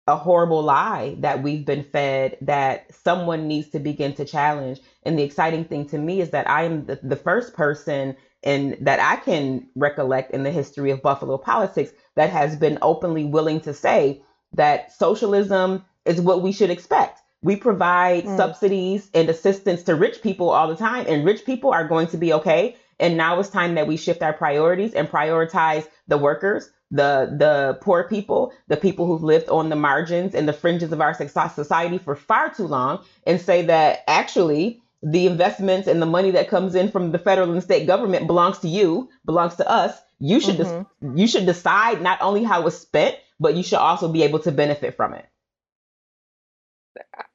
a 0.07 0.15
horrible 0.15 0.63
lie 0.63 1.17
that 1.19 1.43
we've 1.43 1.65
been 1.65 1.83
fed 1.83 2.37
that 2.41 2.95
someone 2.95 3.49
needs 3.49 3.69
to 3.71 3.79
begin 3.79 4.13
to 4.15 4.25
challenge. 4.25 4.79
And 5.07 5.17
the 5.17 5.23
exciting 5.23 5.63
thing 5.63 5.87
to 5.87 5.97
me 5.97 6.19
is 6.19 6.31
that 6.31 6.49
I 6.49 6.63
am 6.63 6.85
the, 6.85 6.99
the 7.01 7.15
first 7.15 7.53
person 7.53 8.15
and 8.43 8.77
that 8.81 8.99
I 8.99 9.15
can 9.23 9.67
recollect 9.75 10.31
in 10.31 10.43
the 10.43 10.51
history 10.51 10.91
of 10.91 11.01
Buffalo 11.01 11.37
politics 11.37 11.91
that 12.15 12.29
has 12.29 12.55
been 12.55 12.77
openly 12.81 13.23
willing 13.23 13.61
to 13.61 13.73
say 13.73 14.21
that 14.53 14.91
socialism 14.91 15.85
is 16.05 16.19
what 16.21 16.41
we 16.41 16.51
should 16.51 16.69
expect. 16.69 17.21
We 17.41 17.55
provide 17.55 18.25
mm. 18.25 18.35
subsidies 18.35 19.09
and 19.13 19.29
assistance 19.29 19.83
to 19.83 19.95
rich 19.95 20.21
people 20.21 20.49
all 20.49 20.67
the 20.67 20.75
time, 20.75 21.05
and 21.07 21.25
rich 21.25 21.45
people 21.45 21.71
are 21.71 21.87
going 21.87 22.07
to 22.07 22.17
be 22.17 22.33
okay. 22.33 22.75
And 22.99 23.15
now 23.15 23.39
it's 23.39 23.49
time 23.49 23.75
that 23.75 23.87
we 23.87 23.95
shift 23.95 24.21
our 24.23 24.33
priorities 24.33 24.93
and 24.93 25.07
prioritize 25.07 25.87
the 26.07 26.17
workers, 26.17 26.69
the 26.89 27.35
the 27.37 27.77
poor 27.81 28.07
people, 28.09 28.53
the 28.67 28.77
people 28.77 29.05
who've 29.05 29.23
lived 29.23 29.49
on 29.49 29.69
the 29.69 29.75
margins 29.75 30.33
and 30.33 30.47
the 30.47 30.53
fringes 30.53 30.91
of 30.91 30.99
our 30.99 31.13
society 31.13 31.97
for 31.97 32.15
far 32.15 32.53
too 32.53 32.67
long, 32.67 33.03
and 33.25 33.39
say 33.39 33.61
that 33.63 34.03
actually 34.07 34.81
the 35.11 35.25
investments 35.25 35.87
and 35.87 36.01
the 36.01 36.05
money 36.05 36.31
that 36.31 36.49
comes 36.49 36.75
in 36.75 36.91
from 36.91 37.11
the 37.11 37.19
federal 37.19 37.51
and 37.51 37.63
state 37.63 37.87
government 37.87 38.27
belongs 38.27 38.59
to 38.59 38.67
you, 38.67 39.09
belongs 39.25 39.55
to 39.55 39.69
us. 39.69 39.97
You 40.19 40.39
should 40.39 40.57
mm-hmm. 40.57 41.17
you 41.17 41.27
should 41.27 41.45
decide 41.45 42.01
not 42.01 42.21
only 42.21 42.43
how 42.43 42.65
it's 42.67 42.77
spent, 42.77 43.15
but 43.39 43.55
you 43.55 43.63
should 43.63 43.77
also 43.77 44.11
be 44.11 44.23
able 44.23 44.39
to 44.39 44.51
benefit 44.51 44.95
from 44.97 45.13
it. 45.13 45.25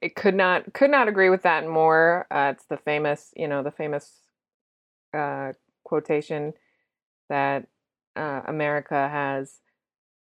I 0.03 0.09
could 0.09 0.35
not 0.35 0.73
could 0.75 0.91
not 0.91 1.09
agree 1.09 1.31
with 1.31 1.43
that 1.43 1.67
more. 1.67 2.27
Uh, 2.31 2.53
it's 2.55 2.65
the 2.67 2.77
famous, 2.77 3.33
you 3.37 3.49
know, 3.49 3.63
the 3.63 3.71
famous 3.71 4.11
uh, 5.15 5.53
quotation 5.85 6.53
that 7.29 7.69
uh, 8.17 8.43
America 8.47 9.09
has 9.09 9.61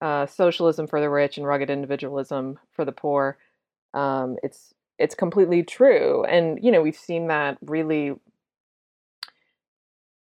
uh, 0.00 0.26
socialism 0.26 0.86
for 0.86 1.00
the 1.00 1.10
rich 1.10 1.36
and 1.36 1.46
rugged 1.46 1.70
individualism 1.70 2.58
for 2.72 2.84
the 2.84 2.92
poor. 2.92 3.36
Um, 3.92 4.36
it's 4.42 4.73
it's 4.98 5.14
completely 5.14 5.62
true, 5.62 6.24
and 6.24 6.58
you 6.62 6.70
know 6.72 6.82
we've 6.82 6.96
seen 6.96 7.28
that 7.28 7.58
really. 7.62 8.14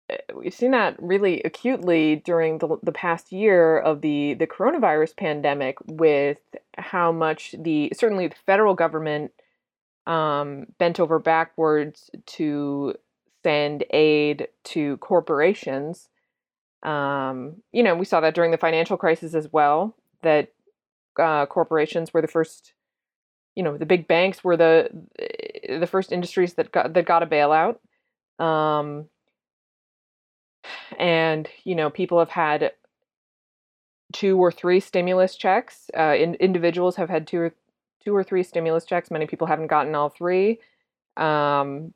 eh, 0.09 0.17
We've 0.33 0.53
seen 0.53 0.71
that 0.71 0.95
really 1.01 1.41
acutely 1.43 2.17
during 2.17 2.59
the, 2.59 2.77
the 2.83 2.91
past 2.91 3.31
year 3.31 3.77
of 3.77 4.01
the, 4.01 4.33
the 4.35 4.47
coronavirus 4.47 5.15
pandemic, 5.17 5.77
with 5.85 6.39
how 6.77 7.11
much 7.11 7.55
the 7.57 7.91
certainly 7.95 8.27
the 8.27 8.35
federal 8.45 8.73
government 8.75 9.31
um, 10.07 10.67
bent 10.79 10.99
over 10.99 11.19
backwards 11.19 12.09
to 12.27 12.95
send 13.43 13.83
aid 13.91 14.47
to 14.65 14.97
corporations. 14.97 16.09
Um, 16.83 17.57
you 17.71 17.83
know, 17.83 17.95
we 17.95 18.05
saw 18.05 18.21
that 18.21 18.35
during 18.35 18.51
the 18.51 18.57
financial 18.57 18.97
crisis 18.97 19.33
as 19.35 19.51
well. 19.51 19.95
That 20.23 20.49
uh, 21.19 21.45
corporations 21.47 22.13
were 22.13 22.21
the 22.21 22.27
first, 22.27 22.73
you 23.55 23.63
know, 23.63 23.77
the 23.77 23.85
big 23.85 24.07
banks 24.07 24.43
were 24.43 24.57
the 24.57 24.89
the 25.67 25.87
first 25.87 26.11
industries 26.11 26.53
that 26.55 26.71
got 26.71 26.93
that 26.93 27.05
got 27.05 27.23
a 27.23 27.27
bailout. 27.27 27.77
Um, 28.43 29.05
and 30.99 31.47
you 31.63 31.75
know, 31.75 31.89
people 31.89 32.19
have 32.19 32.29
had 32.29 32.71
two 34.13 34.37
or 34.37 34.51
three 34.51 34.79
stimulus 34.79 35.35
checks. 35.35 35.89
Uh, 35.97 36.15
in, 36.17 36.35
individuals 36.35 36.95
have 36.97 37.09
had 37.09 37.27
two 37.27 37.39
or 37.39 37.53
two 38.03 38.15
or 38.15 38.23
three 38.23 38.43
stimulus 38.43 38.85
checks. 38.85 39.09
Many 39.09 39.25
people 39.25 39.47
haven't 39.47 39.67
gotten 39.67 39.95
all 39.95 40.09
three. 40.09 40.59
Um, 41.17 41.93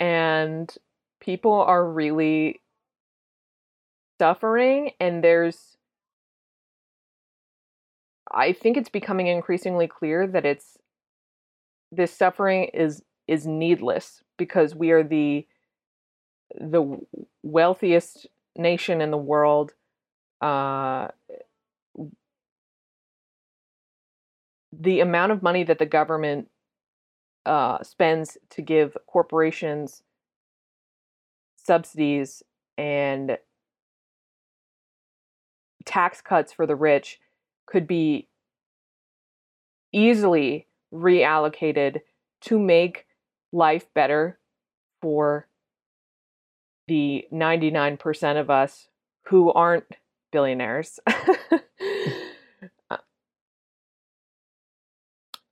and 0.00 0.74
people 1.20 1.52
are 1.52 1.84
really 1.84 2.60
suffering 4.20 4.92
and 5.00 5.24
there's 5.24 5.76
I 8.34 8.52
think 8.52 8.76
it's 8.76 8.88
becoming 8.88 9.28
increasingly 9.28 9.86
clear 9.86 10.26
that 10.26 10.44
it's 10.44 10.76
this 11.92 12.12
suffering 12.12 12.64
is 12.74 13.02
is 13.28 13.46
needless 13.46 14.22
because 14.36 14.74
we 14.74 14.90
are 14.90 15.04
the 15.04 15.46
the 16.60 16.98
wealthiest 17.42 18.26
nation 18.56 19.00
in 19.00 19.10
the 19.10 19.16
world 19.16 19.72
uh 20.40 21.08
the 24.72 25.00
amount 25.00 25.32
of 25.32 25.42
money 25.42 25.62
that 25.64 25.78
the 25.78 25.86
government 25.86 26.48
uh, 27.46 27.82
spends 27.82 28.38
to 28.50 28.62
give 28.62 28.96
corporations 29.06 30.02
subsidies 31.56 32.42
and 32.76 33.38
tax 35.84 36.20
cuts 36.20 36.52
for 36.52 36.66
the 36.66 36.74
rich 36.74 37.20
could 37.66 37.86
be 37.86 38.28
easily 39.92 40.66
reallocated 40.92 42.00
to 42.42 42.58
make 42.58 43.06
life 43.52 43.86
better 43.94 44.38
for 45.00 45.46
the 46.88 47.26
99% 47.32 48.40
of 48.40 48.50
us 48.50 48.88
who 49.26 49.52
aren't 49.52 49.86
billionaires. 50.32 51.00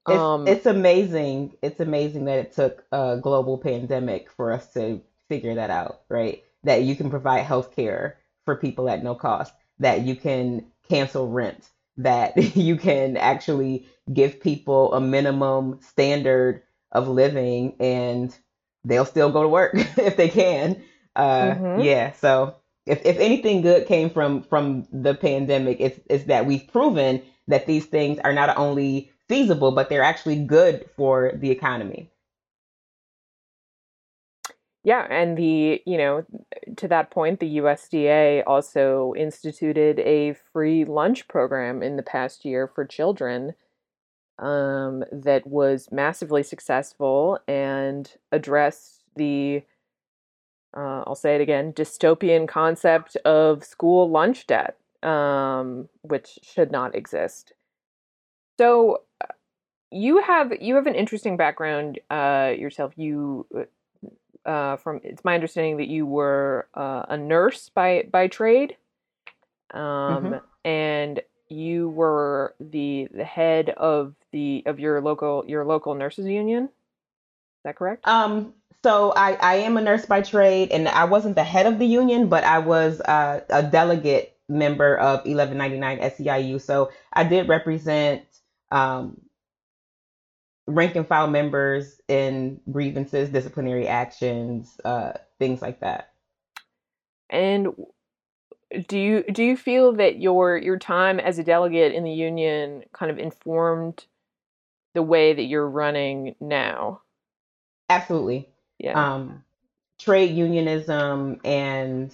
It's, 0.09 0.19
um, 0.19 0.49
it's 0.49 0.67
amazing. 0.67 1.53
It's 1.63 1.79
amazing 1.79 2.25
that 2.25 2.39
it 2.39 2.53
took 2.53 2.85
a 2.91 3.19
global 3.23 3.57
pandemic 3.57 4.31
for 4.33 4.53
us 4.53 4.73
to 4.73 5.01
figure 5.29 5.55
that 5.55 5.71
out, 5.71 6.03
right? 6.09 6.43
That 6.65 6.83
you 6.83 6.97
can 6.97 7.09
provide 7.09 7.43
health 7.43 7.75
care 7.75 8.19
for 8.45 8.57
people 8.57 8.89
at 8.89 9.05
no 9.05 9.15
cost, 9.15 9.55
that 9.79 10.03
you 10.03 10.17
can 10.17 10.67
cancel 10.89 11.29
rent, 11.29 11.69
that 11.99 12.37
you 12.57 12.77
can 12.77 13.17
actually 13.17 13.87
give 14.13 14.41
people 14.41 14.93
a 14.95 15.01
minimum 15.01 15.79
standard 15.81 16.63
of 16.93 17.09
living 17.09 17.77
and 17.81 18.37
they'll 18.85 19.05
still 19.05 19.31
go 19.31 19.43
to 19.43 19.49
work 19.49 19.73
if 19.99 20.17
they 20.17 20.29
can. 20.29 20.83
Uh, 21.15 21.55
Mhm. 21.55 21.85
Yeah, 21.85 22.13
so 22.13 22.57
if, 22.87 23.05
if 23.05 23.19
anything 23.19 23.63
good 23.63 23.87
came 23.87 24.11
from 24.11 24.43
from 24.43 24.87
the 24.93 25.15
pandemic, 25.15 25.79
it's, 25.81 26.01
it's 26.09 26.25
that 26.25 26.47
we've 26.47 26.67
proven 26.73 27.23
that 27.49 27.67
these 27.67 27.87
things 27.87 28.19
are 28.21 28.33
not 28.33 28.57
only 28.57 29.11
feasible, 29.29 29.73
but 29.73 29.89
they're 29.89 30.03
actually 30.03 30.45
good 30.45 30.89
for 30.97 31.33
the 31.35 31.51
economy. 31.51 32.11
Yeah, 34.85 35.07
and 35.09 35.37
the, 35.39 35.81
you 35.87 35.97
know, 35.97 36.25
to 36.77 36.89
that 36.89 37.11
point, 37.11 37.39
the 37.39 37.59
USDA 37.59 38.43
also 38.47 39.15
instituted 39.17 40.01
a 40.01 40.35
free 40.53 40.85
lunch 40.85 41.29
program 41.29 41.83
in 41.83 41.97
the 41.97 42.03
past 42.03 42.45
year 42.45 42.67
for 42.67 42.85
children 42.85 43.55
um, 44.41 45.05
that 45.13 45.47
was 45.47 45.89
massively 45.93 46.43
successful 46.43 47.39
and 47.47 48.11
addressed 48.33 49.05
the, 49.15 49.63
uh, 50.77 51.05
I'll 51.07 51.15
say 51.15 51.37
it 51.37 51.41
again, 51.41 51.73
dystopian 51.73 52.49
concept 52.49 53.17
of 53.25 53.63
school 53.63 54.11
lunch 54.11 54.49
debt, 54.49 54.79
um, 55.05 55.89
which 56.03 56.41
should 56.43 56.73
not 56.73 56.97
exist. 56.97 57.53
So 58.59 59.03
uh, 59.21 59.27
you 59.93 60.23
have 60.23 60.53
you 60.61 60.75
have 60.77 60.87
an 60.87 60.95
interesting 60.95 61.37
background 61.37 62.01
uh, 62.11 62.53
yourself. 62.57 62.95
You 62.97 63.47
uh, 64.47 64.77
from 64.77 65.01
it's 65.05 65.25
my 65.25 65.35
understanding 65.35 65.77
that 65.79 65.89
you 65.89 66.07
were 66.07 66.69
uh, 66.75 67.05
a 67.09 67.17
nurse 67.17 67.69
by 67.69 68.09
by 68.11 68.29
trade, 68.29 68.77
um, 69.73 70.35
Mhm. 70.35 70.43
and 70.65 71.23
you 71.49 71.91
were 71.91 72.55
the 72.61 73.09
the 73.13 73.25
head 73.25 73.71
of 73.71 74.15
the 74.33 74.63
of 74.67 74.81
your 74.81 75.01
local 75.01 75.45
your 75.47 75.65
local 75.65 75.95
nurses 75.95 76.27
union. 76.27 76.65
Is 76.65 76.71
that 77.65 77.77
correct? 77.77 78.05
Um, 78.05 78.55
so 78.85 79.13
I, 79.17 79.35
I 79.35 79.55
am 79.57 79.77
a 79.77 79.81
nurse 79.81 80.07
by 80.07 80.23
trade, 80.23 80.71
and 80.73 80.89
I 80.89 81.05
wasn't 81.05 81.37
the 81.37 81.45
head 81.45 81.67
of 81.67 81.79
the 81.79 81.87
union, 81.87 82.29
but 82.29 82.45
I 82.45 82.59
was 82.59 83.01
uh, 83.03 83.41
a 83.49 83.63
delegate 83.63 84.37
member 84.49 84.97
of 84.97 85.25
1199 85.25 85.99
SEIU. 86.01 86.61
So 86.61 86.91
I 87.13 87.25
did 87.25 87.49
represent 87.49 88.25
um, 88.73 89.21
rank 90.75 90.97
and 90.97 91.07
file 91.07 91.29
members 91.29 92.01
in 92.09 92.61
grievances, 92.71 93.31
disciplinary 93.31 93.87
actions, 93.89 94.81
uh, 94.85 95.13
things 95.39 95.63
like 95.63 95.81
that. 95.81 96.13
And 97.31 97.69
do 98.89 98.99
you 98.99 99.25
do 99.25 99.43
you 99.43 99.57
feel 99.57 99.93
that 99.95 100.21
your 100.21 100.57
your 100.57 100.79
time 100.79 101.21
as 101.21 101.39
a 101.39 101.45
delegate 101.45 101.95
in 101.95 102.05
the 102.05 102.13
union 102.13 102.85
kind 102.93 103.11
of 103.11 103.19
informed 103.19 104.07
the 104.95 105.03
way 105.03 105.33
that 105.33 105.43
you're 105.43 105.69
running 105.69 106.35
now? 106.41 107.03
Absolutely. 107.89 108.49
Yeah. 108.79 109.15
Um, 109.15 109.45
trade 109.99 110.35
unionism 110.35 111.41
and 111.45 112.13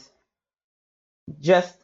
just 1.41 1.77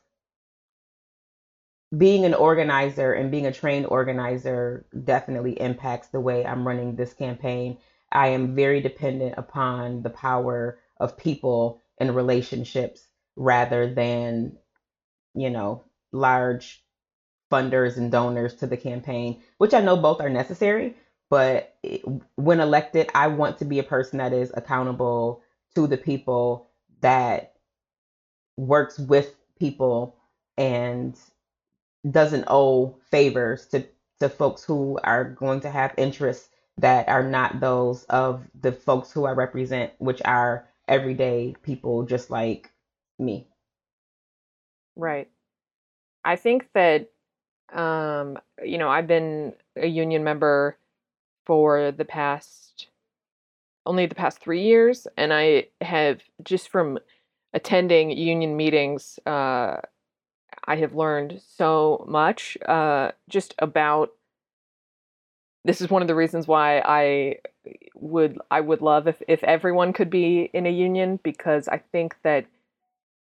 being 1.96 2.24
an 2.24 2.34
organizer 2.34 3.12
and 3.12 3.30
being 3.30 3.46
a 3.46 3.52
trained 3.52 3.86
organizer 3.86 4.86
definitely 5.04 5.60
impacts 5.60 6.08
the 6.08 6.20
way 6.20 6.44
I'm 6.44 6.66
running 6.66 6.96
this 6.96 7.12
campaign. 7.12 7.78
I 8.10 8.28
am 8.28 8.54
very 8.54 8.80
dependent 8.80 9.34
upon 9.36 10.02
the 10.02 10.10
power 10.10 10.78
of 10.98 11.16
people 11.16 11.80
and 11.98 12.14
relationships 12.14 13.06
rather 13.36 13.92
than, 13.92 14.56
you 15.34 15.50
know, 15.50 15.84
large 16.12 16.82
funders 17.50 17.96
and 17.96 18.10
donors 18.10 18.54
to 18.54 18.66
the 18.66 18.76
campaign, 18.76 19.42
which 19.58 19.74
I 19.74 19.80
know 19.80 19.96
both 19.96 20.20
are 20.20 20.30
necessary. 20.30 20.96
But 21.30 21.76
when 22.36 22.60
elected, 22.60 23.10
I 23.14 23.28
want 23.28 23.58
to 23.58 23.64
be 23.64 23.78
a 23.78 23.84
person 23.84 24.18
that 24.18 24.32
is 24.32 24.52
accountable 24.54 25.42
to 25.74 25.86
the 25.86 25.96
people, 25.96 26.68
that 27.00 27.54
works 28.56 28.98
with 28.98 29.34
people, 29.58 30.16
and 30.56 31.16
doesn't 32.10 32.44
owe 32.48 32.96
favors 33.10 33.66
to 33.66 33.86
to 34.20 34.28
folks 34.28 34.64
who 34.64 34.98
are 35.02 35.24
going 35.24 35.60
to 35.60 35.70
have 35.70 35.94
interests 35.96 36.48
that 36.78 37.08
are 37.08 37.22
not 37.22 37.60
those 37.60 38.04
of 38.04 38.48
the 38.60 38.72
folks 38.72 39.10
who 39.12 39.24
I 39.26 39.32
represent, 39.32 39.92
which 39.98 40.20
are 40.24 40.66
everyday 40.88 41.54
people 41.62 42.04
just 42.04 42.30
like 42.30 42.70
me. 43.18 43.46
Right. 44.96 45.28
I 46.24 46.36
think 46.36 46.68
that 46.74 47.10
um 47.72 48.38
you 48.62 48.78
know, 48.78 48.88
I've 48.88 49.06
been 49.06 49.54
a 49.76 49.86
union 49.86 50.24
member 50.24 50.78
for 51.46 51.92
the 51.92 52.04
past 52.04 52.88
only 53.86 54.06
the 54.06 54.14
past 54.14 54.40
3 54.40 54.62
years 54.62 55.06
and 55.16 55.32
I 55.32 55.68
have 55.80 56.22
just 56.42 56.68
from 56.68 56.98
attending 57.52 58.10
union 58.10 58.56
meetings 58.56 59.18
uh 59.26 59.80
I 60.66 60.76
have 60.76 60.94
learned 60.94 61.40
so 61.46 62.04
much 62.08 62.56
uh 62.66 63.12
just 63.28 63.54
about 63.58 64.10
this 65.64 65.80
is 65.80 65.88
one 65.90 66.02
of 66.02 66.08
the 66.08 66.14
reasons 66.14 66.46
why 66.46 66.80
I 66.80 67.36
would 67.94 68.38
I 68.50 68.60
would 68.60 68.82
love 68.82 69.08
if 69.08 69.22
if 69.28 69.42
everyone 69.44 69.92
could 69.92 70.10
be 70.10 70.50
in 70.52 70.66
a 70.66 70.70
union 70.70 71.18
because 71.22 71.68
I 71.68 71.78
think 71.78 72.16
that 72.22 72.46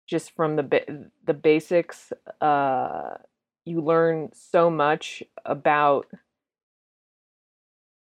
just 0.08 0.32
from 0.36 0.56
the 0.56 0.64
ba- 0.64 1.10
the 1.26 1.34
basics 1.34 2.12
uh 2.42 3.16
you 3.66 3.82
learn 3.82 4.30
so 4.34 4.70
much 4.70 5.24
about 5.46 6.08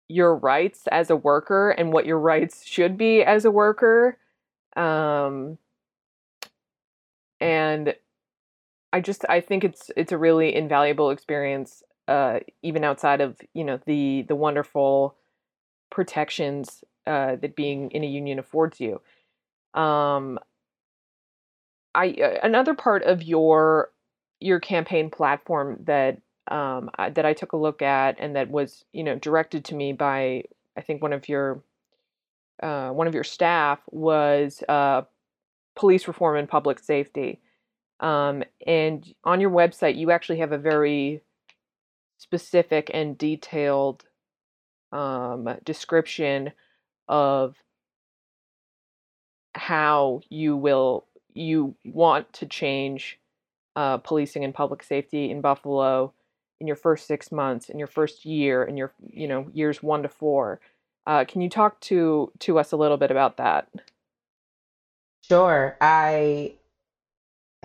your 0.08 0.36
rights 0.36 0.88
as 0.92 1.10
a 1.10 1.16
worker 1.16 1.72
and 1.72 1.92
what 1.92 2.06
your 2.06 2.20
rights 2.20 2.66
should 2.66 2.98
be 2.98 3.24
as 3.24 3.46
a 3.46 3.52
worker 3.52 4.18
um 4.76 5.58
and 7.40 7.96
i 8.96 9.00
just 9.00 9.26
i 9.30 9.40
think 9.40 9.64
it's 9.64 9.92
it's 9.96 10.12
a 10.12 10.18
really 10.18 10.56
invaluable 10.56 11.10
experience 11.10 11.84
uh 12.08 12.40
even 12.64 12.84
outside 12.84 13.22
of 13.22 13.38
you 13.54 13.64
know 13.64 13.80
the 13.86 14.26
the 14.28 14.36
wonderful 14.36 15.16
protections 15.92 16.84
uh 17.08 17.36
that 17.36 17.56
being 17.56 17.92
in 17.92 18.04
a 18.04 18.08
union 18.08 18.40
affords 18.40 18.80
you 18.80 19.02
um 19.80 20.40
i 21.94 22.06
another 22.42 22.74
part 22.74 23.04
of 23.04 23.22
your 23.22 23.92
your 24.40 24.60
campaign 24.60 25.10
platform 25.10 25.80
that 25.86 26.20
um, 26.48 26.92
that 26.98 27.26
I 27.26 27.34
took 27.34 27.54
a 27.54 27.58
look 27.58 27.82
at 27.82 28.18
and 28.20 28.36
that 28.36 28.50
was 28.50 28.86
you 28.94 29.04
know 29.04 29.16
directed 29.16 29.66
to 29.66 29.76
me 29.76 29.94
by 29.94 30.44
I 30.78 30.82
think 30.82 31.02
one 31.02 31.14
of 31.14 31.28
your 31.28 31.64
uh, 32.62 32.90
one 32.90 33.08
of 33.08 33.14
your 33.14 33.24
staff 33.24 33.80
was 33.92 34.64
uh, 34.70 35.02
police 35.76 36.08
reform 36.08 36.38
and 36.38 36.48
public 36.48 36.80
safety. 36.80 37.42
Um, 38.00 38.44
and 38.66 39.06
on 39.24 39.40
your 39.40 39.52
website, 39.52 39.98
you 39.98 40.12
actually 40.12 40.40
have 40.40 40.52
a 40.52 40.58
very 40.58 41.22
specific 42.18 42.92
and 42.94 43.18
detailed 43.18 44.04
um, 44.92 45.58
description 45.64 46.52
of 47.08 47.56
how 49.54 50.22
you 50.30 50.56
will 50.56 51.06
you 51.34 51.76
want 51.86 52.32
to 52.34 52.46
change 52.46 53.20
uh, 53.76 53.98
policing 53.98 54.44
and 54.44 54.54
public 54.54 54.84
safety 54.84 55.30
in 55.30 55.42
Buffalo 55.42 56.14
in 56.62 56.68
your 56.68 56.76
first 56.76 57.08
six 57.08 57.32
months, 57.32 57.70
in 57.70 57.78
your 57.78 57.88
first 57.88 58.26
year, 58.26 58.64
in 58.64 58.78
your 58.78 58.94
you 59.10 59.28
know 59.28 59.48
years 59.54 59.84
one 59.84 60.04
to 60.04 60.10
four. 60.10 60.60
Uh, 61.08 61.24
can 61.26 61.42
you 61.42 61.50
talk 61.50 61.80
to 61.82 62.32
to 62.40 62.58
us 62.58 62.72
a 62.72 62.78
little 62.78 62.98
bit 62.98 63.12
about 63.12 63.38
that? 63.38 63.68
Sure. 65.22 65.78
I 65.82 66.54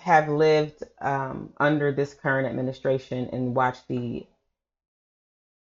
have 0.01 0.29
lived 0.29 0.83
um, 1.01 1.53
under 1.59 1.93
this 1.93 2.15
current 2.15 2.49
administration 2.49 3.29
and 3.33 3.55
watched 3.55 3.87
the 3.89 4.27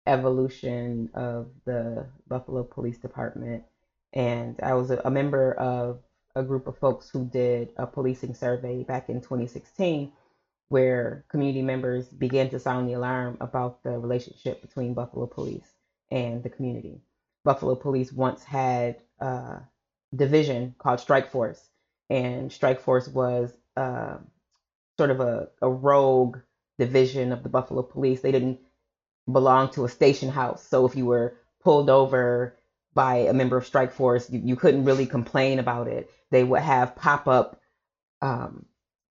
evolution 0.05 1.09
of 1.13 1.47
the 1.65 2.05
Buffalo 2.27 2.63
Police 2.63 2.97
Department. 2.97 3.63
And 4.11 4.59
I 4.61 4.73
was 4.73 4.91
a, 4.91 5.01
a 5.05 5.11
member 5.11 5.53
of 5.53 5.99
a 6.35 6.43
group 6.43 6.67
of 6.67 6.77
folks 6.77 7.09
who 7.09 7.25
did 7.25 7.73
a 7.77 7.87
policing 7.87 8.33
survey 8.33 8.83
back 8.83 9.09
in 9.09 9.21
2016 9.21 10.11
where 10.69 11.23
community 11.29 11.61
members 11.61 12.07
began 12.07 12.49
to 12.49 12.59
sound 12.59 12.89
the 12.89 12.93
alarm 12.93 13.37
about 13.39 13.83
the 13.83 13.91
relationship 13.91 14.61
between 14.61 14.93
Buffalo 14.95 15.27
Police 15.27 15.71
and 16.09 16.41
the 16.41 16.49
community. 16.49 17.01
Buffalo 17.43 17.75
Police 17.75 18.11
once 18.11 18.43
had 18.43 18.97
a 19.19 19.61
division 20.15 20.73
called 20.79 20.99
Strike 20.99 21.29
Force, 21.29 21.69
and 22.09 22.51
Strike 22.51 22.79
Force 22.81 23.07
was 23.07 23.53
uh, 23.75 24.17
sort 24.97 25.09
of 25.09 25.19
a, 25.19 25.49
a 25.61 25.69
rogue 25.69 26.37
division 26.77 27.31
of 27.31 27.43
the 27.43 27.49
Buffalo 27.49 27.83
Police. 27.83 28.21
They 28.21 28.31
didn't 28.31 28.59
belong 29.31 29.71
to 29.71 29.85
a 29.85 29.89
station 29.89 30.29
house, 30.29 30.65
so 30.67 30.85
if 30.85 30.95
you 30.95 31.05
were 31.05 31.35
pulled 31.63 31.89
over 31.89 32.57
by 32.93 33.17
a 33.17 33.33
member 33.33 33.57
of 33.57 33.65
Strike 33.65 33.93
Force, 33.93 34.29
you, 34.29 34.41
you 34.43 34.55
couldn't 34.55 34.85
really 34.85 35.05
complain 35.05 35.59
about 35.59 35.87
it. 35.87 36.09
They 36.29 36.43
would 36.43 36.61
have 36.61 36.95
pop 36.95 37.27
up 37.27 37.59
um, 38.21 38.65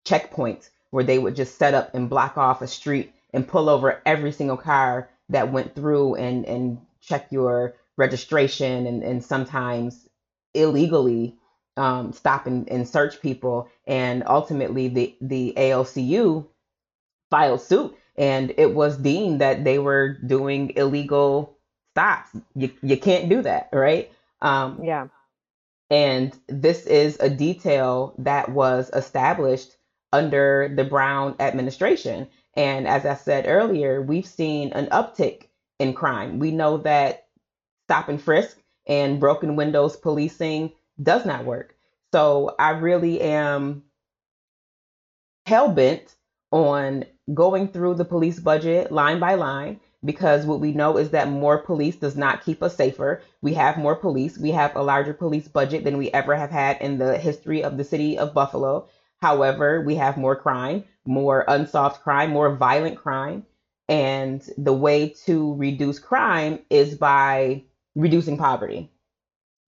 checkpoints 0.05 0.69
where 0.91 1.05
they 1.05 1.19
would 1.19 1.37
just 1.37 1.59
set 1.59 1.75
up 1.75 1.95
and 1.95 2.11
block 2.11 2.37
off 2.37 2.63
a 2.63 2.67
street 2.67 3.13
and 3.33 3.49
pull 3.49 3.69
over 3.69 4.03
every 4.05 4.33
single 4.33 4.57
car 4.57 5.09
that 5.31 5.53
went 5.53 5.75
through 5.75 6.17
and 6.17 6.45
and 6.45 6.79
check 7.01 7.33
your 7.33 7.75
registration 7.97 8.87
and, 8.87 9.03
and 9.03 9.25
sometimes 9.25 10.09
illegally 10.55 11.37
um, 11.77 12.12
stop 12.12 12.47
and, 12.47 12.68
and 12.68 12.89
search 12.89 13.20
people. 13.20 13.68
And 13.87 14.23
ultimately, 14.27 14.89
the, 14.89 15.16
the 15.20 15.55
ALCU 15.57 16.47
filed 17.31 17.61
suit 17.62 17.97
and 18.16 18.53
it 18.59 18.75
was 18.75 18.97
deemed 18.99 19.41
that 19.41 19.64
they 19.64 19.79
were 19.79 20.18
doing 20.27 20.73
illegal 20.77 21.57
stops. 21.93 22.31
You, 22.55 22.70
you 22.83 22.97
can't 22.97 23.29
do 23.29 23.43
that, 23.43 23.70
right? 23.73 24.11
Um, 24.41 24.81
yeah. 24.83 25.09
And 25.91 26.37
this 26.47 26.87
is 26.87 27.18
a 27.20 27.29
detail 27.29 28.14
that 28.18 28.49
was 28.51 28.91
established 28.95 29.77
under 30.12 30.73
the 30.75 30.85
Brown 30.85 31.37
administration. 31.39 32.29
And 32.55 32.87
as 32.87 33.05
I 33.07 33.14
said 33.14 33.47
earlier, 33.47 34.01
we've 34.01 34.27
seen 34.27 34.73
an 34.73 34.87
uptick 34.87 35.45
in 35.79 35.95
crime. 35.95 36.39
We 36.39 36.51
know 36.51 36.79
that 36.79 37.27
stop 37.85 38.09
and 38.09 38.20
frisk 38.20 38.59
and 38.87 39.20
broken 39.20 39.57
windows 39.57 39.97
policing 39.97 40.73
does 41.03 41.25
not 41.27 41.45
work. 41.45 41.75
So 42.13 42.55
I 42.59 42.71
really 42.71 43.21
am 43.21 43.85
hell 45.47 45.69
bent 45.69 46.15
on 46.51 47.05
going 47.33 47.69
through 47.69 47.95
the 47.95 48.05
police 48.05 48.39
budget 48.39 48.93
line 48.93 49.19
by 49.19 49.35
line 49.35 49.81
because 50.05 50.45
what 50.45 50.61
we 50.61 50.73
know 50.73 50.97
is 50.97 51.11
that 51.11 51.29
more 51.29 51.59
police 51.59 51.97
does 51.97 52.17
not 52.17 52.45
keep 52.45 52.63
us 52.63 52.77
safer. 52.77 53.23
We 53.41 53.55
have 53.55 53.79
more 53.79 53.95
police. 53.95 54.37
We 54.37 54.51
have 54.51 54.75
a 54.75 54.83
larger 54.83 55.15
police 55.15 55.49
budget 55.49 55.85
than 55.85 55.97
we 55.97 56.11
ever 56.11 56.35
have 56.35 56.51
had 56.51 56.81
in 56.81 56.99
the 56.99 57.17
history 57.19 57.63
of 57.63 57.77
the 57.77 57.85
city 57.85 58.19
of 58.19 58.35
Buffalo. 58.35 58.87
However, 59.21 59.81
we 59.81 59.95
have 59.97 60.17
more 60.17 60.35
crime, 60.37 60.85
more 61.07 61.45
unsolved 61.47 62.03
crime, 62.03 62.31
more 62.31 62.57
violent 62.57 62.99
crime. 62.99 63.47
And 63.89 64.43
the 64.59 64.73
way 64.73 65.11
to 65.27 65.55
reduce 65.55 65.99
crime 65.99 66.61
is 66.71 66.97
by 66.97 67.63
reducing 67.95 68.37
poverty. 68.39 68.91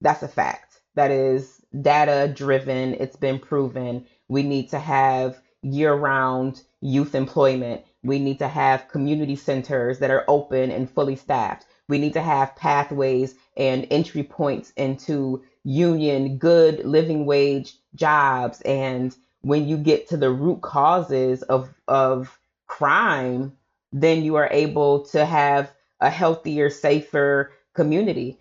That's 0.01 0.23
a 0.23 0.27
fact. 0.27 0.64
That 0.95 1.11
is 1.11 1.61
data 1.81 2.31
driven. 2.33 2.95
It's 2.95 3.15
been 3.17 3.39
proven. 3.39 4.05
We 4.27 4.43
need 4.43 4.69
to 4.71 4.79
have 4.79 5.41
year 5.61 5.93
round 5.93 6.63
youth 6.81 7.15
employment. 7.15 7.83
We 8.03 8.19
need 8.19 8.39
to 8.39 8.47
have 8.47 8.87
community 8.89 9.35
centers 9.35 9.99
that 9.99 10.11
are 10.11 10.25
open 10.27 10.71
and 10.71 10.89
fully 10.89 11.15
staffed. 11.15 11.65
We 11.87 11.99
need 11.99 12.13
to 12.13 12.21
have 12.21 12.55
pathways 12.55 13.35
and 13.57 13.87
entry 13.91 14.23
points 14.23 14.71
into 14.77 15.43
union, 15.63 16.37
good 16.37 16.85
living 16.85 17.25
wage 17.25 17.75
jobs 17.95 18.61
and 18.61 19.15
when 19.41 19.67
you 19.67 19.77
get 19.77 20.09
to 20.09 20.17
the 20.17 20.31
root 20.31 20.61
causes 20.61 21.43
of 21.43 21.69
of 21.87 22.39
crime, 22.67 23.55
then 23.91 24.23
you 24.23 24.35
are 24.35 24.49
able 24.51 25.05
to 25.07 25.23
have 25.25 25.71
a 26.01 26.09
healthier, 26.09 26.69
safer 26.69 27.51
community. 27.75 28.39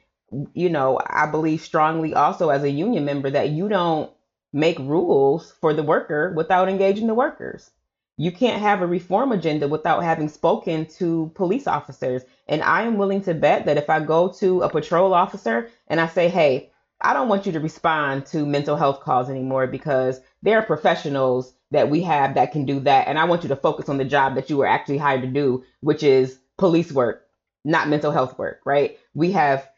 You 0.54 0.70
know, 0.70 1.00
I 1.06 1.26
believe 1.26 1.60
strongly 1.60 2.14
also 2.14 2.48
as 2.48 2.62
a 2.62 2.70
union 2.70 3.04
member 3.04 3.30
that 3.30 3.50
you 3.50 3.68
don't 3.68 4.10
make 4.52 4.78
rules 4.78 5.52
for 5.60 5.74
the 5.74 5.82
worker 5.82 6.32
without 6.34 6.68
engaging 6.68 7.06
the 7.06 7.14
workers. 7.14 7.70
You 8.16 8.30
can't 8.30 8.62
have 8.62 8.80
a 8.80 8.86
reform 8.86 9.32
agenda 9.32 9.66
without 9.66 10.04
having 10.04 10.28
spoken 10.28 10.86
to 10.98 11.32
police 11.34 11.66
officers. 11.66 12.22
And 12.46 12.62
I 12.62 12.82
am 12.82 12.96
willing 12.96 13.22
to 13.22 13.34
bet 13.34 13.66
that 13.66 13.76
if 13.76 13.90
I 13.90 14.00
go 14.00 14.28
to 14.34 14.62
a 14.62 14.70
patrol 14.70 15.12
officer 15.12 15.68
and 15.88 16.00
I 16.00 16.06
say, 16.06 16.28
hey, 16.28 16.70
I 17.00 17.12
don't 17.12 17.28
want 17.28 17.44
you 17.44 17.52
to 17.52 17.60
respond 17.60 18.26
to 18.26 18.46
mental 18.46 18.76
health 18.76 19.00
calls 19.00 19.28
anymore 19.28 19.66
because 19.66 20.20
there 20.42 20.58
are 20.58 20.64
professionals 20.64 21.52
that 21.72 21.90
we 21.90 22.02
have 22.02 22.34
that 22.34 22.52
can 22.52 22.64
do 22.64 22.80
that. 22.80 23.08
And 23.08 23.18
I 23.18 23.24
want 23.24 23.42
you 23.42 23.48
to 23.48 23.56
focus 23.56 23.88
on 23.88 23.98
the 23.98 24.04
job 24.04 24.36
that 24.36 24.48
you 24.48 24.56
were 24.56 24.66
actually 24.66 24.98
hired 24.98 25.22
to 25.22 25.28
do, 25.28 25.64
which 25.80 26.04
is 26.04 26.38
police 26.56 26.92
work, 26.92 27.26
not 27.64 27.88
mental 27.88 28.12
health 28.12 28.38
work, 28.38 28.60
right? 28.64 28.96
We 29.12 29.32
have 29.32 29.68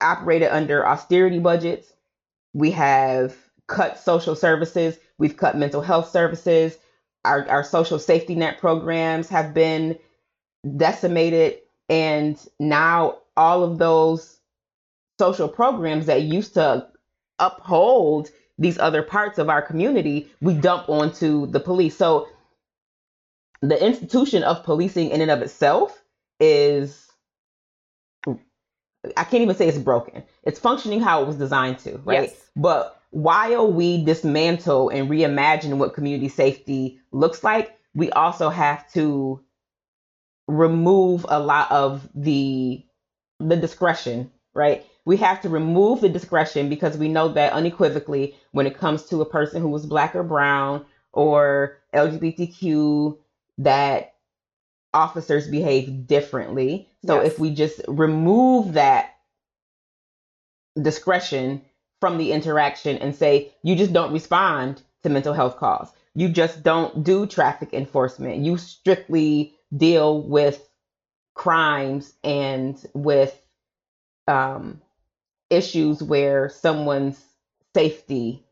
operated 0.00 0.48
under 0.48 0.86
austerity 0.86 1.38
budgets. 1.38 1.92
We 2.52 2.70
have 2.72 3.36
cut 3.66 3.98
social 3.98 4.34
services. 4.34 4.98
We've 5.18 5.36
cut 5.36 5.56
mental 5.56 5.80
health 5.80 6.10
services. 6.10 6.76
Our, 7.24 7.48
our 7.48 7.64
social 7.64 7.98
safety 7.98 8.34
net 8.34 8.58
programs 8.58 9.28
have 9.28 9.54
been 9.54 9.98
decimated. 10.76 11.58
And 11.88 12.38
now 12.58 13.18
all 13.36 13.62
of 13.62 13.78
those 13.78 14.38
social 15.18 15.48
programs 15.48 16.06
that 16.06 16.22
used 16.22 16.54
to 16.54 16.88
uphold 17.38 18.30
these 18.58 18.78
other 18.78 19.02
parts 19.02 19.38
of 19.38 19.48
our 19.48 19.62
community, 19.62 20.30
we 20.40 20.54
dump 20.54 20.88
onto 20.88 21.46
the 21.46 21.60
police. 21.60 21.96
So 21.96 22.28
the 23.60 23.82
institution 23.84 24.42
of 24.42 24.64
policing 24.64 25.10
in 25.10 25.20
and 25.20 25.30
of 25.30 25.42
itself 25.42 26.02
is 26.40 27.05
I 29.16 29.24
can't 29.24 29.42
even 29.42 29.56
say 29.56 29.68
it's 29.68 29.78
broken. 29.78 30.22
It's 30.42 30.58
functioning 30.58 31.00
how 31.00 31.22
it 31.22 31.26
was 31.26 31.36
designed 31.36 31.78
to, 31.80 31.98
right? 32.04 32.28
Yes. 32.28 32.48
But 32.56 33.00
while 33.10 33.72
we 33.72 34.04
dismantle 34.04 34.90
and 34.90 35.08
reimagine 35.08 35.78
what 35.78 35.94
community 35.94 36.28
safety 36.28 37.00
looks 37.12 37.42
like, 37.44 37.78
we 37.94 38.10
also 38.10 38.50
have 38.50 38.90
to 38.92 39.40
remove 40.48 41.26
a 41.28 41.40
lot 41.40 41.70
of 41.70 42.08
the 42.14 42.84
the 43.38 43.56
discretion, 43.56 44.30
right? 44.54 44.84
We 45.04 45.16
have 45.18 45.40
to 45.42 45.48
remove 45.48 46.00
the 46.00 46.08
discretion 46.08 46.68
because 46.68 46.96
we 46.96 47.08
know 47.08 47.28
that 47.28 47.52
unequivocally 47.52 48.34
when 48.52 48.66
it 48.66 48.76
comes 48.76 49.04
to 49.04 49.20
a 49.20 49.26
person 49.26 49.60
who 49.62 49.68
was 49.68 49.86
black 49.86 50.14
or 50.14 50.22
brown 50.22 50.84
or 51.12 51.78
LGBTQ 51.94 53.18
that 53.58 54.14
officers 54.96 55.46
behave 55.48 56.06
differently. 56.06 56.88
So 57.06 57.16
Yes. 57.22 57.32
if 57.32 57.38
we 57.38 57.54
just 57.54 57.80
remove 57.86 58.72
that 58.74 59.10
discretion 60.80 61.62
from 62.00 62.18
the 62.18 62.32
interaction 62.32 62.98
and 62.98 63.14
say 63.14 63.52
you 63.62 63.76
just 63.76 63.92
don't 63.92 64.12
respond 64.12 64.82
to 65.02 65.08
mental 65.08 65.34
health 65.34 65.56
calls. 65.56 65.92
You 66.14 66.28
just 66.30 66.62
don't 66.62 67.04
do 67.04 67.26
traffic 67.26 67.74
enforcement. 67.74 68.44
You 68.44 68.56
strictly 68.56 69.54
deal 69.76 70.22
with 70.22 70.66
crimes 71.34 72.14
and 72.24 72.82
with 72.94 73.38
um, 74.26 74.80
issues 75.50 76.02
where 76.02 76.48
someone's 76.48 77.22
safety 77.74 78.44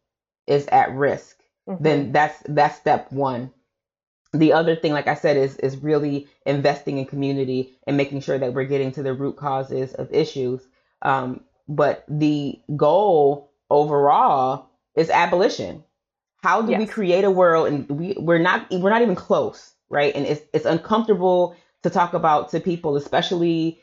is 0.46 0.66
at 0.66 0.92
risk. 0.92 1.40
Then 1.80 2.12
that's 2.12 2.42
that's 2.46 2.76
step 2.76 3.10
one 3.10 3.50
the 4.34 4.52
other 4.52 4.76
thing 4.76 4.92
like 4.92 5.08
i 5.08 5.14
said 5.14 5.36
is 5.36 5.56
is 5.58 5.78
really 5.78 6.28
investing 6.46 6.98
in 6.98 7.06
community 7.06 7.74
and 7.86 7.96
making 7.96 8.20
sure 8.20 8.38
that 8.38 8.54
we're 8.54 8.64
getting 8.64 8.92
to 8.92 9.02
the 9.02 9.14
root 9.14 9.36
causes 9.36 9.94
of 9.94 10.12
issues. 10.12 10.66
Um, 11.02 11.42
but 11.68 12.04
the 12.08 12.60
goal 12.76 13.52
overall 13.70 14.70
is 14.96 15.10
abolition. 15.10 15.84
How 16.42 16.62
do 16.62 16.76
we 16.76 16.86
create 16.86 17.24
a 17.24 17.30
world 17.30 17.68
and 17.68 17.88
we 17.90 18.14
we're 18.18 18.38
not 18.38 18.68
we're 18.70 18.90
not 18.90 19.02
even 19.02 19.16
close 19.16 19.72
right? 19.90 20.14
And 20.16 20.26
it's 20.26 20.42
it's 20.52 20.66
uncomfortable 20.66 21.56
to 21.84 21.90
talk 21.90 22.14
about 22.14 22.50
to 22.50 22.60
people 22.60 22.96
especially 22.96 23.80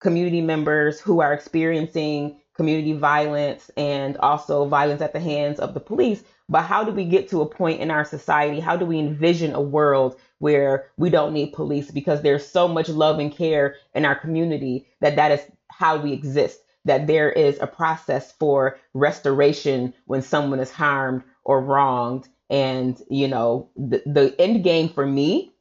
community 0.00 0.40
members 0.40 1.00
who 1.00 1.20
are 1.20 1.32
experiencing 1.32 2.40
community 2.56 2.92
violence 2.92 3.70
and 3.76 4.16
also 4.18 4.66
violence 4.66 5.00
at 5.02 5.12
the 5.12 5.20
hands 5.20 5.60
of 5.60 5.74
the 5.74 5.80
police. 5.80 6.22
But 6.48 6.62
how 6.62 6.82
do 6.84 6.92
we 6.92 7.04
get 7.04 7.28
to 7.28 7.42
a 7.42 7.46
point 7.46 7.80
in 7.80 7.90
our 7.90 8.04
society? 8.04 8.60
How 8.60 8.76
do 8.76 8.86
we 8.86 8.98
envision 8.98 9.54
a 9.54 9.60
world 9.60 10.18
where 10.38 10.86
we 10.96 11.10
don't 11.10 11.34
need 11.34 11.52
police 11.52 11.90
because 11.90 12.22
there's 12.22 12.46
so 12.46 12.66
much 12.66 12.88
love 12.88 13.18
and 13.18 13.30
care 13.34 13.76
in 13.94 14.04
our 14.04 14.14
community 14.14 14.86
that 15.00 15.16
that 15.16 15.32
is 15.32 15.40
how 15.68 15.98
we 15.98 16.12
exist? 16.12 16.60
That 16.86 17.06
there 17.06 17.30
is 17.30 17.58
a 17.60 17.66
process 17.66 18.32
for 18.32 18.78
restoration 18.94 19.92
when 20.06 20.22
someone 20.22 20.60
is 20.60 20.70
harmed 20.70 21.22
or 21.44 21.60
wronged. 21.60 22.28
And, 22.48 22.98
you 23.10 23.28
know, 23.28 23.68
the, 23.76 24.02
the 24.06 24.34
end 24.38 24.64
game 24.64 24.88
for 24.88 25.04
me 25.04 25.52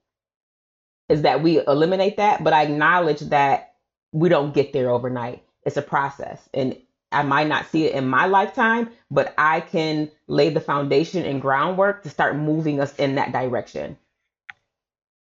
is 1.10 1.24
that 1.24 1.44
we 1.44 1.60
eliminate 1.66 2.18
that, 2.18 2.44
but 2.44 2.54
I 2.54 2.64
acknowledge 2.64 3.20
that 3.22 3.76
we 4.14 4.30
don't 4.30 4.54
get 4.54 4.72
there 4.72 4.90
overnight. 4.90 5.44
It's 5.66 5.78
a 5.78 5.82
process. 5.82 6.48
And 6.54 6.78
I 7.12 7.24
might 7.24 7.48
not 7.48 7.68
see 7.68 7.86
it 7.86 7.94
in 7.94 8.08
my 8.08 8.26
lifetime, 8.26 8.90
but 9.10 9.34
I 9.38 9.62
can 9.62 10.12
lay 10.28 10.50
the 10.50 10.60
foundation 10.60 11.26
and 11.26 11.42
groundwork 11.42 12.04
to 12.04 12.10
start 12.10 12.36
moving 12.36 12.82
us 12.82 12.94
in 12.96 13.16
that 13.16 13.32
direction. 13.32 13.98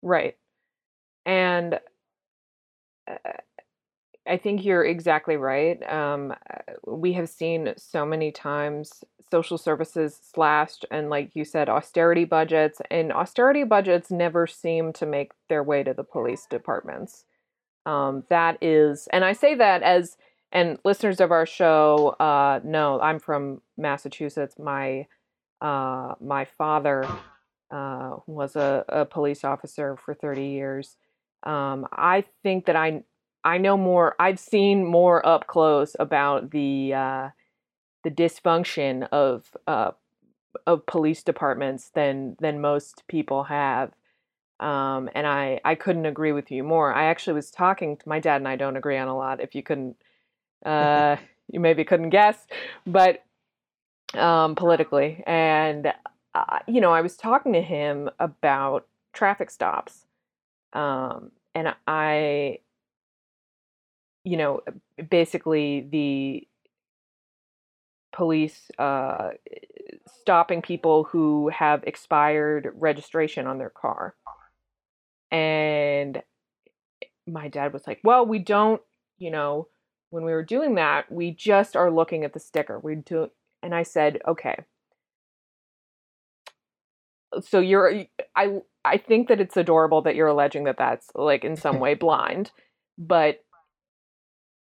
Right. 0.01 0.35
And 1.25 1.79
uh, 3.07 3.17
I 4.27 4.37
think 4.37 4.65
you're 4.65 4.85
exactly 4.85 5.37
right. 5.37 5.81
Um, 5.91 6.31
uh, 6.31 6.73
we 6.87 7.13
have 7.13 7.29
seen 7.29 7.73
so 7.77 8.05
many 8.05 8.31
times 8.31 9.03
social 9.31 9.59
services 9.59 10.19
slashed 10.33 10.85
and, 10.89 11.11
like 11.11 11.35
you 11.35 11.45
said, 11.45 11.69
austerity 11.69 12.25
budgets, 12.25 12.81
and 12.89 13.13
austerity 13.13 13.63
budgets 13.63 14.09
never 14.09 14.47
seem 14.47 14.91
to 14.93 15.05
make 15.05 15.33
their 15.49 15.61
way 15.61 15.83
to 15.83 15.93
the 15.93 16.03
police 16.03 16.47
departments. 16.49 17.25
Um, 17.85 18.23
that 18.29 18.57
is, 18.61 19.07
and 19.13 19.23
I 19.23 19.33
say 19.33 19.53
that 19.53 19.83
as, 19.83 20.17
and 20.51 20.79
listeners 20.83 21.19
of 21.19 21.31
our 21.31 21.45
show 21.45 22.15
uh, 22.19 22.59
know 22.63 22.99
I'm 23.01 23.19
from 23.19 23.61
Massachusetts. 23.77 24.55
My 24.57 25.07
uh, 25.61 26.15
my 26.21 26.45
father 26.45 27.05
uh, 27.71 28.17
was 28.25 28.55
a, 28.55 28.85
a 28.89 29.05
police 29.05 29.43
officer 29.43 29.97
for 29.97 30.13
30 30.13 30.45
years. 30.45 30.97
Um, 31.43 31.87
I 31.91 32.23
think 32.43 32.65
that 32.65 32.75
I 32.75 33.03
I 33.43 33.57
know 33.57 33.77
more. 33.77 34.15
I've 34.19 34.39
seen 34.39 34.85
more 34.85 35.25
up 35.25 35.47
close 35.47 35.95
about 35.99 36.51
the 36.51 36.93
uh, 36.93 37.29
the 38.03 38.11
dysfunction 38.11 39.07
of 39.11 39.55
uh, 39.67 39.91
of 40.65 40.85
police 40.85 41.23
departments 41.23 41.91
than 41.93 42.35
than 42.39 42.61
most 42.61 43.03
people 43.07 43.45
have. 43.45 43.91
Um, 44.59 45.09
and 45.15 45.25
I 45.25 45.61
I 45.63 45.75
couldn't 45.75 46.05
agree 46.05 46.33
with 46.33 46.51
you 46.51 46.63
more. 46.63 46.93
I 46.93 47.05
actually 47.05 47.33
was 47.33 47.51
talking 47.51 47.97
to 47.97 48.09
my 48.09 48.19
dad, 48.19 48.37
and 48.37 48.47
I 48.47 48.55
don't 48.55 48.77
agree 48.77 48.97
on 48.97 49.07
a 49.07 49.17
lot. 49.17 49.41
If 49.41 49.55
you 49.55 49.63
couldn't, 49.63 49.95
uh, 50.65 51.15
you 51.51 51.59
maybe 51.59 51.83
couldn't 51.83 52.09
guess, 52.09 52.47
but 52.85 53.23
um, 54.13 54.55
politically, 54.55 55.23
and 55.27 55.93
uh, 56.33 56.59
you 56.67 56.81
know, 56.81 56.91
I 56.91 57.01
was 57.01 57.15
talking 57.15 57.53
to 57.53 57.61
him 57.61 58.09
about 58.19 58.87
traffic 59.13 59.49
stops, 59.51 60.05
um, 60.73 61.31
and 61.55 61.73
I, 61.87 62.59
you 64.23 64.37
know, 64.37 64.61
basically 65.09 65.87
the 65.89 66.47
police 68.11 68.71
uh, 68.77 69.29
stopping 70.21 70.61
people 70.61 71.05
who 71.05 71.49
have 71.49 71.83
expired 71.83 72.71
registration 72.75 73.47
on 73.47 73.57
their 73.57 73.69
car, 73.69 74.15
and 75.31 76.21
my 77.27 77.47
dad 77.47 77.73
was 77.73 77.85
like, 77.87 77.99
"Well, 78.03 78.25
we 78.25 78.39
don't, 78.39 78.81
you 79.17 79.31
know." 79.31 79.67
When 80.09 80.23
we 80.23 80.31
were 80.31 80.43
doing 80.43 80.75
that, 80.75 81.11
we 81.11 81.31
just 81.31 81.75
are 81.75 81.91
looking 81.91 82.23
at 82.23 82.33
the 82.33 82.39
sticker. 82.39 82.79
We 82.79 82.95
do, 82.95 83.29
and 83.61 83.75
I 83.75 83.83
said, 83.83 84.19
"Okay, 84.27 84.55
so 87.41 87.59
you're 87.59 88.05
i 88.35 88.59
i 88.85 88.97
think 88.97 89.27
that 89.27 89.39
it's 89.39 89.57
adorable 89.57 90.01
that 90.01 90.15
you're 90.15 90.27
alleging 90.27 90.63
that 90.63 90.77
that's 90.77 91.09
like 91.15 91.43
in 91.43 91.55
some 91.55 91.79
way 91.85 91.93
blind 91.93 92.51
but 92.97 93.39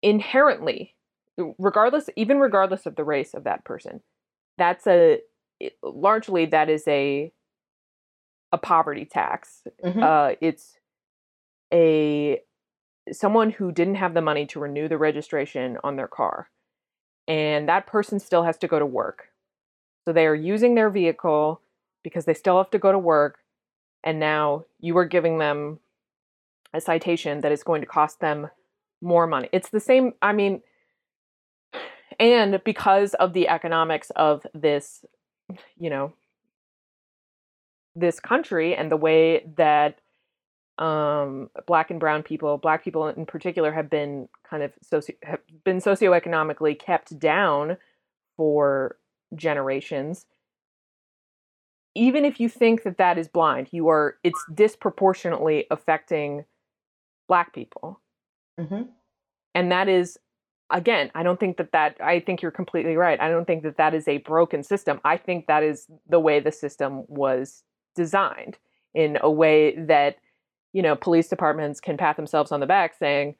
inherently 0.01 0.95
regardless 1.57 2.09
even 2.15 2.39
regardless 2.39 2.85
of 2.85 2.95
the 2.95 3.03
race 3.03 3.33
of 3.33 3.43
that 3.43 3.63
person 3.65 4.01
that's 4.57 4.87
a 4.87 5.19
largely 5.83 6.45
that 6.45 6.69
is 6.69 6.87
a 6.87 7.31
a 8.51 8.57
poverty 8.57 9.05
tax 9.05 9.63
Mhm. 9.83 10.01
uh 10.01 10.35
it's 10.39 10.77
a 11.73 12.39
someone 13.11 13.51
who 13.51 13.71
didn't 13.71 13.95
have 13.95 14.13
the 14.13 14.21
money 14.21 14.45
to 14.45 14.59
renew 14.59 14.87
the 14.87 14.97
registration 14.97 15.77
on 15.83 15.95
their 15.95 16.07
car 16.07 16.49
and 17.27 17.69
that 17.69 17.87
person 17.87 18.19
still 18.19 18.43
has 18.43 18.57
to 18.57 18.67
go 18.67 18.79
to 18.79 18.85
work 18.85 19.29
so 20.05 20.13
they 20.13 20.27
are 20.27 20.35
using 20.35 20.75
their 20.75 20.89
vehicle 20.89 21.61
because 22.05 22.25
they 22.25 22.35
still 22.35 22.59
have 22.59 22.69
to 22.69 22.79
go 22.79 22.91
to 22.91 22.99
work. 22.99 23.39
And 24.03 24.19
now 24.19 24.65
you 24.79 24.95
are 24.97 25.05
giving 25.05 25.39
them 25.39 25.79
a 26.73 26.79
citation 26.79 27.41
that 27.41 27.51
is 27.51 27.63
going 27.63 27.81
to 27.81 27.87
cost 27.87 28.19
them 28.19 28.49
more 29.01 29.25
money. 29.25 29.49
It's 29.51 29.69
the 29.69 29.79
same, 29.79 30.13
I 30.21 30.31
mean, 30.31 30.61
and 32.19 32.61
because 32.63 33.15
of 33.15 33.33
the 33.33 33.47
economics 33.49 34.11
of 34.11 34.45
this, 34.53 35.03
you 35.77 35.89
know, 35.89 36.13
this 37.95 38.19
country 38.19 38.75
and 38.75 38.91
the 38.91 38.97
way 38.97 39.47
that 39.57 39.99
um, 40.77 41.49
black 41.67 41.89
and 41.91 41.99
brown 41.99 42.23
people, 42.23 42.57
black 42.57 42.83
people 42.83 43.07
in 43.07 43.25
particular, 43.25 43.71
have 43.71 43.89
been 43.89 44.27
kind 44.49 44.61
of 44.63 44.73
socio- 44.81 45.15
have 45.23 45.39
been 45.63 45.77
socioeconomically 45.77 46.77
kept 46.77 47.17
down 47.19 47.77
for 48.37 48.97
generations. 49.35 50.25
Even 51.95 52.25
if 52.25 52.39
you 52.41 52.49
think 52.49 52.83
that 52.83 52.97
that 52.97 53.17
is 53.17 53.27
blind 53.29 53.69
you 53.71 53.87
are 53.87 54.17
it's 54.23 54.43
disproportionately 54.53 55.65
affecting 55.71 56.43
black 57.27 57.53
people. 57.53 58.01
Mhm. 58.59 58.89
and 59.53 59.71
that 59.71 59.87
is 59.89 60.17
again 60.69 61.11
i 61.13 61.23
don't 61.23 61.39
think 61.39 61.57
that 61.57 61.71
that 61.73 61.97
i 62.01 62.19
think 62.19 62.41
you're 62.41 62.51
completely 62.51 62.95
right. 62.97 63.19
I 63.19 63.29
don't 63.29 63.45
think 63.45 63.63
that 63.63 63.77
that 63.77 63.93
is 63.93 64.07
a 64.07 64.17
broken 64.19 64.63
system. 64.63 64.99
I 65.03 65.17
think 65.17 65.47
that 65.47 65.63
is 65.63 65.87
the 66.07 66.19
way 66.19 66.39
the 66.39 66.51
system 66.51 67.03
was 67.07 67.63
designed 67.95 68.57
in 68.93 69.17
a 69.21 69.29
way 69.31 69.75
that 69.75 70.17
you 70.75 70.81
know 70.81 70.93
police 70.93 71.29
departments 71.29 71.79
can 71.79 71.95
pat 71.95 72.17
themselves 72.17 72.51
on 72.51 72.59
the 72.59 72.65
back 72.65 72.93
saying 72.99 73.33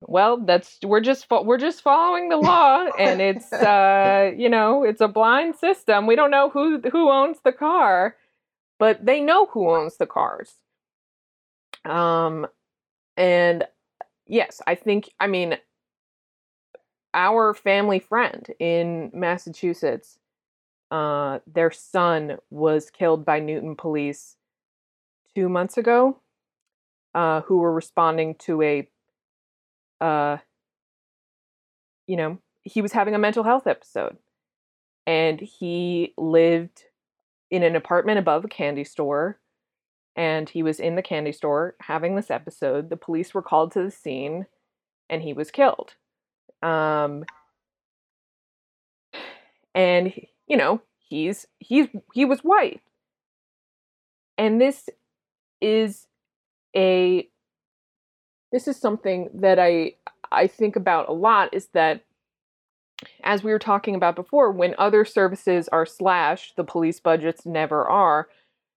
well 0.00 0.38
that's 0.44 0.78
we're 0.82 1.00
just 1.00 1.28
fo- 1.28 1.44
we're 1.44 1.56
just 1.56 1.82
following 1.82 2.28
the 2.28 2.36
law 2.36 2.84
and 2.98 3.20
it's 3.22 3.52
uh 3.52 4.32
you 4.36 4.48
know 4.48 4.82
it's 4.82 5.00
a 5.00 5.06
blind 5.06 5.54
system. 5.54 6.06
We 6.08 6.16
don't 6.16 6.32
know 6.32 6.50
who 6.50 6.80
who 6.90 7.10
owns 7.10 7.38
the 7.44 7.52
car 7.52 8.16
but 8.80 9.06
they 9.06 9.20
know 9.20 9.46
who 9.46 9.70
owns 9.70 9.98
the 9.98 10.06
cars. 10.06 10.54
Um 11.84 12.48
and 13.16 13.64
yes 14.26 14.60
i 14.66 14.74
think 14.74 15.10
i 15.20 15.28
mean 15.28 15.56
our 17.12 17.54
family 17.54 18.00
friend 18.00 18.48
in 18.58 19.12
massachusetts 19.14 20.18
uh 20.90 21.38
their 21.46 21.70
son 21.70 22.38
was 22.50 22.90
killed 22.90 23.24
by 23.24 23.38
newton 23.38 23.76
police 23.76 24.36
2 25.36 25.48
months 25.48 25.76
ago 25.76 26.18
uh, 27.14 27.42
who 27.42 27.58
were 27.58 27.72
responding 27.72 28.34
to 28.36 28.62
a, 28.62 28.88
uh, 30.00 30.38
you 32.06 32.16
know, 32.16 32.38
he 32.62 32.82
was 32.82 32.92
having 32.92 33.14
a 33.14 33.18
mental 33.18 33.44
health 33.44 33.66
episode, 33.66 34.16
and 35.06 35.40
he 35.40 36.14
lived 36.16 36.84
in 37.50 37.62
an 37.62 37.76
apartment 37.76 38.18
above 38.18 38.44
a 38.44 38.48
candy 38.48 38.84
store, 38.84 39.38
and 40.16 40.48
he 40.48 40.62
was 40.62 40.80
in 40.80 40.96
the 40.96 41.02
candy 41.02 41.32
store 41.32 41.76
having 41.80 42.16
this 42.16 42.30
episode. 42.30 42.90
The 42.90 42.96
police 42.96 43.34
were 43.34 43.42
called 43.42 43.72
to 43.72 43.82
the 43.82 43.90
scene, 43.90 44.46
and 45.08 45.22
he 45.22 45.32
was 45.32 45.50
killed. 45.50 45.94
Um, 46.62 47.24
and 49.74 50.12
you 50.46 50.56
know 50.56 50.80
he's 50.98 51.46
he's 51.58 51.88
he 52.12 52.24
was 52.24 52.40
white 52.40 52.80
and 54.38 54.60
this 54.60 54.88
is 55.60 56.06
a 56.76 57.28
this 58.52 58.68
is 58.68 58.76
something 58.76 59.28
that 59.34 59.58
i 59.58 59.92
i 60.32 60.46
think 60.46 60.76
about 60.76 61.08
a 61.08 61.12
lot 61.12 61.52
is 61.52 61.68
that 61.74 62.04
as 63.22 63.42
we 63.42 63.52
were 63.52 63.58
talking 63.58 63.94
about 63.94 64.16
before 64.16 64.50
when 64.50 64.74
other 64.78 65.04
services 65.04 65.68
are 65.68 65.86
slashed 65.86 66.56
the 66.56 66.64
police 66.64 67.00
budgets 67.00 67.46
never 67.46 67.86
are. 67.88 68.28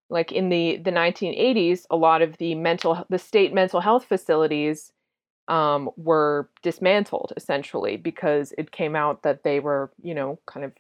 Like 0.10 0.32
in 0.32 0.50
the 0.50 0.78
the 0.78 0.92
1980s 0.92 1.86
a 1.90 1.98
lot 1.98 2.22
of 2.22 2.38
the 2.38 2.56
mental 2.56 3.06
the 3.10 3.20
state 3.20 3.54
mental 3.54 3.82
health 3.82 4.06
facilities 4.06 4.94
um, 5.50 5.90
were 5.98 6.50
dismantled 6.64 7.34
essentially 7.36 7.98
because 7.98 8.54
it 8.58 8.72
came 8.72 8.96
out 8.96 9.24
that 9.24 9.44
they 9.44 9.60
were 9.60 9.92
you 10.02 10.14
know 10.14 10.40
kind 10.46 10.66
of 10.66 10.72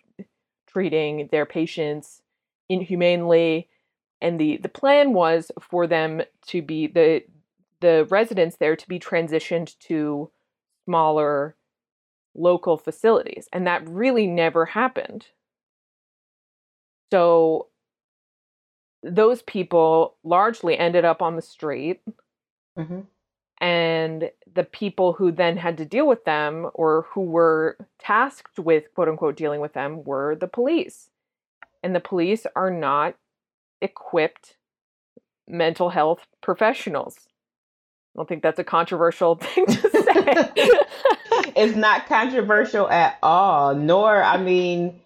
treating 0.68 1.28
their 1.32 1.46
patients 1.46 2.22
inhumanely 2.70 3.68
and 4.22 4.40
the 4.40 4.58
the 4.58 4.70
plan 4.70 5.14
was 5.14 5.52
for 5.62 5.88
them 5.88 6.22
to 6.48 6.62
be 6.62 6.88
the 6.88 7.24
the 7.82 8.06
residents 8.10 8.58
there 8.58 8.76
to 8.76 8.88
be 8.88 9.00
transitioned 9.00 9.78
to 9.80 10.30
smaller 10.86 11.56
local 12.36 12.78
facilities 12.78 13.48
and 13.54 13.68
that 13.68 13.88
really 13.88 14.28
never 14.28 14.66
happened 14.66 15.28
so 17.12 17.68
those 19.04 19.42
people 19.44 20.16
largely 20.24 20.78
ended 20.78 21.06
up 21.06 21.22
on 21.22 21.36
the 21.36 21.42
street 21.42 22.02
Mm-hmm. 22.78 23.02
and 23.60 24.32
the 24.54 24.64
people 24.64 25.14
who 25.14 25.32
then 25.32 25.58
had 25.58 25.78
to 25.78 25.86
deal 25.86 26.08
with 26.08 26.26
them 26.26 26.70
or 26.76 27.08
who 27.12 27.22
were 27.22 27.78
tasked 28.00 28.60
with 28.60 28.94
quote 28.94 29.10
unquote 29.10 29.36
dealing 29.36 29.62
with 29.62 29.74
them 29.74 30.04
were 30.04 30.36
the 30.36 30.48
police 30.48 31.10
and 31.84 31.96
the 31.96 32.00
police 32.00 32.46
are 32.56 32.72
not 32.72 33.16
equipped 33.82 34.56
mental 35.48 35.90
health 35.90 36.28
professionals 36.42 37.16
i 38.16 38.20
don't 38.20 38.28
think 38.28 38.44
that's 38.44 38.60
a 38.60 38.64
controversial 38.64 39.36
thing 39.42 39.66
to 39.66 39.90
say 39.90 40.70
it's 41.56 41.76
not 41.76 42.08
controversial 42.08 42.90
at 42.90 43.18
all. 43.24 43.76
Nor, 43.76 44.24
I 44.24 44.38
mean, 44.38 45.02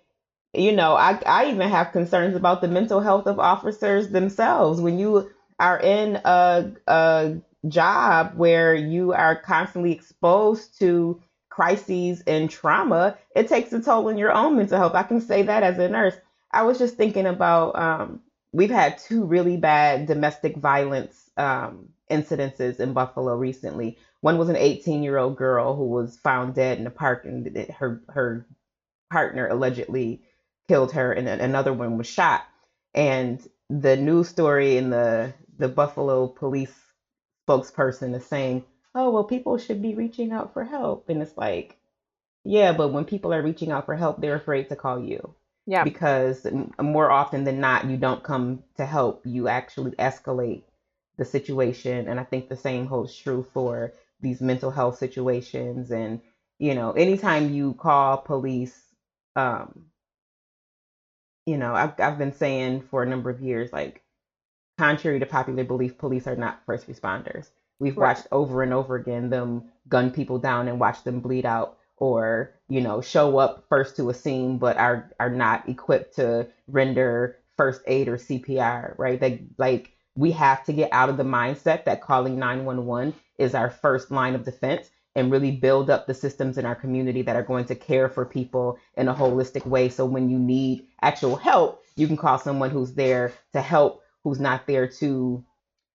you 0.53 0.74
know, 0.74 0.95
I 0.95 1.19
I 1.26 1.49
even 1.49 1.69
have 1.69 1.91
concerns 1.91 2.36
about 2.36 2.61
the 2.61 2.67
mental 2.67 2.99
health 2.99 3.26
of 3.26 3.39
officers 3.39 4.09
themselves. 4.09 4.82
When 4.82 4.99
you 4.99 5.32
are 5.59 5.80
in 5.80 6.19
a 6.26 6.72
a 6.88 7.38
job 7.67 8.34
where 8.36 8.76
you 8.76 9.13
are 9.13 9.36
constantly 9.36 9.91
exposed 9.93 10.78
to 10.80 11.22
crises 11.49 12.24
and 12.28 12.49
trauma, 12.49 13.17
it 13.36 13.47
takes 13.47 13.72
a 13.74 13.82
toll 13.82 14.09
on 14.09 14.17
your 14.17 14.32
own 14.32 14.57
mental 14.57 14.78
health. 14.78 14.95
I 14.95 15.03
can 15.03 15.22
say 15.22 15.43
that 15.43 15.63
as 15.63 15.78
a 15.78 15.88
nurse. 15.88 16.15
I 16.51 16.63
was 16.63 16.78
just 16.78 16.97
thinking 16.97 17.28
about 17.28 17.78
um, 17.78 18.22
we've 18.54 18.70
had 18.72 18.97
two 18.97 19.26
really 19.26 19.58
bad 19.58 20.08
domestic 20.08 20.58
violence 20.58 21.30
um, 21.38 21.89
incidences 22.10 22.80
in 22.80 22.93
Buffalo 22.93 23.36
recently. 23.36 23.97
One 24.22 24.38
was 24.38 24.49
an 24.49 24.56
18 24.58 25.04
year 25.04 25.18
old 25.18 25.38
girl 25.38 25.76
who 25.76 25.88
was 25.88 26.18
found 26.18 26.56
dead 26.56 26.80
in 26.80 26.88
a 26.88 26.91
park, 26.91 27.26
and 27.26 27.68
her 27.80 28.02
her 28.10 28.45
partner 29.12 29.47
allegedly 29.47 30.22
killed 30.68 30.91
her, 30.93 31.12
and 31.14 31.28
another 31.28 31.74
one 31.74 31.97
was 31.97 32.08
shot. 32.08 32.43
And 32.93 33.45
the 33.70 33.97
news 33.97 34.30
story 34.30 34.78
in 34.78 34.89
the 34.89 35.34
the 35.58 35.70
Buffalo 35.70 36.28
police 36.28 36.74
spokesperson 37.47 38.16
is 38.16 38.26
saying, 38.26 38.66
"Oh 38.95 39.12
well, 39.12 39.24
people 39.26 39.58
should 39.58 39.82
be 39.82 39.95
reaching 39.95 40.32
out 40.32 40.54
for 40.54 40.64
help," 40.66 41.10
and 41.10 41.22
it's 41.22 41.38
like, 41.38 41.78
yeah, 42.43 42.74
but 42.74 42.89
when 42.89 43.06
people 43.06 43.34
are 43.34 43.41
reaching 43.43 43.72
out 43.72 43.86
for 43.86 43.95
help, 43.95 44.22
they're 44.22 44.36
afraid 44.36 44.70
to 44.70 44.76
call 44.76 44.99
you 44.99 45.36
yeah 45.66 45.84
because 45.84 46.45
more 46.82 47.12
often 47.12 47.43
than 47.43 47.59
not, 47.59 47.86
you 47.86 47.97
don't 47.97 48.24
come 48.24 48.64
to 48.78 48.86
help. 48.86 49.22
You 49.26 49.47
actually 49.47 49.91
escalate 49.93 50.64
the 51.18 51.26
situation. 51.26 52.07
And 52.07 52.20
I 52.20 52.24
think 52.24 52.49
the 52.49 52.55
same 52.55 52.88
holds 52.88 53.16
true 53.16 53.43
for 53.53 53.93
these 54.22 54.41
mental 54.41 54.72
health 54.72 54.97
situations. 54.97 55.91
And, 55.91 56.22
you 56.59 56.76
know, 56.76 56.91
anytime 56.91 57.53
you 57.53 57.74
call 57.76 58.18
police, 58.18 58.93
um, 59.36 59.86
you 61.45 61.57
know, 61.57 61.74
I've, 61.74 61.99
I've 61.99 62.18
been 62.18 62.32
saying 62.34 62.82
for 62.82 63.03
a 63.03 63.05
number 63.05 63.30
of 63.30 63.41
years, 63.41 63.74
like, 63.74 64.01
contrary 64.78 65.20
to 65.20 65.26
popular 65.26 65.64
belief, 65.66 65.97
police 65.97 66.28
are 66.28 66.36
not 66.36 66.62
first 66.66 66.88
responders. 66.88 67.49
We've 67.80 67.97
Right. 67.97 67.99
watched 67.99 68.28
over 68.32 68.64
and 68.64 68.74
over 68.74 68.95
again 68.95 69.30
them 69.30 69.66
gun 69.89 70.12
people 70.12 70.39
down 70.39 70.68
and 70.68 70.80
watch 70.80 71.03
them 71.03 71.22
bleed 71.22 71.45
out 71.45 71.78
or 72.02 72.54
you 72.70 72.82
know 72.82 73.02
show 73.02 73.39
up 73.39 73.66
first 73.70 73.97
to 73.97 74.10
a 74.10 74.16
scene 74.16 74.60
but 74.60 74.78
are 74.78 75.12
are 75.22 75.32
not 75.32 75.70
equipped 75.70 76.16
to 76.18 76.47
render 76.68 77.38
first 77.58 77.82
aid 77.88 78.10
or 78.10 78.18
CPR 78.18 78.95
right? 78.99 79.22
They 79.22 79.45
like 79.60 79.91
we 80.18 80.32
have 80.34 80.66
to 80.66 80.74
get 80.74 80.89
out 80.93 81.10
of 81.10 81.18
the 81.18 81.24
mindset 81.26 81.86
that 81.86 82.02
calling 82.02 82.39
911 82.39 83.16
is 83.39 83.56
our 83.56 83.72
first 83.72 84.12
line 84.12 84.36
of 84.36 84.45
defense 84.45 84.89
and 85.16 85.32
really 85.32 85.52
build 85.52 85.91
up 85.91 86.08
the 86.08 86.16
systems 86.16 86.60
in 86.60 86.66
our 86.66 86.76
community 86.76 87.24
that 87.24 87.38
are 87.38 87.43
going 87.43 87.66
to 87.68 87.76
care 87.76 88.10
for 88.10 88.26
people 88.26 88.80
in 88.97 89.10
a 89.10 89.16
holistic 89.16 89.66
way. 89.66 89.89
So 89.89 90.06
when 90.06 90.30
you 90.30 90.39
need 90.39 90.88
actual 91.04 91.38
help 91.38 91.84
you 91.97 92.08
can 92.08 92.18
call 92.18 92.39
someone 92.39 92.72
who's 92.72 92.93
there 92.93 93.34
to 93.54 93.62
help 93.62 94.04
who's 94.24 94.39
not 94.41 94.68
there 94.68 94.88
to 94.88 95.45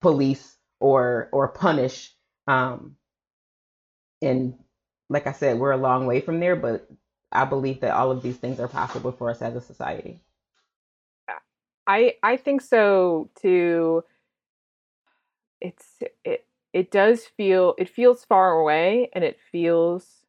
police 0.03 0.57
or 0.81 1.29
or 1.33 1.49
punish 1.49 2.15
um 2.49 2.97
and 4.23 4.55
like 5.09 5.27
I 5.27 5.33
said, 5.33 5.59
we're 5.59 5.73
a 5.73 5.77
long 5.77 6.07
way 6.07 6.21
from 6.21 6.41
there, 6.41 6.57
but 6.57 6.89
I 7.33 7.45
believe 7.45 7.81
that 7.81 7.95
all 7.95 8.11
of 8.11 8.23
these 8.23 8.37
things 8.37 8.61
are 8.61 8.69
possible 8.69 9.13
for 9.13 9.31
us 9.31 9.43
as 9.43 9.55
a 9.55 9.61
society. 9.61 10.21
I 11.87 12.15
I 12.23 12.37
think 12.37 12.63
so 12.63 13.31
too. 13.41 14.05
It's 15.61 16.03
it 16.25 16.47
it 16.73 16.91
does 16.91 17.25
feel 17.25 17.75
it 17.79 17.89
feels 17.89 18.25
far 18.25 18.53
away 18.53 19.09
and 19.13 19.25
it 19.25 19.39
feels 19.53 20.27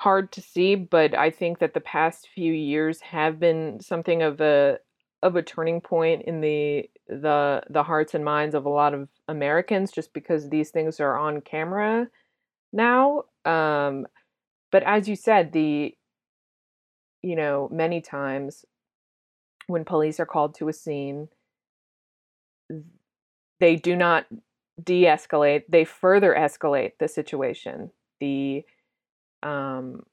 hard 0.00 0.32
to 0.32 0.40
see, 0.40 0.74
but 0.74 1.14
I 1.14 1.30
think 1.30 1.60
that 1.60 1.74
the 1.74 1.80
past 1.80 2.28
few 2.34 2.52
years 2.52 3.00
have 3.00 3.38
been 3.38 3.80
something 3.80 4.22
of 4.22 4.40
a 4.40 4.78
of 5.22 5.36
a 5.36 5.42
turning 5.42 5.80
point 5.80 6.22
in 6.22 6.40
the 6.40 6.90
the 7.08 7.62
the 7.70 7.82
hearts 7.84 8.14
and 8.14 8.24
minds 8.24 8.54
of 8.54 8.66
a 8.66 8.68
lot 8.68 8.94
of 8.94 9.08
Americans 9.28 9.92
just 9.92 10.12
because 10.12 10.48
these 10.48 10.70
things 10.70 11.00
are 11.00 11.16
on 11.16 11.40
camera 11.40 12.08
now. 12.72 13.24
Um 13.44 14.06
but 14.70 14.82
as 14.84 15.08
you 15.08 15.16
said, 15.16 15.52
the 15.52 15.94
you 17.22 17.36
know, 17.36 17.68
many 17.72 18.00
times 18.00 18.64
when 19.66 19.84
police 19.84 20.18
are 20.20 20.26
called 20.26 20.54
to 20.56 20.68
a 20.68 20.72
scene, 20.72 21.28
they 23.60 23.76
do 23.76 23.96
not 23.96 24.26
de 24.82 25.04
escalate, 25.04 25.64
they 25.68 25.84
further 25.84 26.34
escalate 26.34 26.92
the 26.98 27.08
situation. 27.08 27.90
The, 28.20 28.64
um, 29.42 30.04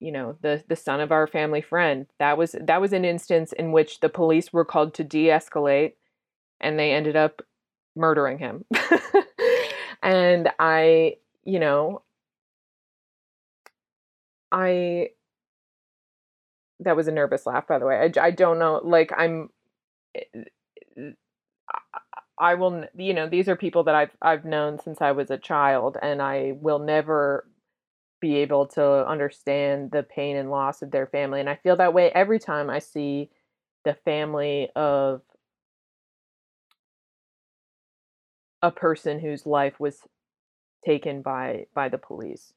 you 0.00 0.12
know, 0.12 0.36
the 0.42 0.62
the 0.68 0.76
son 0.76 1.00
of 1.00 1.12
our 1.12 1.26
family 1.26 1.62
friend. 1.62 2.06
That 2.18 2.38
was 2.38 2.56
that 2.60 2.80
was 2.80 2.92
an 2.92 3.04
instance 3.04 3.52
in 3.52 3.72
which 3.72 4.00
the 4.00 4.08
police 4.08 4.52
were 4.52 4.64
called 4.64 4.94
to 4.94 5.04
de-escalate, 5.04 5.94
and 6.60 6.78
they 6.78 6.92
ended 6.92 7.16
up 7.16 7.42
murdering 7.96 8.38
him. 8.38 8.64
and 10.02 10.50
I, 10.58 11.16
you 11.46 11.60
know, 11.60 12.02
I 14.52 15.10
that 16.80 16.96
was 16.96 17.08
a 17.08 17.12
nervous 17.12 17.46
laugh 17.46 17.66
by 17.66 17.78
the 17.78 17.86
way 17.86 17.96
i, 18.16 18.26
I 18.26 18.30
don't 18.30 18.58
know 18.58 18.80
like 18.84 19.12
i'm 19.16 19.48
eh, 20.16 20.20
eh, 20.34 20.42
eh, 20.98 21.10
i 22.38 22.54
will 22.54 22.84
you 22.96 23.14
know 23.14 23.28
these 23.28 23.48
are 23.48 23.56
people 23.56 23.84
that 23.84 23.94
i've 23.94 24.16
i've 24.22 24.44
known 24.44 24.78
since 24.78 25.00
i 25.00 25.12
was 25.12 25.30
a 25.30 25.38
child 25.38 25.96
and 26.02 26.20
i 26.20 26.52
will 26.60 26.78
never 26.78 27.48
be 28.20 28.36
able 28.36 28.66
to 28.66 29.06
understand 29.08 29.90
the 29.92 30.02
pain 30.02 30.36
and 30.36 30.50
loss 30.50 30.82
of 30.82 30.90
their 30.90 31.06
family 31.06 31.40
and 31.40 31.50
i 31.50 31.56
feel 31.56 31.76
that 31.76 31.94
way 31.94 32.10
every 32.12 32.38
time 32.38 32.70
i 32.70 32.78
see 32.78 33.30
the 33.84 33.94
family 33.94 34.68
of 34.76 35.22
a 38.62 38.70
person 38.70 39.18
whose 39.20 39.46
life 39.46 39.78
was 39.78 40.00
taken 40.86 41.22
by 41.22 41.66
by 41.74 41.88
the 41.88 41.98
police 41.98 42.52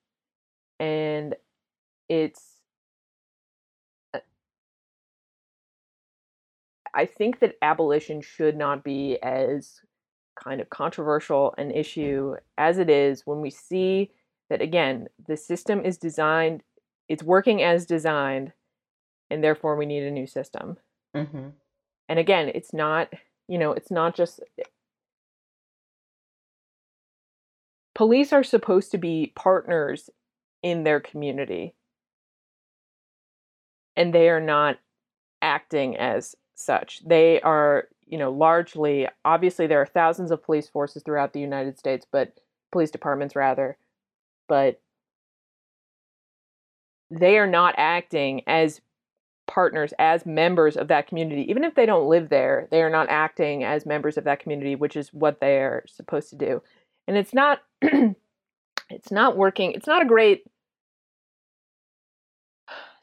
and 0.80 1.36
it's 2.10 2.56
I 6.94 7.06
think 7.06 7.40
that 7.40 7.56
abolition 7.62 8.22
should 8.22 8.58
not 8.58 8.84
be 8.84 9.18
as 9.22 9.82
kind 10.36 10.62
of 10.62 10.70
controversial 10.70 11.54
an 11.58 11.72
issue 11.72 12.36
as 12.58 12.78
it 12.78 12.90
is 12.90 13.24
when 13.26 13.42
we 13.42 13.50
see 13.50 14.12
that 14.50 14.62
again 14.62 15.08
the 15.28 15.38
system 15.38 15.84
is 15.84 15.98
designed 15.98 16.64
it's 17.10 17.24
working 17.24 17.62
as 17.62 17.86
designed 17.86 18.54
and 19.30 19.44
therefore 19.44 19.76
we 19.76 19.86
need 19.86 20.04
a 20.04 20.12
new 20.12 20.28
system 20.28 20.78
Mm-hmm. 21.16 21.50
and 22.08 22.20
again 22.20 22.52
it's 22.54 22.74
not 22.74 23.12
you 23.48 23.58
know 23.58 23.72
it's 23.74 23.92
not 23.92 24.16
just 24.16 24.40
police 28.00 28.32
are 28.32 28.46
supposed 28.46 28.92
to 28.92 28.98
be 28.98 29.34
partners 29.36 30.10
in 30.64 30.86
their 30.86 31.02
community. 31.02 31.76
And 33.98 34.14
they 34.14 34.30
are 34.30 34.40
not 34.40 34.78
acting 35.42 35.98
as 35.98 36.34
such. 36.56 37.02
They 37.06 37.42
are 37.42 37.90
you 38.08 38.18
know 38.18 38.32
largely 38.32 39.06
obviously 39.26 39.68
there 39.68 39.82
are 39.82 39.86
thousands 39.86 40.32
of 40.32 40.42
police 40.42 40.70
forces 40.70 41.04
throughout 41.04 41.32
the 41.32 41.40
united 41.40 41.78
states 41.78 42.08
but 42.12 42.34
police 42.72 42.90
departments 42.90 43.36
rather 43.36 43.78
but 44.48 44.82
they 47.12 47.38
are 47.38 47.46
not 47.46 47.76
acting 47.78 48.42
as 48.48 48.82
partners 49.46 49.94
as 50.00 50.26
members 50.26 50.78
of 50.78 50.88
that 50.90 51.08
community. 51.08 51.42
Even 51.50 51.64
if 51.64 51.76
they 51.76 51.86
don't 51.86 52.08
live 52.08 52.30
there 52.30 52.68
they 52.72 52.82
are 52.82 52.90
not 52.90 53.10
acting 53.10 53.64
as 53.64 53.86
members 53.86 54.18
of 54.18 54.24
that 54.24 54.40
community 54.40 54.76
which 54.76 54.96
is 54.96 55.14
what 55.14 55.40
they 55.40 55.58
are 55.58 55.84
supposed 55.88 56.30
to 56.30 56.36
do 56.36 56.62
and 57.10 57.18
it's 57.18 57.34
not 57.34 57.64
it's 57.82 59.12
not 59.12 59.36
working 59.36 59.74
it's 59.74 59.88
not 59.88 60.04
a 60.04 60.08
great 60.08 60.44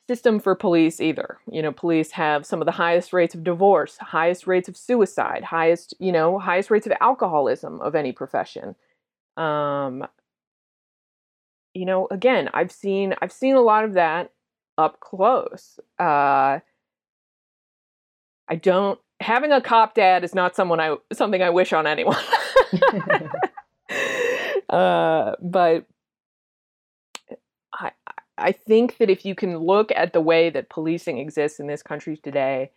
system 0.09 0.39
for 0.39 0.55
police 0.55 1.01
either. 1.01 1.39
You 1.51 1.61
know 1.61 1.73
police 1.73 2.13
have 2.13 2.47
some 2.47 2.63
of 2.63 2.67
the 2.67 2.73
highest 2.73 3.13
rates 3.13 3.35
of 3.35 3.43
divorce 3.43 3.99
highest 3.99 4.47
rates 4.47 4.69
of 4.69 4.77
suicide 4.77 5.43
highest 5.43 5.93
you 5.99 6.13
know 6.13 6.39
highest 6.39 6.71
rates 6.71 6.87
of 6.87 6.93
alcoholism 7.01 7.81
of 7.81 7.95
any 7.95 8.13
profession. 8.13 8.77
Um 9.37 10.07
you 11.75 11.85
know 11.85 12.07
again 12.11 12.49
i've 12.55 12.73
seen 12.73 13.15
i've 13.21 13.33
seen 13.33 13.55
a 13.55 13.61
lot 13.61 13.85
of 13.85 13.95
that 13.95 14.31
up 14.79 15.01
close. 15.01 15.81
Uh 15.99 16.61
i 18.49 18.55
don't 18.55 19.01
having 19.21 19.51
a 19.51 19.61
cop 19.61 19.95
dad 19.95 20.23
is 20.23 20.35
not 20.35 20.55
someone 20.55 20.79
i 20.79 20.95
something 21.13 21.43
i 21.43 21.51
wish 21.51 21.73
on 21.73 21.87
anyone 21.87 22.17
uh 24.77 25.35
but 25.41 25.87
i 27.73 27.91
i 28.39 28.53
think 28.53 28.99
that 28.99 29.11
if 29.11 29.25
you 29.25 29.35
can 29.35 29.59
look 29.59 29.91
at 29.95 30.13
the 30.13 30.21
way 30.21 30.51
that 30.51 30.69
policing 30.69 31.19
exists 31.19 31.61
in 31.61 31.67
this 31.67 31.83
country 31.83 32.17
today 32.17 32.71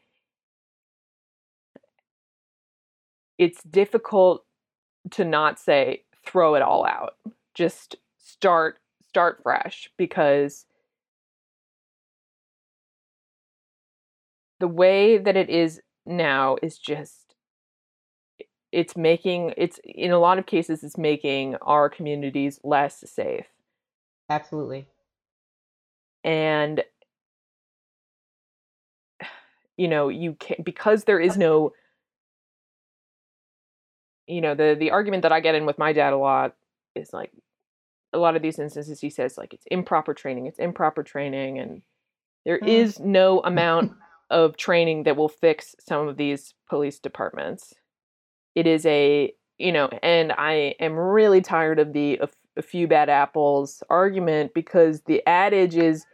it's 3.39 3.63
difficult 3.63 4.43
to 5.11 5.25
not 5.25 5.57
say 5.57 6.03
throw 6.25 6.55
it 6.55 6.61
all 6.61 6.85
out. 6.85 7.15
Just 7.55 7.95
start 8.17 8.77
start 9.07 9.39
fresh 9.41 9.89
because 9.97 10.65
the 14.59 14.67
way 14.67 15.17
that 15.17 15.35
it 15.35 15.49
is 15.49 15.81
now 16.05 16.57
is 16.61 16.77
just 16.77 17.28
it's 18.71 18.95
making 18.95 19.53
it's 19.57 19.79
in 19.83 20.11
a 20.11 20.19
lot 20.19 20.37
of 20.37 20.45
cases 20.45 20.83
it's 20.83 20.97
making 20.97 21.55
our 21.61 21.89
communities 21.89 22.59
less 22.63 23.03
safe 23.09 23.45
Absolutely. 24.29 24.87
and 26.23 26.83
you 29.77 29.87
know 29.87 30.09
you 30.09 30.35
can 30.39 30.57
because 30.63 31.05
there 31.05 31.19
is 31.19 31.37
no 31.37 31.73
you 34.27 34.41
know 34.41 34.53
the 34.53 34.75
the 34.79 34.91
argument 34.91 35.23
that 35.23 35.31
i 35.31 35.39
get 35.39 35.55
in 35.55 35.65
with 35.65 35.77
my 35.79 35.93
dad 35.93 36.13
a 36.13 36.17
lot 36.17 36.55
is 36.95 37.13
like 37.13 37.31
a 38.13 38.17
lot 38.17 38.35
of 38.35 38.41
these 38.41 38.59
instances 38.59 38.99
he 38.99 39.09
says 39.09 39.37
like 39.37 39.53
it's 39.53 39.65
improper 39.71 40.13
training 40.13 40.45
it's 40.45 40.59
improper 40.59 41.03
training 41.03 41.59
and 41.59 41.81
there 42.45 42.59
Mm. 42.59 42.67
is 42.67 42.99
no 42.99 43.41
amount 43.41 43.93
of 44.29 44.57
training 44.57 45.03
that 45.03 45.15
will 45.17 45.29
fix 45.29 45.75
some 45.79 46.07
of 46.07 46.17
these 46.17 46.53
police 46.69 46.99
departments 46.99 47.73
it 48.59 48.67
is 48.67 48.85
a 48.85 49.33
you 49.57 49.71
know 49.71 49.89
and 50.03 50.31
i 50.33 50.75
am 50.79 50.97
really 50.97 51.41
tired 51.41 51.79
of 51.79 51.93
the 51.93 52.17
a, 52.21 52.29
a 52.57 52.61
few 52.61 52.87
bad 52.87 53.09
apples 53.09 53.81
argument 53.89 54.53
because 54.53 55.01
the 55.03 55.25
adage 55.25 55.75
is 55.75 56.05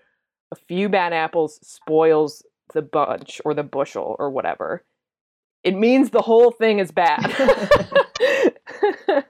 a 0.51 0.55
few 0.55 0.89
bad 0.89 1.13
apples 1.13 1.59
spoils 1.63 2.43
the 2.73 2.81
bunch 2.81 3.41
or 3.45 3.53
the 3.53 3.63
bushel 3.63 4.15
or 4.19 4.29
whatever 4.29 4.83
it 5.63 5.75
means 5.75 6.11
the 6.11 6.21
whole 6.21 6.51
thing 6.51 6.79
is 6.79 6.91
bad 6.91 7.19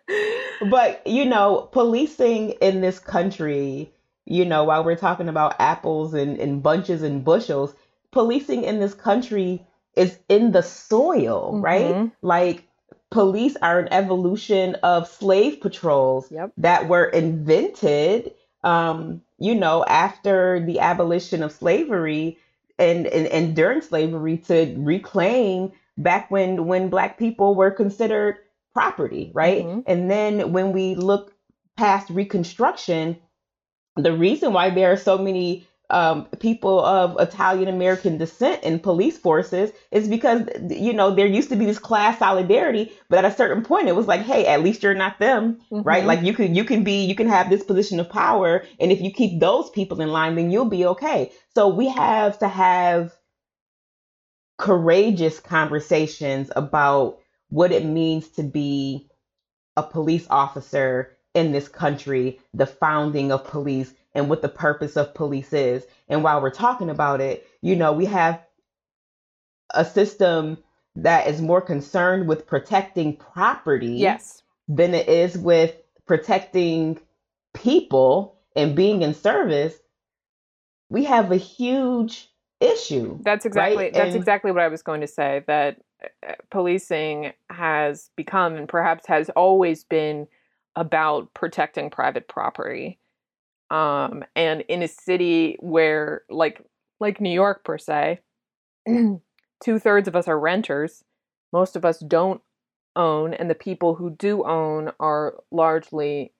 But 0.69 1.05
you 1.05 1.25
know, 1.25 1.69
policing 1.71 2.51
in 2.61 2.81
this 2.81 2.99
country, 2.99 3.91
you 4.25 4.45
know, 4.45 4.63
while 4.63 4.83
we're 4.83 4.95
talking 4.95 5.29
about 5.29 5.55
apples 5.59 6.13
and, 6.13 6.37
and 6.39 6.63
bunches 6.63 7.03
and 7.03 7.23
bushels, 7.23 7.75
policing 8.11 8.63
in 8.63 8.79
this 8.79 8.93
country 8.93 9.65
is 9.95 10.17
in 10.29 10.51
the 10.51 10.63
soil, 10.63 11.59
right? 11.59 11.95
Mhm. 11.95 12.11
Like 12.21 12.67
police 13.11 13.55
are 13.61 13.79
an 13.79 13.87
evolution 13.91 14.75
of 14.75 15.07
slave 15.07 15.61
patrols 15.61 16.31
that 16.57 16.87
were 16.87 17.05
invented 17.05 18.33
um, 18.65 19.21
you 19.37 19.55
know, 19.55 19.85
after 19.85 20.59
the 20.65 20.79
abolition 20.79 21.43
of 21.43 21.51
slavery 21.51 22.37
and, 22.79 23.05
and, 23.07 23.27
and 23.27 23.55
during 23.55 23.81
slavery 23.81 24.37
to 24.37 24.75
reclaim 24.77 25.71
back 25.97 26.29
when 26.29 26.65
when 26.65 26.89
black 26.89 27.17
people 27.17 27.55
were 27.55 27.71
considered 27.71 28.37
property, 28.73 29.31
right? 29.33 29.65
And 29.87 30.11
then 30.11 30.51
when 30.51 30.73
we 30.73 30.95
look 30.95 31.33
past 31.77 32.09
Reconstruction, 32.09 33.17
the 33.95 34.11
reason 34.13 34.51
why 34.51 34.71
there 34.71 34.91
are 34.91 34.97
so 34.97 35.17
many 35.17 35.67
um, 35.89 36.25
people 36.39 36.83
of 36.83 37.19
Italian 37.19 37.67
American 37.69 38.17
descent 38.17 38.63
in 38.63 38.79
police 38.79 39.17
forces 39.17 39.71
is 39.91 40.07
because 40.07 40.47
you 40.69 40.93
know 40.93 41.13
there 41.13 41.27
used 41.27 41.49
to 41.49 41.55
be 41.55 41.65
this 41.65 41.79
class 41.79 42.19
solidarity, 42.19 42.91
but 43.09 43.19
at 43.23 43.31
a 43.31 43.35
certain 43.35 43.63
point 43.63 43.87
it 43.87 43.95
was 43.95 44.07
like, 44.07 44.21
hey, 44.21 44.45
at 44.47 44.63
least 44.63 44.83
you're 44.83 44.93
not 44.95 45.19
them, 45.19 45.59
right? 45.83 46.03
Mhm. 46.03 46.07
Like 46.07 46.21
you 46.23 46.33
can 46.33 46.55
you 46.55 46.63
can 46.63 46.83
be 46.83 47.05
you 47.05 47.15
can 47.15 47.27
have 47.27 47.49
this 47.49 47.63
position 47.63 47.99
of 47.99 48.09
power, 48.09 48.65
and 48.79 48.91
if 48.91 49.01
you 49.01 49.11
keep 49.11 49.39
those 49.39 49.69
people 49.69 50.01
in 50.01 50.09
line, 50.11 50.35
then 50.35 50.51
you'll 50.51 50.65
be 50.65 50.85
okay. 50.85 51.31
So 51.55 51.69
we 51.69 51.89
have 51.89 52.39
to 52.39 52.47
have 52.47 53.13
courageous 54.57 55.39
conversations 55.39 56.51
about 56.55 57.19
what 57.49 57.71
it 57.71 57.85
means 57.85 58.29
to 58.29 58.43
be 58.43 59.09
a 59.77 59.83
police 59.83 60.27
officer 60.29 61.17
in 61.33 61.51
this 61.51 61.67
country, 61.67 62.39
the 62.53 62.65
founding 62.65 63.31
of 63.31 63.45
police, 63.45 63.93
and 64.15 64.29
what 64.29 64.41
the 64.41 64.49
purpose 64.49 64.95
of 64.97 65.13
police 65.13 65.53
is. 65.53 65.85
And 66.07 66.23
while 66.23 66.41
we're 66.41 66.49
talking 66.49 66.89
about 66.89 67.21
it, 67.21 67.45
you 67.61 67.75
know, 67.75 67.91
we 67.93 68.05
have 68.05 68.41
a 69.73 69.85
system 69.85 70.57
that 70.95 71.27
is 71.27 71.41
more 71.41 71.61
concerned 71.61 72.27
with 72.27 72.47
protecting 72.47 73.17
property 73.17 73.87
Yes. 73.97 74.41
than 74.67 74.93
it 74.95 75.09
is 75.09 75.37
with 75.37 75.75
protecting 76.07 76.97
people 77.53 78.37
and 78.55 78.75
being 78.75 79.01
in 79.01 79.13
service. 79.13 79.75
We 80.89 81.03
have 81.03 81.31
a 81.31 81.37
huge 81.37 82.29
issue. 82.61 83.19
That's 83.21 83.45
exactly 83.45 83.75
right? 83.85 83.93
that's 83.93 84.07
And- 84.13 84.15
exactly 84.15 84.51
what 84.53 84.61
I 84.61 84.69
was 84.69 84.81
going 84.81 85.01
to 85.01 85.07
say. 85.07 85.43
That 85.47 85.81
uh, 86.25 86.33
policing 86.51 87.33
has 87.49 88.09
become 88.15 88.55
and 88.55 88.69
perhaps 88.69 89.07
has 89.07 89.29
always 89.31 89.83
been 89.83 90.27
about 90.77 91.33
protecting 91.33 91.89
private 91.89 92.27
property. 92.29 92.99
Um, 93.75 94.23
and 94.37 94.61
in 94.69 94.81
a 94.83 94.87
city 94.87 95.57
where, 95.59 96.21
like 96.29 96.61
like 97.01 97.19
New 97.19 97.29
York 97.29 97.65
per 97.65 97.77
se, 97.77 98.21
two 98.87 99.79
thirds 99.79 100.07
of 100.07 100.15
us 100.15 100.29
are 100.29 100.39
renters. 100.39 101.03
Most 101.51 101.75
of 101.75 101.83
us 101.83 101.99
don't 101.99 102.39
own, 102.95 103.33
and 103.33 103.49
the 103.49 103.55
people 103.55 103.95
who 103.95 104.11
do 104.11 104.45
own 104.45 104.93
are 105.01 105.35
largely 105.51 106.31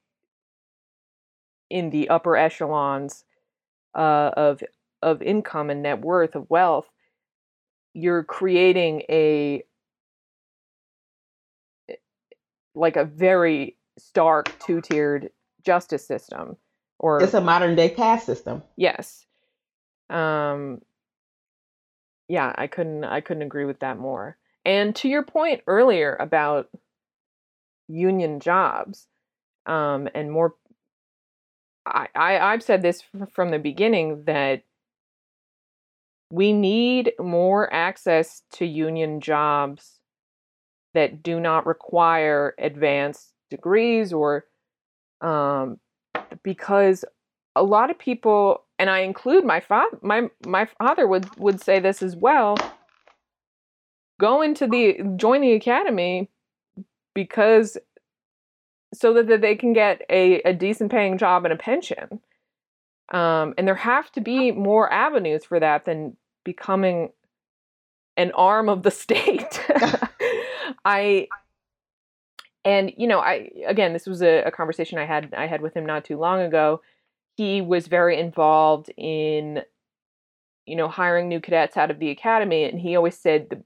in 1.69 1.89
the 1.89 2.07
upper 2.07 2.37
echelons 2.37 3.25
uh, 3.93 4.31
of 4.37 4.63
of 5.01 5.21
income 5.21 5.69
and 5.69 5.83
net 5.83 5.99
worth 5.99 6.35
of 6.35 6.49
wealth. 6.49 6.87
You're 7.93 8.23
creating 8.23 9.03
a 9.09 9.65
like 12.73 12.95
a 12.95 13.03
very 13.03 13.75
stark 13.97 14.57
two 14.59 14.79
tiered 14.79 15.31
justice 15.65 16.07
system, 16.07 16.55
or 16.99 17.21
It's 17.21 17.33
a 17.33 17.41
modern 17.41 17.75
day 17.75 17.89
caste 17.89 18.25
system. 18.25 18.63
Yes. 18.75 19.25
Um 20.09 20.81
yeah, 22.27 22.53
I 22.57 22.67
couldn't 22.67 23.03
I 23.03 23.21
couldn't 23.21 23.43
agree 23.43 23.65
with 23.65 23.79
that 23.79 23.97
more. 23.97 24.37
And 24.63 24.95
to 24.97 25.07
your 25.07 25.23
point 25.23 25.61
earlier 25.67 26.15
about 26.15 26.69
union 27.87 28.39
jobs, 28.39 29.07
um 29.65 30.09
and 30.13 30.31
more 30.31 30.55
I, 31.85 32.07
I 32.15 32.39
I've 32.39 32.63
said 32.63 32.81
this 32.81 33.03
from 33.31 33.51
the 33.51 33.59
beginning 33.59 34.23
that 34.25 34.63
we 36.31 36.53
need 36.53 37.13
more 37.19 37.71
access 37.71 38.41
to 38.53 38.65
union 38.65 39.21
jobs 39.21 39.99
that 40.93 41.21
do 41.21 41.39
not 41.39 41.67
require 41.67 42.55
advanced 42.57 43.33
degrees 43.49 44.11
or 44.11 44.45
um, 45.21 45.79
because 46.43 47.05
a 47.55 47.63
lot 47.63 47.89
of 47.89 47.97
people 47.97 48.63
and 48.77 48.89
I 48.89 48.99
include 48.99 49.45
my 49.45 49.59
father 49.59 49.97
my 50.01 50.29
my 50.45 50.65
father 50.77 51.07
would 51.07 51.33
would 51.37 51.61
say 51.61 51.79
this 51.79 52.01
as 52.01 52.15
well 52.15 52.57
go 54.19 54.41
into 54.41 54.67
the 54.67 54.97
join 55.17 55.41
the 55.41 55.53
academy 55.53 56.29
because 57.13 57.77
so 58.95 59.13
that, 59.13 59.27
that 59.27 59.41
they 59.41 59.55
can 59.55 59.73
get 59.73 60.01
a, 60.09 60.41
a 60.41 60.53
decent 60.53 60.91
paying 60.91 61.17
job 61.17 61.45
and 61.45 61.53
a 61.53 61.57
pension. 61.57 62.21
Um, 63.09 63.53
and 63.57 63.67
there 63.67 63.75
have 63.75 64.11
to 64.13 64.21
be 64.21 64.51
more 64.51 64.91
avenues 64.91 65.45
for 65.45 65.59
that 65.59 65.85
than 65.85 66.17
becoming 66.43 67.11
an 68.17 68.31
arm 68.31 68.69
of 68.69 68.83
the 68.83 68.91
state. 69.03 69.61
I 70.85 71.27
and 72.65 72.91
you 72.97 73.07
know 73.07 73.19
i 73.19 73.49
again 73.67 73.93
this 73.93 74.07
was 74.07 74.21
a, 74.21 74.41
a 74.43 74.51
conversation 74.51 74.97
i 74.97 75.05
had 75.05 75.33
i 75.37 75.45
had 75.45 75.61
with 75.61 75.75
him 75.75 75.85
not 75.85 76.03
too 76.03 76.17
long 76.17 76.41
ago. 76.41 76.81
He 77.37 77.61
was 77.61 77.87
very 77.87 78.17
involved 78.19 78.89
in 78.97 79.61
you 80.65 80.75
know 80.75 80.87
hiring 80.87 81.29
new 81.29 81.39
cadets 81.39 81.77
out 81.77 81.91
of 81.91 81.99
the 81.99 82.09
academy 82.09 82.63
and 82.63 82.79
he 82.79 82.95
always 82.95 83.17
said 83.17 83.49
the, 83.49 83.61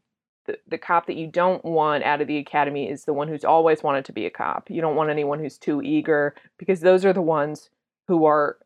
the, 0.45 0.57
the 0.67 0.77
cop 0.77 1.07
that 1.07 1.15
you 1.15 1.27
don't 1.27 1.63
want 1.63 2.03
out 2.03 2.19
of 2.19 2.27
the 2.27 2.37
academy 2.37 2.89
is 2.89 3.05
the 3.05 3.13
one 3.13 3.27
who's 3.27 3.45
always 3.45 3.81
wanted 3.81 4.05
to 4.05 4.11
be 4.11 4.25
a 4.25 4.29
cop. 4.29 4.69
You 4.69 4.81
don't 4.81 4.95
want 4.95 5.09
anyone 5.09 5.39
who's 5.39 5.57
too 5.57 5.81
eager 5.81 6.35
because 6.57 6.81
those 6.81 7.05
are 7.05 7.13
the 7.13 7.21
ones 7.21 7.69
who 8.07 8.25
are 8.25 8.57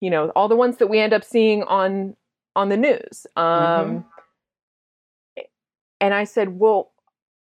you 0.00 0.10
know 0.10 0.30
all 0.30 0.48
the 0.48 0.56
ones 0.56 0.78
that 0.78 0.88
we 0.88 0.98
end 0.98 1.12
up 1.12 1.24
seeing 1.24 1.62
on 1.64 2.16
on 2.56 2.68
the 2.70 2.76
news. 2.76 3.26
Um 3.36 3.44
mm-hmm. 3.44 5.42
and 6.00 6.14
i 6.14 6.24
said 6.24 6.58
well 6.58 6.92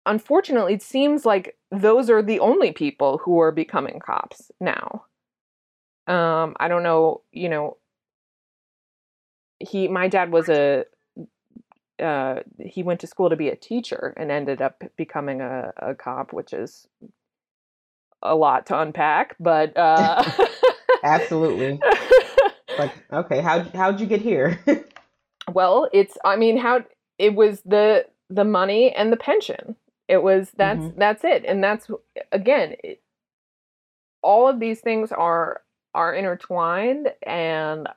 unfortunately 0.07 0.73
it 0.73 0.81
seems 0.81 1.25
like 1.25 1.55
those 1.71 2.09
are 2.09 2.23
the 2.23 2.39
only 2.39 2.71
people 2.71 3.19
who 3.23 3.39
are 3.39 3.51
becoming 3.51 3.99
cops 3.99 4.51
now 4.59 5.03
um, 6.07 6.55
I 6.59 6.69
don't 6.69 6.83
know, 6.83 7.21
you 7.31 7.49
know, 7.49 7.77
he 9.59 9.87
my 9.87 10.07
dad 10.07 10.31
was 10.31 10.47
a 10.49 10.85
uh, 12.01 12.41
he 12.59 12.83
went 12.83 13.01
to 13.01 13.07
school 13.07 13.29
to 13.29 13.35
be 13.35 13.49
a 13.49 13.55
teacher 13.55 14.13
and 14.15 14.31
ended 14.31 14.61
up 14.61 14.83
becoming 14.95 15.41
a, 15.41 15.73
a 15.77 15.95
cop, 15.95 16.31
which 16.31 16.53
is 16.53 16.87
a 18.21 18.35
lot 18.35 18.67
to 18.67 18.79
unpack, 18.79 19.35
but 19.39 19.75
uh 19.75 20.23
absolutely. 21.03 21.79
like, 22.79 22.93
okay, 23.11 23.41
how 23.41 23.63
how'd 23.75 23.99
you 23.99 24.05
get 24.05 24.21
here? 24.21 24.59
well, 25.51 25.89
it's 25.91 26.17
I 26.23 26.37
mean, 26.37 26.57
how 26.57 26.85
it 27.19 27.35
was 27.35 27.61
the 27.65 28.05
the 28.29 28.45
money 28.45 28.93
and 28.93 29.11
the 29.11 29.17
pension. 29.17 29.75
It 30.07 30.23
was 30.23 30.51
that's 30.55 30.79
mm-hmm. 30.79 30.99
that's 30.99 31.23
it, 31.23 31.43
and 31.45 31.63
that's 31.63 31.89
again, 32.31 32.75
it, 32.83 33.01
all 34.21 34.47
of 34.47 34.59
these 34.59 34.81
things 34.81 35.11
are 35.11 35.61
are 35.93 36.13
intertwined 36.13 37.11
and 37.23 37.87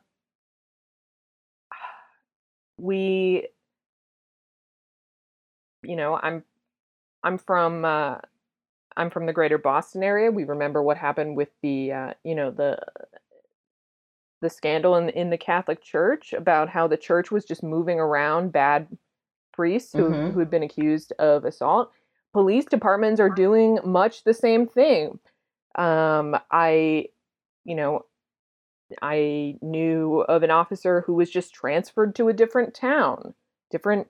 we 2.79 3.49
you 5.83 5.97
know 5.97 6.19
i'm 6.23 6.43
i'm 7.23 7.37
from 7.39 7.85
uh 7.85 8.17
i'm 8.97 9.11
from 9.11 9.27
the 9.27 9.33
greater 9.33 9.59
boston 9.59 10.03
area 10.03 10.31
we 10.31 10.45
remember 10.45 10.83
what 10.83 10.97
happened 10.97 11.37
with 11.37 11.49
the 11.63 11.93
uh 11.93 12.15
you 12.25 12.35
know 12.35 12.51
the 12.51 12.79
the 14.41 14.51
scandal 14.51 14.97
in 14.97 15.11
in 15.11 15.31
the 15.31 15.39
catholic 15.39 15.83
church 15.83 16.33
about 16.33 16.69
how 16.69 16.87
the 16.87 16.97
church 16.97 17.31
was 17.31 17.45
just 17.45 17.63
moving 17.63 17.99
around 17.99 18.53
bad 18.53 18.87
priests 19.53 19.93
who 19.93 20.11
mm-hmm. 20.11 20.31
who 20.31 20.39
had 20.39 20.51
been 20.51 20.63
accused 20.63 21.13
of 21.19 21.45
assault 21.45 21.93
police 22.33 22.65
departments 22.65 23.21
are 23.21 23.31
doing 23.31 23.79
much 23.85 24.25
the 24.25 24.35
same 24.35 24.67
thing 24.67 25.19
um 25.77 26.37
i 26.51 27.07
you 27.65 27.75
know, 27.75 28.05
I 29.03 29.57
knew 29.63 30.23
of 30.23 30.43
an 30.43 30.51
officer 30.51 31.03
who 31.07 31.15
was 31.15 31.31
just 31.31 31.55
transferred 31.55 32.15
to 32.17 32.29
a 32.29 32.33
different 32.33 32.75
town, 32.75 33.35
different. 33.71 34.09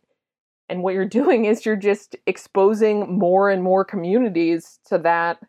And 0.69 0.83
what 0.83 0.95
you're 0.95 1.05
doing 1.21 1.45
is 1.45 1.67
you're 1.67 1.77
just 1.77 2.17
exposing 2.27 3.19
more 3.19 3.51
and 3.51 3.63
more 3.63 3.85
communities 3.85 4.79
to 4.87 4.99
that 4.99 5.41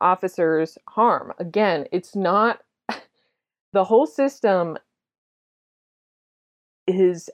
officer's 0.00 0.76
harm. 0.88 1.32
Again, 1.38 1.86
it's 1.90 2.14
not 2.14 2.60
the 3.72 3.84
whole 3.84 4.06
system 4.06 4.76
is. 6.86 7.28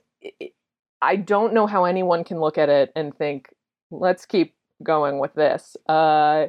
I 1.05 1.17
don't 1.17 1.53
know 1.53 1.67
how 1.67 1.85
anyone 1.85 2.23
can 2.23 2.39
look 2.39 2.57
at 2.57 2.69
it 2.69 2.93
and 2.95 3.13
think, 3.13 3.49
let's 3.91 4.25
keep 4.25 4.55
going 4.83 5.19
with 5.19 5.35
this. 5.35 5.77
Uh, 5.89 6.47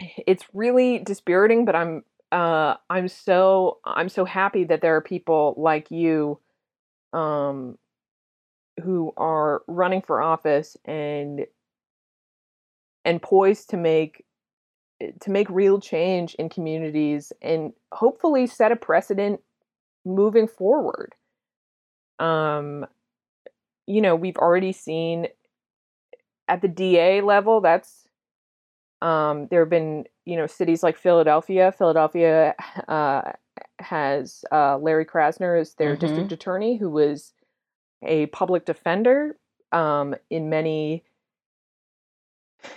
it's 0.00 0.44
really 0.52 0.98
dispiriting, 0.98 1.64
but 1.64 1.74
I'm 1.74 2.04
uh, 2.30 2.74
I'm 2.90 3.08
so 3.08 3.78
I'm 3.84 4.08
so 4.08 4.24
happy 4.24 4.64
that 4.64 4.80
there 4.80 4.96
are 4.96 5.00
people 5.00 5.54
like 5.56 5.90
you 5.90 6.38
um, 7.12 7.78
who 8.82 9.12
are 9.16 9.62
running 9.66 10.02
for 10.02 10.20
office 10.20 10.76
and 10.84 11.46
and 13.04 13.22
poised 13.22 13.70
to 13.70 13.76
make 13.76 14.24
eh, 15.00 15.12
to 15.20 15.30
make 15.30 15.48
real 15.50 15.80
change 15.80 16.34
in 16.34 16.48
communities 16.48 17.32
and 17.40 17.72
hopefully 17.92 18.46
set 18.46 18.72
a 18.72 18.76
precedent 18.76 19.40
moving 20.04 20.46
forward. 20.46 21.14
Um, 22.18 22.86
you 23.86 24.02
know, 24.02 24.14
we've 24.14 24.36
already 24.36 24.72
seen 24.72 25.28
at 26.48 26.62
the 26.62 26.68
DA 26.68 27.20
level 27.20 27.60
that's 27.60 28.08
um, 29.00 29.46
there 29.48 29.60
have 29.60 29.70
been, 29.70 30.04
you 30.24 30.36
know, 30.36 30.46
cities 30.46 30.82
like 30.82 30.96
Philadelphia. 30.96 31.72
Philadelphia 31.76 32.54
uh, 32.88 33.32
has 33.78 34.44
uh, 34.50 34.76
Larry 34.78 35.06
Krasner 35.06 35.60
as 35.60 35.74
their 35.74 35.92
mm-hmm. 35.92 36.06
district 36.06 36.32
attorney, 36.32 36.76
who 36.76 36.90
was 36.90 37.32
a 38.02 38.26
public 38.26 38.64
defender 38.64 39.36
um, 39.72 40.14
in 40.30 40.50
many. 40.50 41.04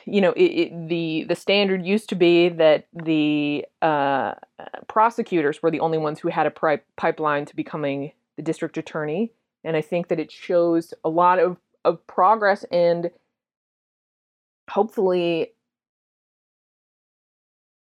You 0.06 0.22
know, 0.22 0.31
it, 0.34 0.43
it, 0.43 0.89
the 0.89 1.26
the 1.27 1.35
standard 1.35 1.84
used 1.84 2.07
to 2.10 2.15
be 2.15 2.49
that 2.49 2.88
the 2.93 3.65
uh, 3.81 4.35
prosecutors 4.88 5.64
were 5.64 5.72
the 5.72 5.80
only 5.80 5.98
ones 5.98 6.19
who 6.19 6.27
had 6.27 6.45
a 6.45 6.52
pri- 6.52 6.81
pipeline 6.98 7.45
to 7.45 7.56
becoming 7.56 8.11
the 8.35 8.43
district 8.43 8.77
attorney, 8.77 9.31
and 9.64 9.76
I 9.76 9.81
think 9.81 10.10
that 10.10 10.19
it 10.19 10.31
shows 10.31 10.93
a 11.03 11.10
lot 11.10 11.39
of 11.39 11.57
of 11.84 12.06
progress 12.06 12.64
and 12.65 13.10
hopefully 14.72 15.52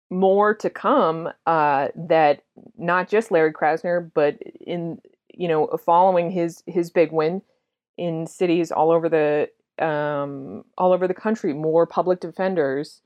more 0.09 0.53
to 0.53 0.69
come 0.69 1.29
uh, 1.45 1.87
that 1.95 2.43
not 2.77 3.09
just 3.09 3.31
Larry 3.31 3.53
Krasner, 3.53 4.11
but 4.13 4.37
in 4.61 4.99
you 5.33 5.47
know 5.47 5.67
following 5.83 6.31
his 6.31 6.63
his 6.67 6.89
big 6.89 7.11
win 7.11 7.41
in 7.97 8.27
cities 8.27 8.71
all 8.71 8.91
over 8.91 9.09
the 9.09 9.49
um, 9.83 10.63
all 10.77 10.93
over 10.93 11.07
the 11.07 11.13
country, 11.13 11.53
more 11.53 11.85
public 11.85 12.19
defenders 12.19 13.01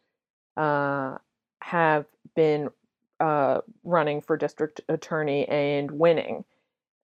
uh, 0.57 1.17
have 1.61 2.05
been 2.35 2.69
uh, 3.19 3.61
running 3.83 4.21
for 4.21 4.37
district 4.37 4.81
attorney 4.89 5.47
and 5.47 5.91
winning. 5.91 6.43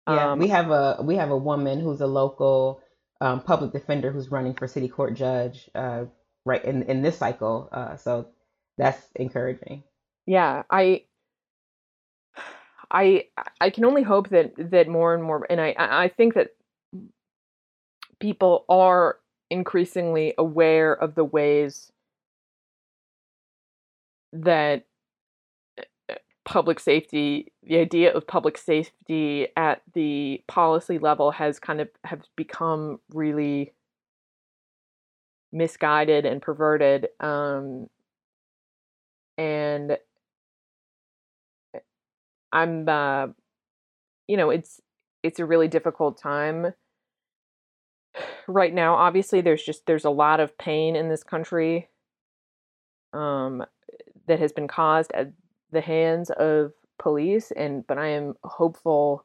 Yeah, 0.08 0.32
um, 0.32 0.38
we 0.38 0.48
have 0.48 0.70
a 0.70 0.98
we 1.02 1.16
have 1.16 1.30
a 1.30 1.36
woman 1.36 1.80
who's 1.80 2.00
a 2.00 2.06
local 2.06 2.80
um, 3.20 3.40
public 3.40 3.72
defender 3.72 4.10
who's 4.12 4.30
running 4.30 4.54
for 4.54 4.66
city 4.66 4.88
court 4.88 5.14
judge 5.14 5.70
uh, 5.74 6.04
right 6.44 6.64
in 6.64 6.82
in 6.84 7.02
this 7.02 7.18
cycle. 7.18 7.68
Uh, 7.72 7.96
so 7.96 8.28
that's 8.78 9.06
encouraging. 9.16 9.82
Yeah, 10.26 10.62
I 10.70 11.04
I 12.90 13.26
I 13.60 13.70
can 13.70 13.84
only 13.84 14.02
hope 14.02 14.28
that 14.30 14.52
that 14.56 14.88
more 14.88 15.14
and 15.14 15.22
more 15.22 15.46
and 15.50 15.60
I 15.60 15.74
I 15.78 16.08
think 16.08 16.34
that 16.34 16.50
people 18.20 18.64
are 18.68 19.18
increasingly 19.50 20.34
aware 20.38 20.92
of 20.92 21.14
the 21.14 21.24
ways 21.24 21.92
that 24.32 24.84
eh, 26.08 26.14
public 26.44 26.80
safety 26.80 27.52
the 27.62 27.78
idea 27.78 28.12
of 28.12 28.26
public 28.26 28.58
safety 28.58 29.48
at 29.56 29.82
the 29.94 30.42
policy 30.48 30.98
level 30.98 31.30
has 31.30 31.58
kind 31.58 31.80
of 31.80 31.88
have 32.04 32.22
become 32.36 33.00
really 33.12 33.72
misguided 35.54 36.26
and 36.26 36.42
perverted 36.42 37.08
um, 37.20 37.88
and 39.38 39.98
I'm 42.52 42.88
uh 42.88 43.28
you 44.28 44.36
know, 44.36 44.50
it's 44.50 44.80
it's 45.22 45.38
a 45.38 45.46
really 45.46 45.68
difficult 45.68 46.18
time 46.20 46.74
right 48.48 48.72
now. 48.72 48.94
Obviously, 48.94 49.40
there's 49.40 49.62
just 49.62 49.86
there's 49.86 50.04
a 50.04 50.10
lot 50.10 50.40
of 50.40 50.56
pain 50.58 50.96
in 50.96 51.08
this 51.08 51.22
country 51.22 51.88
um 53.12 53.64
that 54.26 54.40
has 54.40 54.52
been 54.52 54.68
caused 54.68 55.12
at 55.12 55.32
the 55.70 55.80
hands 55.80 56.30
of 56.30 56.72
police 56.98 57.50
and 57.52 57.86
but 57.86 57.98
I 57.98 58.08
am 58.08 58.34
hopeful 58.44 59.24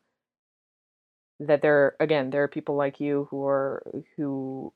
that 1.40 1.62
there 1.62 1.96
again 2.00 2.30
there 2.30 2.44
are 2.44 2.48
people 2.48 2.76
like 2.76 3.00
you 3.00 3.28
who 3.32 3.46
are 3.46 3.84
who 4.18 4.74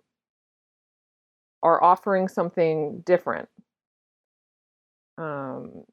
are 1.64 1.84
offering 1.84 2.28
something 2.28 3.02
different. 3.06 3.50
Um, 5.18 5.84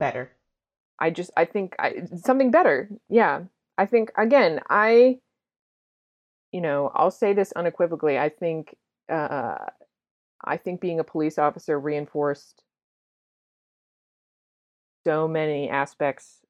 better. 0.00 0.32
I 0.98 1.10
just 1.10 1.30
I 1.36 1.44
think 1.44 1.76
I, 1.78 2.06
something 2.16 2.50
better. 2.50 2.88
Yeah, 3.08 3.42
I 3.76 3.86
think 3.86 4.10
again 4.16 4.60
I, 4.68 5.18
you 6.50 6.60
know, 6.60 6.90
I'll 6.94 7.10
say 7.10 7.34
this 7.34 7.52
unequivocally. 7.52 8.18
I 8.18 8.30
think 8.30 8.74
uh, 9.08 9.56
I 10.44 10.56
think 10.56 10.80
being 10.80 10.98
a 10.98 11.04
police 11.04 11.38
officer 11.38 11.78
reinforced 11.78 12.62
so 15.06 15.28
many 15.28 15.68
aspects, 15.68 16.40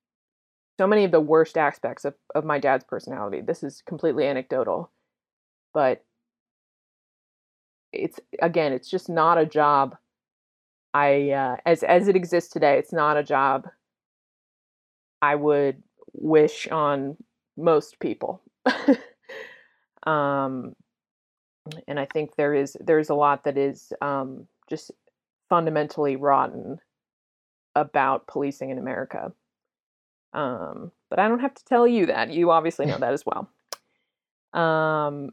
so 0.79 0.87
many 0.87 1.05
of 1.05 1.11
the 1.11 1.21
worst 1.21 1.59
aspects 1.59 2.05
of, 2.05 2.15
of 2.35 2.45
my 2.45 2.59
dad's 2.59 2.85
personality. 2.85 3.41
This 3.41 3.63
is 3.63 3.83
completely 3.87 4.27
anecdotal, 4.27 4.91
but 5.75 6.05
it's 7.93 8.21
again, 8.41 8.73
it's 8.73 8.91
just 8.91 9.09
not 9.09 9.39
a 9.39 9.47
job. 9.47 9.97
I 10.95 11.31
uh, 11.31 11.57
as 11.67 11.83
as 11.83 12.09
it 12.09 12.17
exists 12.17 12.51
today, 12.51 12.79
it's 12.79 12.93
not 12.93 13.17
a 13.17 13.23
job 13.23 13.69
I 15.21 15.35
would 15.35 15.83
wish 16.13 16.69
on 16.69 17.17
most 17.57 17.99
people. 18.01 18.43
um, 20.07 20.75
and 21.87 22.01
I 22.01 22.07
think 22.07 22.37
there 22.37 22.55
is 22.55 22.77
there's 22.81 23.11
a 23.11 23.15
lot 23.15 23.45
that 23.45 23.59
is 23.59 23.93
um, 24.01 24.47
just 24.69 24.91
fundamentally 25.49 26.17
rotten 26.17 26.79
about 27.75 28.27
policing 28.27 28.71
in 28.71 28.79
America. 28.79 29.33
Um, 30.33 30.93
but 31.11 31.19
I 31.19 31.29
don't 31.29 31.41
have 31.41 31.55
to 31.55 31.65
tell 31.65 31.87
you 31.87 32.07
that. 32.07 32.31
You 32.31 32.51
obviously 32.51 32.87
know 32.87 32.99
that 33.01 33.13
as 33.13 33.25
well. 33.25 33.51
Um, 34.53 35.31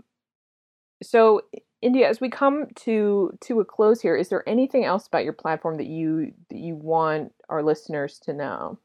so 1.03 1.41
India, 1.85 2.09
as 2.09 2.19
we 2.19 2.29
come 2.29 2.65
to 2.77 3.37
to 3.41 3.59
a 3.59 3.65
close 3.65 4.01
here, 4.01 4.15
is 4.15 4.29
there 4.29 4.49
anything 4.49 4.85
else 4.85 5.05
about 5.05 5.23
your 5.23 5.33
platform 5.33 5.77
that 5.77 5.85
you 5.85 6.33
that 6.49 6.57
you 6.57 6.73
want 6.73 7.31
our 7.47 7.61
listeners 7.61 8.17
to 8.23 8.33
know? 8.33 8.79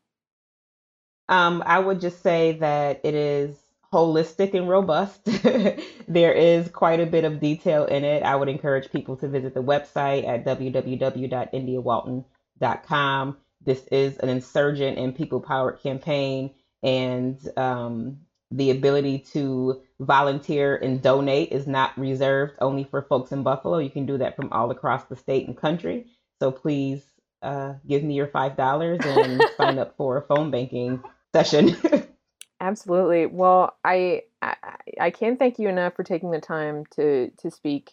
Um, 1.31 1.63
I 1.65 1.79
would 1.79 2.03
just 2.03 2.23
say 2.23 2.59
that 2.61 3.01
it 3.03 3.15
is 3.15 3.57
holistic 3.91 4.53
and 4.53 4.69
robust. 4.69 5.25
there 6.09 6.35
is 6.35 6.69
quite 6.69 7.01
a 7.01 7.07
bit 7.07 7.25
of 7.25 7.41
detail 7.41 7.87
in 7.87 8.05
it. 8.05 8.23
I 8.23 8.37
would 8.37 8.51
encourage 8.51 8.93
people 8.93 9.17
to 9.17 9.29
visit 9.29 9.55
the 9.55 9.63
website 9.63 10.29
at 10.29 10.45
www.indiawalton.com. 10.45 13.37
This 13.65 13.87
is 13.87 14.19
an 14.19 14.29
insurgent 14.29 14.99
and 14.99 15.17
people 15.17 15.41
powered 15.41 15.81
campaign, 15.81 16.51
and 16.83 17.39
um, 17.57 18.19
the 18.51 18.71
ability 18.71 19.21
to 19.33 19.81
volunteer 20.01 20.77
and 20.77 21.03
donate 21.03 21.53
is 21.53 21.67
not 21.67 21.97
reserved 21.99 22.55
only 22.61 22.85
for 22.85 23.03
folks 23.03 23.33
in 23.33 23.43
Buffalo. 23.43 23.79
You 23.79 23.91
can 23.91 24.07
do 24.07 24.19
that 24.19 24.35
from 24.35 24.53
all 24.53 24.71
across 24.71 25.05
the 25.05 25.17
state 25.17 25.47
and 25.47 25.57
country. 25.57 26.07
So 26.41 26.51
please 26.51 27.05
uh, 27.43 27.75
give 27.87 28.03
me 28.03 28.15
your 28.15 28.27
$5 28.27 29.07
and 29.07 29.43
sign 29.57 29.79
up 29.79 29.97
for 29.97 30.17
a 30.17 30.23
phone 30.23 30.51
banking 30.51 31.03
session. 31.35 31.77
Absolutely. 32.61 33.27
Well, 33.27 33.77
I, 33.85 34.23
I 34.43 34.55
I 35.01 35.11
can't 35.11 35.39
thank 35.39 35.59
you 35.59 35.69
enough 35.69 35.95
for 35.95 36.05
taking 36.05 36.31
the 36.31 36.41
time 36.41 36.85
to 36.97 37.31
to 37.39 37.51
speak 37.51 37.93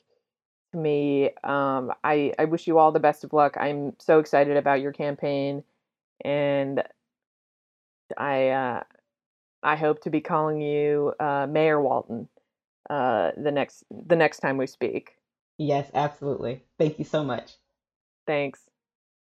to 0.73 0.77
me. 0.77 1.31
Um, 1.43 1.93
I 2.03 2.33
I 2.37 2.45
wish 2.45 2.67
you 2.67 2.77
all 2.77 2.91
the 2.91 2.99
best 2.99 3.23
of 3.23 3.31
luck. 3.31 3.55
I'm 3.57 3.93
so 3.99 4.19
excited 4.19 4.57
about 4.57 4.81
your 4.81 4.91
campaign, 4.91 5.63
and 6.23 6.83
I 8.17 8.49
uh, 8.49 8.83
I 9.63 9.75
hope 9.75 10.01
to 10.03 10.09
be 10.09 10.21
calling 10.21 10.61
you 10.61 11.13
uh, 11.19 11.47
Mayor 11.49 11.81
Walton 11.81 12.29
uh, 12.89 13.31
the 13.37 13.51
next 13.51 13.83
the 13.89 14.15
next 14.15 14.39
time 14.39 14.57
we 14.57 14.67
speak. 14.67 15.17
Yes, 15.57 15.89
absolutely. 15.93 16.63
Thank 16.77 16.99
you 16.99 17.05
so 17.05 17.23
much. 17.23 17.53
Thanks. 18.25 18.61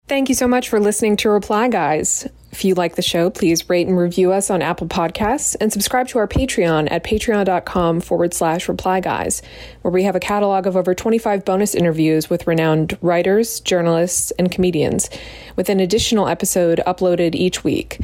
Thank 0.09 0.31
you 0.31 0.35
so 0.35 0.49
much 0.49 0.71
for 0.71 0.81
listening 0.81 1.17
to 1.19 1.29
Reply 1.29 1.69
Guys. 1.69 2.27
If 2.51 2.65
you 2.65 2.75
like 2.75 2.97
the 2.97 3.03
show, 3.03 3.29
please 3.29 3.69
rate 3.69 3.87
and 3.89 3.99
review 3.99 4.33
us 4.33 4.49
on 4.49 4.63
Apple 4.63 4.87
Podcasts 4.87 5.55
and 5.61 5.71
subscribe 5.71 6.09
to 6.09 6.19
our 6.19 6.27
Patreon 6.27 6.91
at 6.91 7.05
patreon.com 7.05 8.01
forward 8.01 8.33
slash 8.33 8.71
reply 8.71 9.01
guys, 9.01 9.43
where 9.83 9.93
we 9.93 10.05
have 10.05 10.17
a 10.17 10.21
catalog 10.21 10.67
of 10.67 10.77
over 10.77 10.95
25 10.95 11.45
bonus 11.45 11.75
interviews 11.75 12.31
with 12.31 12.47
renowned 12.47 12.97
writers, 13.03 13.61
journalists, 13.61 14.31
and 14.39 14.51
comedians, 14.51 15.11
with 15.57 15.69
an 15.69 15.79
additional 15.79 16.27
episode 16.27 16.81
uploaded 16.87 17.35
each 17.35 17.63
week. 17.63 18.01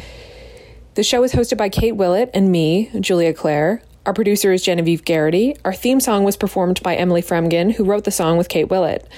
The 0.94 1.02
show 1.02 1.24
is 1.24 1.32
hosted 1.32 1.56
by 1.56 1.70
Kate 1.70 1.96
Willett 1.96 2.30
and 2.34 2.52
me, 2.52 2.88
Julia 3.00 3.34
Claire. 3.34 3.82
Our 4.06 4.14
producer 4.14 4.52
is 4.52 4.62
Genevieve 4.62 5.04
Garrity. 5.04 5.56
Our 5.64 5.74
theme 5.74 5.98
song 5.98 6.22
was 6.22 6.36
performed 6.36 6.80
by 6.84 6.94
Emily 6.94 7.20
Fremgen, 7.20 7.72
who 7.72 7.84
wrote 7.84 8.04
the 8.04 8.12
song 8.12 8.38
with 8.38 8.48
Kate 8.48 8.70
Willett. 8.70 9.08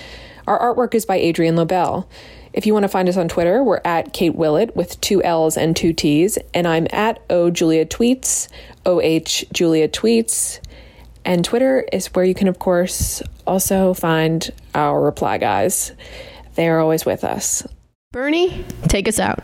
Our 0.47 0.59
artwork 0.59 0.95
is 0.95 1.05
by 1.05 1.17
Adrian 1.17 1.55
Lobel. 1.55 2.09
If 2.55 2.65
you 2.65 2.73
want 2.73 2.85
to 2.85 2.89
find 2.89 3.11
us 3.11 3.19
on 3.19 3.29
Twitter, 3.29 3.63
we're 3.63 3.83
at 3.85 4.15
Kate 4.15 4.35
Willett 4.35 4.75
with 4.75 4.99
two 5.03 5.23
L's 5.23 5.59
and 5.59 5.77
two 5.77 5.93
T's, 5.93 6.39
and 6.55 6.67
I'm 6.67 6.87
at 6.93 7.23
O 7.29 7.51
Julia 7.51 7.85
Tweets, 7.85 8.49
O 8.87 9.03
H 9.03 9.45
Julia 9.53 9.87
Tweets. 9.87 10.61
And 11.27 11.45
Twitter 11.45 11.87
is 11.93 12.07
where 12.15 12.25
you 12.25 12.35
can, 12.35 12.49
of 12.49 12.59
course, 12.59 13.21
also 13.47 13.93
find 13.93 14.51
our 14.75 14.99
reply 14.99 15.37
guys. 15.37 15.93
They 16.55 16.69
are 16.69 16.81
always 16.81 17.05
with 17.05 17.23
us. 17.23 17.67
Bernie, 18.13 18.65
take 18.89 19.09
us 19.09 19.21
out. 19.21 19.41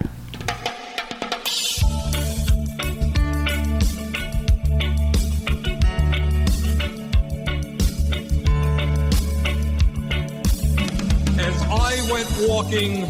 Walking 12.49 13.09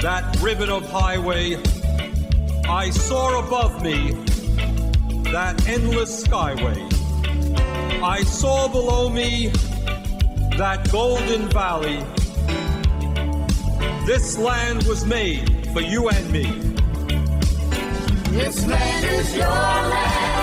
that 0.00 0.36
ribbon 0.40 0.70
of 0.70 0.88
highway, 0.90 1.56
I 2.68 2.90
saw 2.90 3.44
above 3.44 3.82
me 3.82 4.12
that 5.32 5.66
endless 5.66 6.24
skyway. 6.24 6.78
I 8.02 8.22
saw 8.22 8.68
below 8.68 9.08
me 9.08 9.48
that 10.56 10.88
golden 10.90 11.48
valley. 11.48 12.04
This 14.06 14.38
land 14.38 14.84
was 14.84 15.04
made 15.04 15.66
for 15.72 15.80
you 15.80 16.08
and 16.08 16.30
me. 16.30 16.44
This 18.30 18.66
land 18.66 19.04
is 19.06 19.36
yours. 19.36 20.39